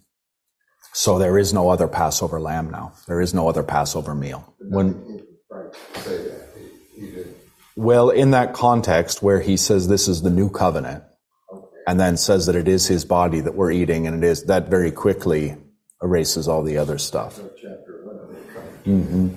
So 0.92 1.18
there 1.18 1.38
is 1.38 1.52
no 1.52 1.70
other 1.70 1.88
Passover 1.88 2.40
lamb 2.40 2.70
now. 2.70 2.92
There 3.08 3.20
is 3.20 3.34
no 3.34 3.48
other 3.48 3.62
Passover 3.62 4.14
meal. 4.14 4.54
When, 4.60 5.22
well, 7.76 8.10
in 8.10 8.30
that 8.30 8.54
context 8.54 9.22
where 9.22 9.40
he 9.40 9.56
says 9.56 9.88
this 9.88 10.06
is 10.06 10.22
the 10.22 10.30
new 10.30 10.50
covenant, 10.50 11.02
and 11.86 11.98
then 12.00 12.16
says 12.16 12.46
that 12.46 12.54
it 12.56 12.68
is 12.68 12.86
his 12.86 13.04
body 13.04 13.40
that 13.40 13.54
we're 13.54 13.72
eating, 13.72 14.06
and 14.06 14.22
it 14.22 14.26
is 14.26 14.44
that 14.44 14.68
very 14.68 14.90
quickly 14.90 15.56
erases 16.02 16.48
all 16.48 16.62
the 16.62 16.78
other 16.78 16.96
stuff. 16.96 17.40
Mm-hmm. 18.86 19.34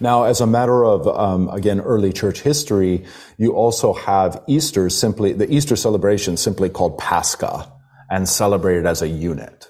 Now, 0.00 0.24
as 0.24 0.40
a 0.40 0.46
matter 0.46 0.84
of, 0.84 1.06
um, 1.06 1.48
again, 1.50 1.80
early 1.80 2.12
church 2.12 2.40
history, 2.40 3.04
you 3.36 3.52
also 3.52 3.92
have 3.92 4.42
Easter 4.48 4.88
simply, 4.88 5.34
the 5.34 5.52
Easter 5.52 5.76
celebration 5.76 6.36
simply 6.36 6.70
called 6.70 6.96
Pascha 6.98 7.70
and 8.10 8.28
celebrated 8.28 8.86
as 8.86 9.02
a 9.02 9.08
unit. 9.08 9.68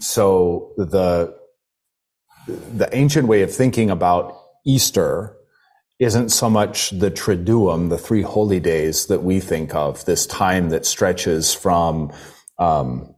So 0.00 0.72
the, 0.76 1.34
the 2.46 2.88
ancient 2.92 3.28
way 3.28 3.42
of 3.42 3.54
thinking 3.54 3.88
about 3.90 4.36
Easter 4.66 5.36
isn't 5.98 6.28
so 6.28 6.50
much 6.50 6.90
the 6.90 7.10
Triduum, 7.10 7.88
the 7.88 7.98
three 7.98 8.22
holy 8.22 8.60
days 8.60 9.06
that 9.06 9.22
we 9.22 9.40
think 9.40 9.74
of, 9.74 10.04
this 10.04 10.26
time 10.26 10.68
that 10.70 10.84
stretches 10.84 11.54
from, 11.54 12.12
um, 12.58 13.14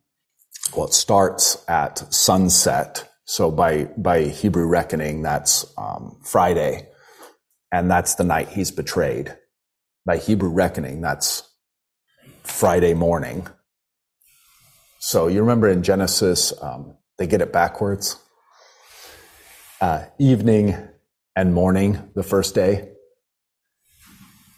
well, 0.77 0.87
it 0.87 0.93
starts 0.93 1.65
at 1.67 2.13
sunset 2.13 3.09
so 3.29 3.51
by 3.51 3.85
by 3.99 4.23
Hebrew 4.23 4.67
reckoning, 4.67 5.21
that's 5.21 5.71
um, 5.77 6.17
Friday, 6.25 6.89
and 7.71 7.91
that's 7.91 8.15
the 8.15 8.25
night 8.25 8.49
he's 8.49 8.71
betrayed. 8.71 9.37
By 10.07 10.17
Hebrew 10.17 10.49
reckoning, 10.49 11.03
that's 11.03 11.47
Friday 12.43 12.95
morning. 12.95 13.47
So 14.99 15.29
you 15.29 15.43
remember 15.43 15.69
in 15.69 15.83
Genesis, 15.83 16.55
um, 16.63 16.97
they 17.19 17.27
get 17.27 17.43
it 17.43 17.53
backwards. 17.53 18.17
Uh, 19.79 20.07
evening 20.19 20.75
and 21.37 21.53
morning, 21.53 22.11
the 22.15 22.23
first 22.23 22.55
day. 22.55 22.89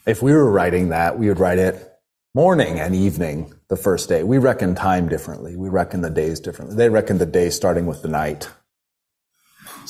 If 0.07 0.23
we 0.23 0.33
were 0.33 0.49
writing 0.49 0.91
that, 0.91 1.19
we 1.19 1.27
would 1.27 1.41
write 1.41 1.59
it 1.59 1.93
morning 2.37 2.79
and 2.79 2.95
evening, 2.95 3.53
the 3.69 3.77
first 3.77 4.09
day. 4.09 4.23
We 4.23 4.39
reckon 4.39 4.77
time 4.77 5.09
differently. 5.09 5.57
We 5.57 5.69
reckon 5.69 6.03
the 6.03 6.11
days 6.11 6.39
differently. 6.39 6.77
They 6.77 6.89
reckon 6.89 7.19
the 7.19 7.27
day 7.27 7.51
starting 7.51 7.87
with 7.87 8.03
the 8.03 8.09
night. 8.09 8.49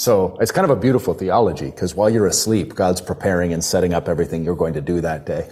So 0.00 0.38
it's 0.40 0.50
kind 0.50 0.64
of 0.64 0.70
a 0.70 0.80
beautiful 0.80 1.12
theology 1.12 1.66
because 1.66 1.94
while 1.94 2.08
you're 2.08 2.26
asleep, 2.26 2.74
God's 2.74 3.02
preparing 3.02 3.52
and 3.52 3.62
setting 3.62 3.92
up 3.92 4.08
everything 4.08 4.46
you're 4.46 4.56
going 4.56 4.72
to 4.72 4.80
do 4.80 5.02
that 5.02 5.26
day. 5.26 5.46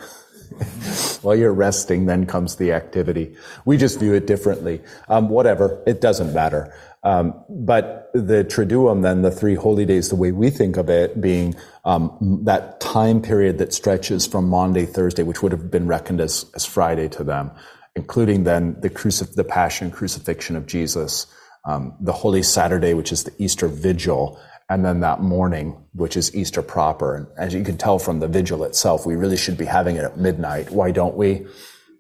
while 1.21 1.37
you're 1.37 1.53
resting, 1.53 2.07
then 2.07 2.25
comes 2.25 2.57
the 2.57 2.73
activity. 2.73 3.37
We 3.67 3.77
just 3.77 4.01
view 4.01 4.15
it 4.15 4.27
differently. 4.27 4.81
Um, 5.07 5.29
whatever, 5.29 5.83
it 5.87 6.01
doesn't 6.01 6.33
matter. 6.33 6.75
Um, 7.03 7.45
but 7.51 8.11
the 8.15 8.43
Triduum, 8.43 9.03
then 9.03 9.21
the 9.21 9.31
three 9.31 9.55
holy 9.55 9.85
days, 9.85 10.09
the 10.09 10.17
way 10.17 10.33
we 10.33 10.49
think 10.49 10.79
of 10.79 10.89
it 10.89 11.21
being 11.21 11.55
um, 11.85 12.41
that 12.45 12.81
time 12.81 13.21
period 13.21 13.59
that 13.59 13.75
stretches 13.75 14.27
from 14.27 14.49
Maundy, 14.49 14.87
Thursday, 14.87 15.25
which 15.25 15.43
would 15.43 15.53
have 15.53 15.71
been 15.71 15.87
reckoned 15.87 16.23
as, 16.23 16.51
as 16.55 16.65
Friday 16.65 17.11
to 17.11 17.23
them, 17.23 17.51
including 17.97 18.45
then 18.45 18.81
the 18.81 18.89
crucif- 18.89 19.35
the 19.35 19.45
passion 19.45 19.91
crucifixion 19.91 20.57
of 20.57 20.67
Jesus, 20.67 21.27
um, 21.69 21.95
the 22.01 22.13
Holy 22.13 22.43
Saturday, 22.43 22.95
which 22.95 23.13
is 23.13 23.25
the 23.25 23.33
Easter 23.39 23.69
Vigil, 23.69 24.41
and 24.71 24.85
then 24.85 25.01
that 25.01 25.21
morning, 25.21 25.77
which 25.93 26.17
is 26.17 26.35
Easter 26.35 26.63
proper. 26.63 27.15
And 27.15 27.27
as 27.37 27.53
you 27.53 27.63
can 27.63 27.77
tell 27.77 27.99
from 27.99 28.21
the 28.21 28.29
vigil 28.29 28.65
itself, 28.65 29.05
we 29.05 29.17
really 29.17 29.37
should 29.37 29.59
be 29.59 29.67
having 29.67 29.97
it 29.97 30.05
at 30.05 30.17
midnight. 30.17 30.71
Why 30.71 30.91
don't 30.93 31.15
we? 31.15 31.47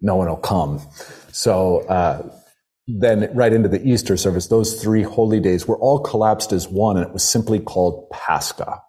No 0.01 0.17
one 0.17 0.29
will 0.29 0.37
come. 0.37 0.81
So 1.33 1.81
uh, 1.81 2.31
then, 2.87 3.31
right 3.35 3.53
into 3.53 3.69
the 3.69 3.87
Easter 3.87 4.17
service, 4.17 4.47
those 4.47 4.83
three 4.83 5.03
holy 5.03 5.39
days 5.39 5.69
were 5.69 5.79
all 5.79 6.01
collapsed 6.01 6.53
as 6.53 6.67
one, 6.67 6.97
and 6.97 7.07
it 7.07 7.13
was 7.13 7.23
simply 7.23 7.59
called 7.61 8.09
Pascha, 8.11 8.81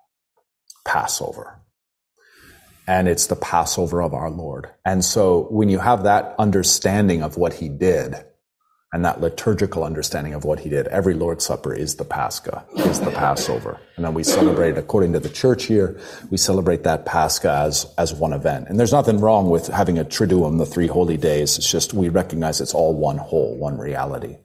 Passover. 0.86 1.62
And 2.88 3.10
it's 3.10 3.28
the 3.28 3.36
Passover 3.36 4.02
of 4.02 4.14
our 4.14 4.32
Lord. 4.32 4.70
And 4.86 5.04
so, 5.04 5.48
when 5.52 5.68
you 5.68 5.80
have 5.80 6.04
that 6.04 6.36
understanding 6.40 7.22
of 7.22 7.36
what 7.36 7.54
he 7.54 7.68
did, 7.68 8.16
and 8.92 9.06
that 9.06 9.22
liturgical 9.22 9.84
understanding 9.84 10.34
of 10.34 10.44
what 10.44 10.60
he 10.60 10.70
did. 10.70 10.88
Every 10.88 11.14
Lord's 11.14 11.46
Supper 11.46 11.74
is 11.74 11.96
the 11.96 12.06
Pascha, 12.06 12.66
is 12.76 13.00
the 13.00 13.12
Passover. 13.12 13.80
And 13.96 14.06
then 14.06 14.16
we 14.16 14.24
celebrate, 14.24 14.78
according 14.78 15.14
to 15.14 15.20
the 15.20 15.30
church 15.30 15.66
here, 15.66 16.00
we 16.32 16.38
celebrate 16.38 16.84
that 16.84 17.06
Pascha 17.06 17.52
as, 17.52 17.94
as 18.00 18.14
one 18.14 18.34
event. 18.34 18.68
And 18.68 18.80
there's 18.80 18.92
nothing 18.92 19.20
wrong 19.20 19.50
with 19.50 19.68
having 19.68 20.00
a 20.00 20.06
Triduum, 20.06 20.58
the 20.58 20.66
three 20.66 20.88
holy 20.88 21.18
days. 21.18 21.58
It's 21.58 21.70
just 21.70 21.94
we 21.94 22.10
recognize 22.10 22.62
it's 22.62 22.74
all 22.74 22.96
one 22.96 23.18
whole, 23.18 23.56
one 23.58 23.78
reality. 23.78 24.38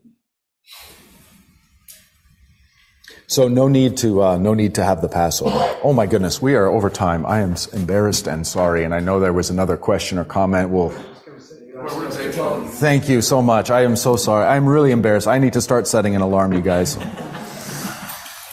So 3.26 3.49
no 3.49 3.68
need 3.68 3.97
to 3.99 4.22
uh, 4.22 4.36
no 4.36 4.53
need 4.53 4.74
to 4.74 4.84
have 4.84 5.01
the 5.01 5.09
Passover. 5.09 5.78
Oh 5.82 5.95
my 5.95 6.05
goodness, 6.05 6.42
we 6.42 6.55
are 6.55 6.66
over 6.66 6.90
time. 6.90 7.24
I 7.24 7.40
am 7.40 7.57
embarrassed 7.72 8.28
and 8.28 8.47
sorry. 8.47 8.84
And 8.84 8.95
I 8.95 9.01
know 9.01 9.18
there 9.18 9.32
was 9.32 9.49
another 9.49 9.78
question 9.78 10.18
or 10.18 10.24
comment. 10.24 10.68
We'll 10.68 10.95
Thank 11.87 13.09
you 13.09 13.20
so 13.20 13.43
much. 13.43 13.70
I 13.70 13.82
am 13.82 13.97
so 13.97 14.16
sorry. 14.16 14.47
I'm 14.47 14.66
really 14.66 14.91
embarrassed. 14.91 15.26
I 15.26 15.39
need 15.39 15.53
to 15.53 15.61
start 15.61 15.87
setting 15.87 16.16
an 16.16 16.22
alarm, 16.22 16.53
you 16.53 16.61
guys. 16.61 16.97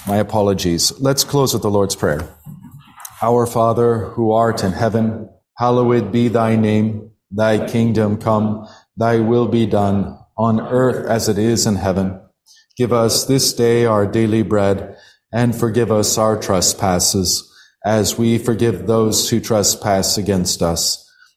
My 0.07 0.17
apologies. 0.17 0.91
Let's 0.99 1.23
close 1.23 1.53
with 1.53 1.61
the 1.61 1.69
Lord's 1.69 1.95
Prayer. 1.95 2.27
Our 3.21 3.45
Father, 3.45 3.99
who 3.99 4.31
art 4.31 4.63
in 4.63 4.73
heaven, 4.73 5.29
hallowed 5.57 6.11
be 6.11 6.27
thy 6.27 6.55
name. 6.55 7.11
Thy 7.29 7.65
kingdom 7.65 8.17
come, 8.17 8.67
thy 8.97 9.19
will 9.19 9.47
be 9.47 9.65
done, 9.65 10.17
on 10.37 10.59
earth 10.59 11.07
as 11.07 11.29
it 11.29 11.37
is 11.37 11.65
in 11.65 11.75
heaven. 11.75 12.19
Give 12.75 12.91
us 12.91 13.25
this 13.25 13.53
day 13.53 13.85
our 13.85 14.05
daily 14.05 14.41
bread, 14.41 14.97
and 15.31 15.55
forgive 15.55 15.91
us 15.91 16.17
our 16.17 16.37
trespasses, 16.37 17.49
as 17.85 18.17
we 18.17 18.37
forgive 18.37 18.87
those 18.87 19.29
who 19.29 19.39
trespass 19.39 20.17
against 20.17 20.61
us. 20.61 21.00